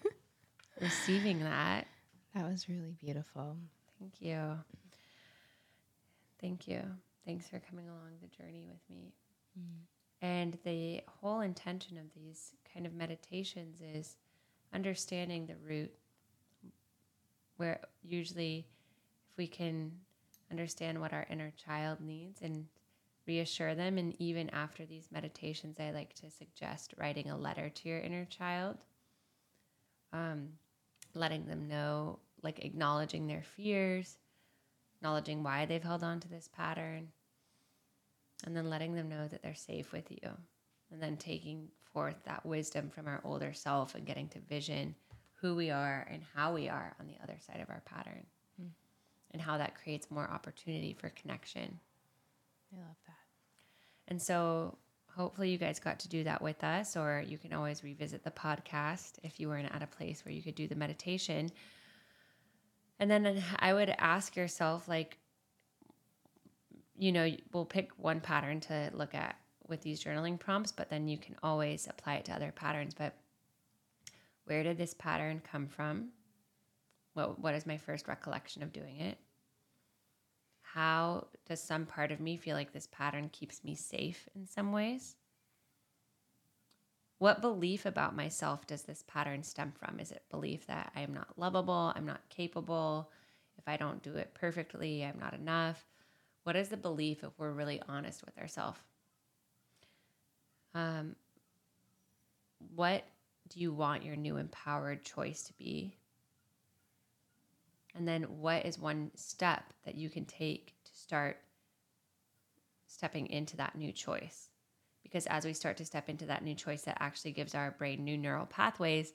Receiving 0.80 1.42
that. 1.42 1.88
That 2.32 2.48
was 2.48 2.68
really 2.68 2.94
beautiful. 3.00 3.56
Thank 3.98 4.20
you. 4.20 4.38
Thank 6.40 6.68
you. 6.68 6.82
Thanks 7.24 7.48
for 7.48 7.58
coming 7.58 7.88
along 7.88 8.12
the 8.22 8.28
journey 8.28 8.66
with 8.68 8.78
me. 8.88 9.14
Mm. 9.58 9.80
And 10.22 10.58
the 10.64 11.00
whole 11.08 11.40
intention 11.40 11.98
of 11.98 12.04
these 12.14 12.52
kind 12.72 12.86
of 12.86 12.94
meditations 12.94 13.80
is 13.80 14.16
understanding 14.72 15.46
the 15.46 15.56
root, 15.56 15.92
where 17.56 17.80
usually, 18.04 18.68
if 19.30 19.36
we 19.36 19.48
can 19.48 19.90
understand 20.52 21.00
what 21.00 21.12
our 21.12 21.26
inner 21.28 21.52
child 21.56 22.00
needs 22.00 22.42
and 22.42 22.66
reassure 23.26 23.74
them. 23.74 23.98
And 23.98 24.14
even 24.20 24.50
after 24.50 24.86
these 24.86 25.08
meditations, 25.10 25.78
I 25.80 25.90
like 25.90 26.14
to 26.14 26.30
suggest 26.30 26.94
writing 26.96 27.30
a 27.30 27.36
letter 27.36 27.68
to 27.68 27.88
your 27.88 28.00
inner 28.00 28.24
child, 28.24 28.76
um, 30.12 30.48
letting 31.14 31.46
them 31.46 31.68
know, 31.68 32.18
like 32.42 32.64
acknowledging 32.64 33.26
their 33.26 33.42
fears, 33.42 34.18
acknowledging 34.96 35.42
why 35.42 35.66
they've 35.66 35.82
held 35.82 36.02
on 36.02 36.20
to 36.20 36.28
this 36.28 36.48
pattern, 36.54 37.08
and 38.44 38.56
then 38.56 38.70
letting 38.70 38.94
them 38.94 39.08
know 39.08 39.26
that 39.28 39.42
they're 39.42 39.54
safe 39.54 39.92
with 39.92 40.10
you. 40.10 40.30
And 40.92 41.02
then 41.02 41.16
taking 41.16 41.68
forth 41.92 42.16
that 42.24 42.46
wisdom 42.46 42.90
from 42.90 43.08
our 43.08 43.20
older 43.24 43.52
self 43.52 43.94
and 43.94 44.06
getting 44.06 44.28
to 44.28 44.38
vision 44.40 44.94
who 45.40 45.54
we 45.54 45.70
are 45.70 46.06
and 46.10 46.22
how 46.34 46.52
we 46.52 46.68
are 46.68 46.94
on 47.00 47.06
the 47.06 47.16
other 47.22 47.36
side 47.40 47.60
of 47.60 47.70
our 47.70 47.82
pattern. 47.84 48.24
Mm. 48.60 48.68
And 49.32 49.42
how 49.42 49.58
that 49.58 49.74
creates 49.74 50.10
more 50.10 50.28
opportunity 50.30 50.94
for 50.98 51.10
connection. 51.10 51.80
I 52.72 52.78
love 52.78 52.96
that. 53.06 53.14
And 54.08 54.20
so 54.20 54.78
hopefully 55.16 55.50
you 55.50 55.58
guys 55.58 55.78
got 55.78 55.98
to 56.00 56.08
do 56.08 56.24
that 56.24 56.42
with 56.42 56.62
us, 56.62 56.96
or 56.96 57.24
you 57.26 57.38
can 57.38 57.52
always 57.52 57.82
revisit 57.82 58.22
the 58.22 58.30
podcast 58.30 59.14
if 59.22 59.40
you 59.40 59.48
weren't 59.48 59.74
at 59.74 59.82
a 59.82 59.86
place 59.86 60.24
where 60.24 60.32
you 60.32 60.42
could 60.42 60.54
do 60.54 60.68
the 60.68 60.74
meditation. 60.74 61.50
And 62.98 63.10
then 63.10 63.42
I 63.58 63.72
would 63.72 63.94
ask 63.98 64.36
yourself, 64.36 64.88
like, 64.88 65.18
you 66.98 67.12
know, 67.12 67.30
we'll 67.52 67.64
pick 67.64 67.90
one 67.98 68.20
pattern 68.20 68.60
to 68.60 68.90
look 68.94 69.14
at 69.14 69.36
with 69.68 69.82
these 69.82 70.02
journaling 70.02 70.38
prompts, 70.38 70.72
but 70.72 70.88
then 70.88 71.08
you 71.08 71.18
can 71.18 71.36
always 71.42 71.86
apply 71.88 72.16
it 72.16 72.24
to 72.26 72.32
other 72.32 72.52
patterns. 72.52 72.94
But 72.94 73.14
where 74.44 74.62
did 74.62 74.78
this 74.78 74.94
pattern 74.94 75.42
come 75.50 75.66
from? 75.66 76.10
What, 77.14 77.38
what 77.38 77.54
is 77.54 77.66
my 77.66 77.76
first 77.76 78.06
recollection 78.06 78.62
of 78.62 78.72
doing 78.72 79.00
it? 79.00 79.18
How 80.76 81.26
does 81.48 81.62
some 81.62 81.86
part 81.86 82.12
of 82.12 82.20
me 82.20 82.36
feel 82.36 82.54
like 82.54 82.70
this 82.70 82.86
pattern 82.92 83.30
keeps 83.32 83.64
me 83.64 83.74
safe 83.74 84.28
in 84.36 84.46
some 84.46 84.72
ways? 84.72 85.16
What 87.16 87.40
belief 87.40 87.86
about 87.86 88.14
myself 88.14 88.66
does 88.66 88.82
this 88.82 89.02
pattern 89.08 89.42
stem 89.42 89.72
from? 89.72 89.98
Is 89.98 90.12
it 90.12 90.22
belief 90.30 90.66
that 90.66 90.92
I 90.94 91.00
am 91.00 91.14
not 91.14 91.38
lovable, 91.38 91.94
I'm 91.96 92.04
not 92.04 92.28
capable, 92.28 93.10
if 93.56 93.66
I 93.66 93.78
don't 93.78 94.02
do 94.02 94.16
it 94.16 94.34
perfectly, 94.34 95.02
I'm 95.02 95.18
not 95.18 95.32
enough? 95.32 95.82
What 96.42 96.56
is 96.56 96.68
the 96.68 96.76
belief 96.76 97.24
if 97.24 97.30
we're 97.38 97.52
really 97.52 97.80
honest 97.88 98.22
with 98.26 98.36
ourselves? 98.36 98.78
Um, 100.74 101.16
what 102.74 103.02
do 103.48 103.60
you 103.60 103.72
want 103.72 104.04
your 104.04 104.16
new 104.16 104.36
empowered 104.36 105.04
choice 105.04 105.42
to 105.44 105.54
be? 105.54 105.96
And 107.96 108.06
then 108.06 108.24
what 108.24 108.66
is 108.66 108.78
one 108.78 109.10
step 109.14 109.72
that 109.84 109.94
you 109.94 110.10
can 110.10 110.26
take 110.26 110.74
to 110.84 110.94
start 110.94 111.38
stepping 112.86 113.26
into 113.28 113.56
that 113.56 113.74
new 113.74 113.90
choice? 113.90 114.50
Because 115.02 115.26
as 115.26 115.44
we 115.44 115.54
start 115.54 115.78
to 115.78 115.84
step 115.84 116.08
into 116.08 116.26
that 116.26 116.44
new 116.44 116.54
choice, 116.54 116.82
that 116.82 116.98
actually 117.00 117.32
gives 117.32 117.54
our 117.54 117.70
brain 117.70 118.04
new 118.04 118.18
neural 118.18 118.46
pathways, 118.46 119.14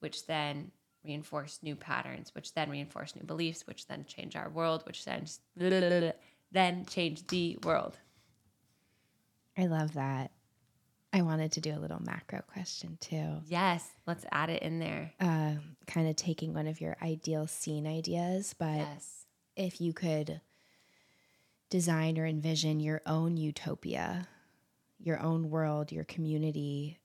which 0.00 0.26
then 0.26 0.70
reinforce 1.04 1.60
new 1.62 1.74
patterns, 1.74 2.34
which 2.34 2.52
then 2.54 2.68
reinforce 2.68 3.16
new 3.16 3.24
beliefs, 3.24 3.66
which 3.66 3.86
then 3.86 4.04
change 4.06 4.36
our 4.36 4.50
world, 4.50 4.84
which 4.84 5.04
then 5.04 5.24
then 6.52 6.84
change 6.84 7.26
the 7.28 7.56
world. 7.62 7.96
I 9.56 9.66
love 9.66 9.94
that. 9.94 10.32
I 11.12 11.22
wanted 11.22 11.52
to 11.52 11.60
do 11.60 11.72
a 11.72 11.80
little 11.80 12.02
macro 12.02 12.42
question 12.52 12.98
too. 13.00 13.38
Yes, 13.46 13.88
let's 14.06 14.24
add 14.30 14.50
it 14.50 14.62
in 14.62 14.78
there. 14.78 15.12
Uh, 15.18 15.54
kind 15.86 16.08
of 16.08 16.16
taking 16.16 16.52
one 16.52 16.66
of 16.66 16.80
your 16.80 16.96
ideal 17.02 17.46
scene 17.46 17.86
ideas, 17.86 18.54
but 18.58 18.76
Yes. 18.76 19.26
if 19.56 19.80
you 19.80 19.92
could 19.92 20.40
design 21.70 22.18
or 22.18 22.26
envision 22.26 22.80
your 22.80 23.00
own 23.06 23.36
utopia, 23.36 24.28
your 24.98 25.18
own 25.20 25.50
world, 25.50 25.92
your 25.92 26.04
community 26.04 26.98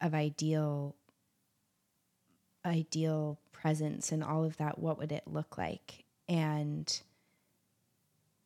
of 0.00 0.14
ideal 0.14 0.94
ideal 2.64 3.38
presence 3.52 4.10
and 4.10 4.24
all 4.24 4.44
of 4.44 4.56
that, 4.56 4.78
what 4.78 4.98
would 4.98 5.12
it 5.12 5.22
look 5.26 5.56
like? 5.56 6.04
And 6.28 7.00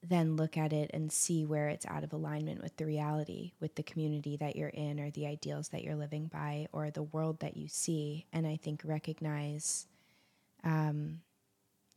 then 0.02 0.36
look 0.36 0.56
at 0.56 0.72
it 0.72 0.90
and 0.94 1.12
see 1.12 1.44
where 1.44 1.68
it's 1.68 1.86
out 1.86 2.04
of 2.04 2.12
alignment 2.12 2.62
with 2.62 2.76
the 2.76 2.86
reality, 2.86 3.52
with 3.60 3.74
the 3.74 3.82
community 3.82 4.36
that 4.38 4.56
you're 4.56 4.68
in, 4.68 4.98
or 4.98 5.10
the 5.10 5.26
ideals 5.26 5.68
that 5.68 5.84
you're 5.84 5.94
living 5.94 6.26
by, 6.26 6.66
or 6.72 6.90
the 6.90 7.02
world 7.02 7.40
that 7.40 7.56
you 7.56 7.68
see. 7.68 8.26
And 8.32 8.46
I 8.46 8.56
think 8.56 8.80
recognize, 8.84 9.86
um, 10.64 11.20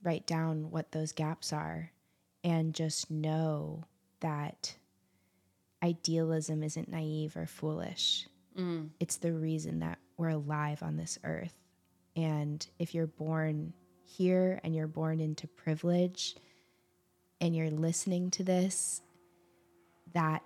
write 0.03 0.27
down 0.27 0.69
what 0.69 0.91
those 0.91 1.13
gaps 1.13 1.53
are, 1.53 1.91
and 2.43 2.73
just 2.73 3.09
know 3.09 3.85
that 4.19 4.75
idealism 5.81 6.61
isn't 6.63 6.89
naive 6.89 7.37
or 7.37 7.45
foolish. 7.45 8.27
Mm. 8.57 8.89
It's 8.99 9.17
the 9.17 9.33
reason 9.33 9.79
that 9.79 9.99
we're 10.17 10.29
alive 10.29 10.83
on 10.83 10.97
this 10.97 11.17
earth. 11.23 11.57
And 12.15 12.65
if 12.79 12.93
you're 12.93 13.07
born 13.07 13.73
here 14.03 14.59
and 14.63 14.75
you're 14.75 14.87
born 14.87 15.19
into 15.19 15.47
privilege 15.47 16.35
and 17.43 17.53
you're 17.53 17.69
listening 17.69 18.31
to 18.31 18.41
this, 18.41 19.01
that 20.13 20.41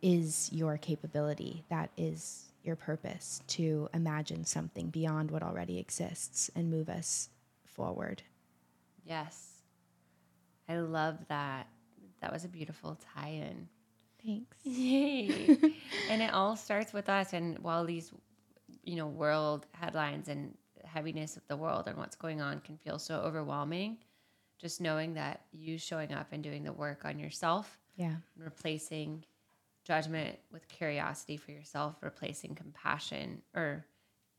is 0.00 0.48
your 0.52 0.78
capability. 0.78 1.64
That 1.70 1.90
is 1.96 2.52
your 2.62 2.76
purpose 2.76 3.42
to 3.48 3.88
imagine 3.92 4.44
something 4.44 4.90
beyond 4.90 5.32
what 5.32 5.42
already 5.42 5.76
exists 5.80 6.52
and 6.54 6.70
move 6.70 6.88
us 6.88 7.30
forward. 7.64 8.22
Yes. 9.04 9.54
I 10.68 10.76
love 10.76 11.18
that. 11.30 11.66
That 12.20 12.32
was 12.32 12.44
a 12.44 12.48
beautiful 12.48 12.96
tie 13.16 13.30
in. 13.30 13.68
Thanks. 14.24 14.56
Yay. 14.62 15.56
and 16.10 16.22
it 16.22 16.32
all 16.32 16.54
starts 16.54 16.92
with 16.92 17.08
us. 17.08 17.32
And 17.32 17.58
while 17.58 17.84
these, 17.84 18.12
you 18.84 18.94
know, 18.94 19.08
world 19.08 19.66
headlines 19.72 20.28
and 20.28 20.56
heaviness 20.84 21.36
of 21.36 21.42
the 21.48 21.56
world 21.56 21.88
and 21.88 21.98
what's 21.98 22.14
going 22.14 22.40
on 22.40 22.60
can 22.60 22.76
feel 22.76 23.00
so 23.00 23.16
overwhelming, 23.16 23.98
just 24.58 24.80
knowing 24.80 25.14
that 25.14 25.42
you 25.52 25.78
showing 25.78 26.12
up 26.12 26.28
and 26.32 26.42
doing 26.42 26.64
the 26.64 26.72
work 26.72 27.04
on 27.04 27.18
yourself, 27.18 27.78
Yeah. 27.96 28.16
replacing 28.36 29.24
judgment 29.84 30.38
with 30.52 30.68
curiosity 30.68 31.36
for 31.36 31.52
yourself, 31.52 31.96
replacing 32.02 32.54
compassion 32.54 33.42
or, 33.54 33.86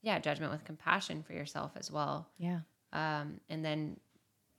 yeah, 0.01 0.19
judgment 0.19 0.51
with 0.51 0.63
compassion 0.65 1.23
for 1.23 1.33
yourself 1.33 1.71
as 1.75 1.89
well. 1.91 2.29
Yeah. 2.37 2.59
Um, 2.93 3.39
and 3.49 3.63
then 3.65 3.99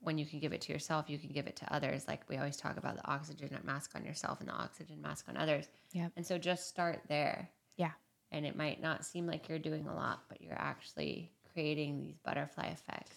when 0.01 0.17
you 0.19 0.25
can 0.25 0.41
give 0.41 0.53
it 0.53 0.63
to 0.63 0.73
yourself, 0.73 1.11
you 1.11 1.19
can 1.19 1.31
give 1.31 1.47
it 1.47 1.57
to 1.57 1.73
others. 1.75 2.09
Like 2.09 2.27
we 2.29 2.37
always 2.39 2.57
talk 2.57 2.77
about 2.79 2.97
the 2.97 3.07
oxygen 3.07 3.51
mask 3.65 3.93
on 3.95 4.05
yourself 4.05 4.41
and 4.41 4.49
the 4.49 4.55
oxygen 4.55 5.01
mask 5.03 5.27
on 5.29 5.37
others. 5.37 5.69
yeah 5.93 6.09
And 6.17 6.27
so 6.27 6.39
just 6.39 6.67
start 6.69 7.03
there. 7.09 7.51
Yeah. 7.77 7.93
And 8.33 8.47
it 8.47 8.57
might 8.57 8.81
not 8.81 9.05
seem 9.05 9.27
like 9.27 9.49
you're 9.49 9.59
doing 9.59 9.87
a 9.87 9.95
lot, 9.95 10.23
but 10.29 10.41
you're 10.41 10.59
actually 10.59 11.33
creating 11.53 12.01
these 12.01 12.17
butterfly 12.25 12.67
effects. 12.69 13.17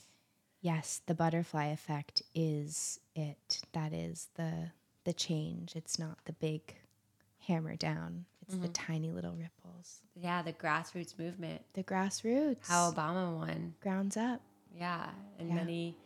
Yes, 0.64 1.02
the 1.08 1.14
butterfly 1.14 1.66
effect 1.68 2.24
is 2.34 2.98
it. 3.16 3.62
That 3.74 3.92
is 3.92 4.30
the 4.36 4.72
the 5.04 5.12
change. 5.12 5.76
It's 5.76 6.00
not 6.00 6.18
the 6.24 6.32
big 6.32 6.76
hammer 7.48 7.76
down. 7.76 8.24
It's 8.42 8.56
the 8.56 8.70
mm-hmm. 8.70 8.72
tiny 8.72 9.12
little 9.12 9.34
ripples. 9.34 10.00
Yeah, 10.16 10.42
the 10.42 10.54
grassroots 10.54 11.20
movement. 11.20 11.62
The 11.74 11.84
grassroots. 11.84 12.66
How 12.66 12.90
Obama 12.94 13.36
won. 13.36 13.74
grounds 13.82 14.16
up. 14.16 14.40
Yeah. 14.74 15.10
And 15.38 15.50
Yeah. 15.50 15.56
many, 15.56 15.98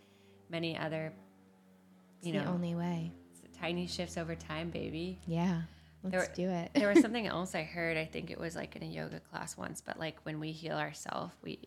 many 0.49 0.75
other, 0.75 1.13
It's 2.17 2.25
you 2.27 2.33
the 2.33 2.39
know, 2.39 2.51
only 2.51 2.73
way. 2.73 3.11
It's 3.43 3.55
tiny 3.55 3.85
shifts 3.85 4.17
over 4.17 4.33
time, 4.33 4.71
baby. 4.71 5.19
Yeah. 5.27 5.61
Let's 6.01 6.29
do 6.29 6.49
it. 6.49 6.71
there 6.73 6.89
was 6.89 6.99
something 7.03 7.27
else 7.27 7.53
I 7.53 7.61
heard. 7.61 7.95
I 7.95 8.05
think 8.05 8.31
it 8.31 8.39
was 8.39 8.55
like 8.55 8.75
in 8.75 8.81
a 8.81 8.87
yoga 8.87 9.19
class 9.19 9.55
once, 9.55 9.81
but 9.81 9.99
like 9.99 10.17
when 10.23 10.39
we 10.39 10.51
heal 10.51 10.77
ourselves, 10.77 11.35
we 11.43 11.59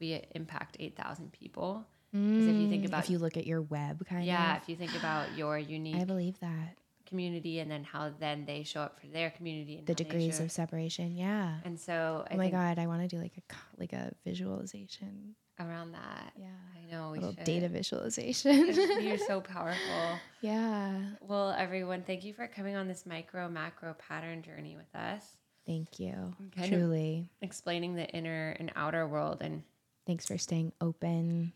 we 0.00 0.20
impact 0.34 0.76
eight 0.80 0.96
thousand 0.96 1.30
people. 1.30 1.86
Because 2.32 2.46
if 2.48 2.56
you 2.56 2.68
think 2.68 2.82
Mm, 2.84 2.88
about 2.88 3.04
if 3.04 3.10
you 3.10 3.18
look 3.18 3.36
at 3.36 3.46
your 3.46 3.62
web 3.62 4.04
kind 4.06 4.24
yeah, 4.24 4.56
of. 4.56 4.62
if 4.62 4.68
you 4.68 4.76
think 4.76 4.94
about 4.96 5.36
your 5.36 5.58
unique, 5.58 5.96
I 5.96 6.04
believe 6.04 6.38
that. 6.40 6.76
community 7.06 7.60
and 7.60 7.70
then 7.70 7.84
how 7.84 8.10
then 8.18 8.44
they 8.46 8.62
show 8.64 8.80
up 8.80 8.98
for 9.00 9.06
their 9.06 9.30
community 9.30 9.78
and 9.78 9.86
The 9.86 9.94
degrees 9.94 10.40
of 10.40 10.50
separation. 10.50 11.16
Yeah. 11.16 11.58
and 11.64 11.78
so 11.78 12.24
I 12.30 12.34
oh 12.34 12.36
my 12.36 12.50
god, 12.50 12.78
I 12.78 12.86
want 12.86 13.02
to 13.02 13.08
do 13.08 13.20
like 13.22 13.32
a 13.38 13.54
like 13.78 13.92
a 13.92 14.12
visualization. 14.24 15.34
around 15.58 15.92
that. 15.92 16.32
Yeah. 16.36 16.46
I 16.76 16.90
know 16.92 17.10
we 17.12 17.18
little 17.18 17.34
should. 17.34 17.44
data 17.44 17.68
visualization. 17.68 18.66
You're 19.02 19.18
so 19.18 19.40
powerful. 19.54 20.18
yeah. 20.40 21.00
Well, 21.20 21.50
everyone, 21.52 22.02
thank 22.02 22.24
you 22.24 22.34
for 22.34 22.46
coming 22.46 22.76
on 22.76 22.86
this 22.88 23.06
micro 23.06 23.48
macro 23.48 23.94
pattern 23.94 24.42
journey 24.42 24.76
with 24.76 24.94
us, 24.94 25.24
Thank 25.66 25.98
you. 25.98 26.34
Kind 26.56 26.72
Truly. 26.72 27.28
explaining 27.40 27.94
the 27.96 28.06
inner 28.10 28.54
and 28.60 28.70
outer 28.76 29.06
world 29.08 29.38
and 29.40 29.62
Thanks 30.06 30.26
for 30.26 30.38
staying 30.38 30.72
open. 30.80 31.52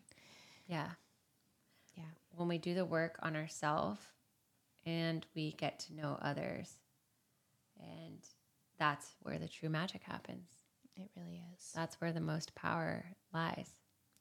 Yeah. 0.70 0.90
Yeah. 1.96 2.04
When 2.36 2.46
we 2.48 2.58
do 2.58 2.74
the 2.74 2.84
work 2.84 3.18
on 3.22 3.34
ourselves 3.34 4.00
and 4.86 5.26
we 5.34 5.52
get 5.52 5.80
to 5.80 5.94
know 5.94 6.16
others, 6.22 6.72
and 7.80 8.18
that's 8.78 9.06
where 9.22 9.38
the 9.38 9.48
true 9.48 9.68
magic 9.68 10.02
happens. 10.04 10.46
It 10.96 11.10
really 11.16 11.42
is. 11.54 11.72
That's 11.74 12.00
where 12.00 12.12
the 12.12 12.20
most 12.20 12.54
power 12.54 13.04
lies. 13.34 13.68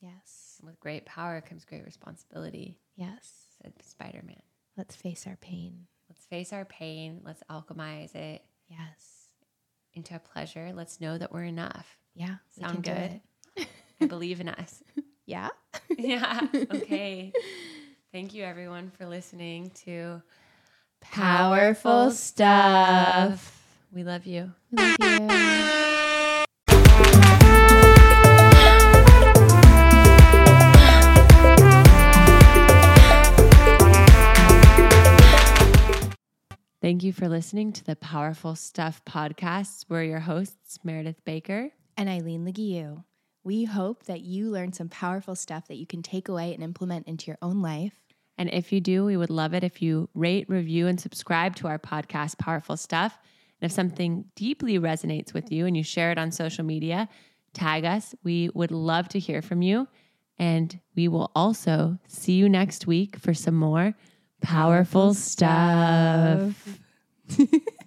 Yes. 0.01 0.55
And 0.59 0.69
with 0.69 0.79
great 0.79 1.05
power 1.05 1.41
comes 1.41 1.65
great 1.65 1.85
responsibility, 1.85 2.79
Yes. 2.95 3.31
said 3.61 3.73
Spider 3.83 4.21
Man. 4.25 4.41
Let's 4.77 4.95
face 4.95 5.27
our 5.27 5.35
pain. 5.35 5.87
Let's 6.09 6.25
face 6.25 6.51
our 6.53 6.65
pain. 6.65 7.21
Let's 7.23 7.43
alchemize 7.49 8.15
it 8.15 8.43
Yes. 8.67 9.27
into 9.93 10.15
a 10.15 10.19
pleasure. 10.19 10.71
Let's 10.73 10.99
know 11.01 11.17
that 11.17 11.31
we're 11.31 11.43
enough. 11.43 11.97
Yeah. 12.15 12.37
Sound 12.59 12.83
good? 12.83 13.21
I 14.01 14.05
believe 14.07 14.39
in 14.41 14.49
us. 14.49 14.83
Yeah. 15.29 15.49
yeah. 15.99 16.41
Okay. 16.73 17.31
Thank 18.11 18.33
you, 18.33 18.43
everyone, 18.43 18.91
for 18.97 19.05
listening 19.05 19.69
to 19.85 20.23
Powerful 21.01 22.09
stuff. 22.09 23.55
We 23.93 24.03
love 24.03 24.25
you. 24.25 24.51
Love 24.71 24.95
you. 24.99 25.27
Thank 36.81 37.03
you 37.03 37.13
for 37.13 37.29
listening 37.29 37.71
to 37.73 37.83
the 37.83 37.95
Powerful 37.95 38.55
Stuff 38.55 39.03
podcast. 39.05 39.85
We're 39.89 40.01
your 40.01 40.21
hosts, 40.21 40.79
Meredith 40.83 41.23
Baker. 41.23 41.69
And 41.95 42.09
Eileen 42.09 42.47
Leguiu. 42.47 43.03
We 43.43 43.63
hope 43.63 44.05
that 44.05 44.21
you 44.21 44.49
learned 44.49 44.75
some 44.75 44.89
powerful 44.89 45.35
stuff 45.35 45.67
that 45.67 45.77
you 45.77 45.85
can 45.85 46.03
take 46.03 46.27
away 46.27 46.53
and 46.53 46.63
implement 46.63 47.07
into 47.07 47.27
your 47.27 47.37
own 47.41 47.61
life. 47.61 47.93
And 48.37 48.49
if 48.53 48.71
you 48.71 48.79
do, 48.79 49.05
we 49.05 49.17
would 49.17 49.29
love 49.29 49.53
it 49.53 49.63
if 49.63 49.81
you 49.81 50.09
rate, 50.13 50.49
review, 50.49 50.87
and 50.87 50.99
subscribe 50.99 51.55
to 51.57 51.67
our 51.67 51.79
podcast, 51.79 52.37
Powerful 52.37 52.77
Stuff. 52.77 53.17
And 53.61 53.69
if 53.69 53.75
something 53.75 54.25
deeply 54.35 54.79
resonates 54.79 55.33
with 55.33 55.51
you 55.51 55.65
and 55.65 55.75
you 55.75 55.83
share 55.83 56.11
it 56.11 56.17
on 56.17 56.31
social 56.31 56.63
media, 56.63 57.09
tag 57.53 57.83
us. 57.83 58.15
We 58.23 58.49
would 58.53 58.71
love 58.71 59.09
to 59.09 59.19
hear 59.19 59.41
from 59.41 59.61
you. 59.61 59.87
And 60.37 60.79
we 60.95 61.09
will 61.09 61.31
also 61.35 61.99
see 62.07 62.33
you 62.33 62.47
next 62.47 62.87
week 62.87 63.17
for 63.17 63.33
some 63.33 63.55
more 63.55 63.93
powerful, 64.41 65.13
stuff. 65.13 66.79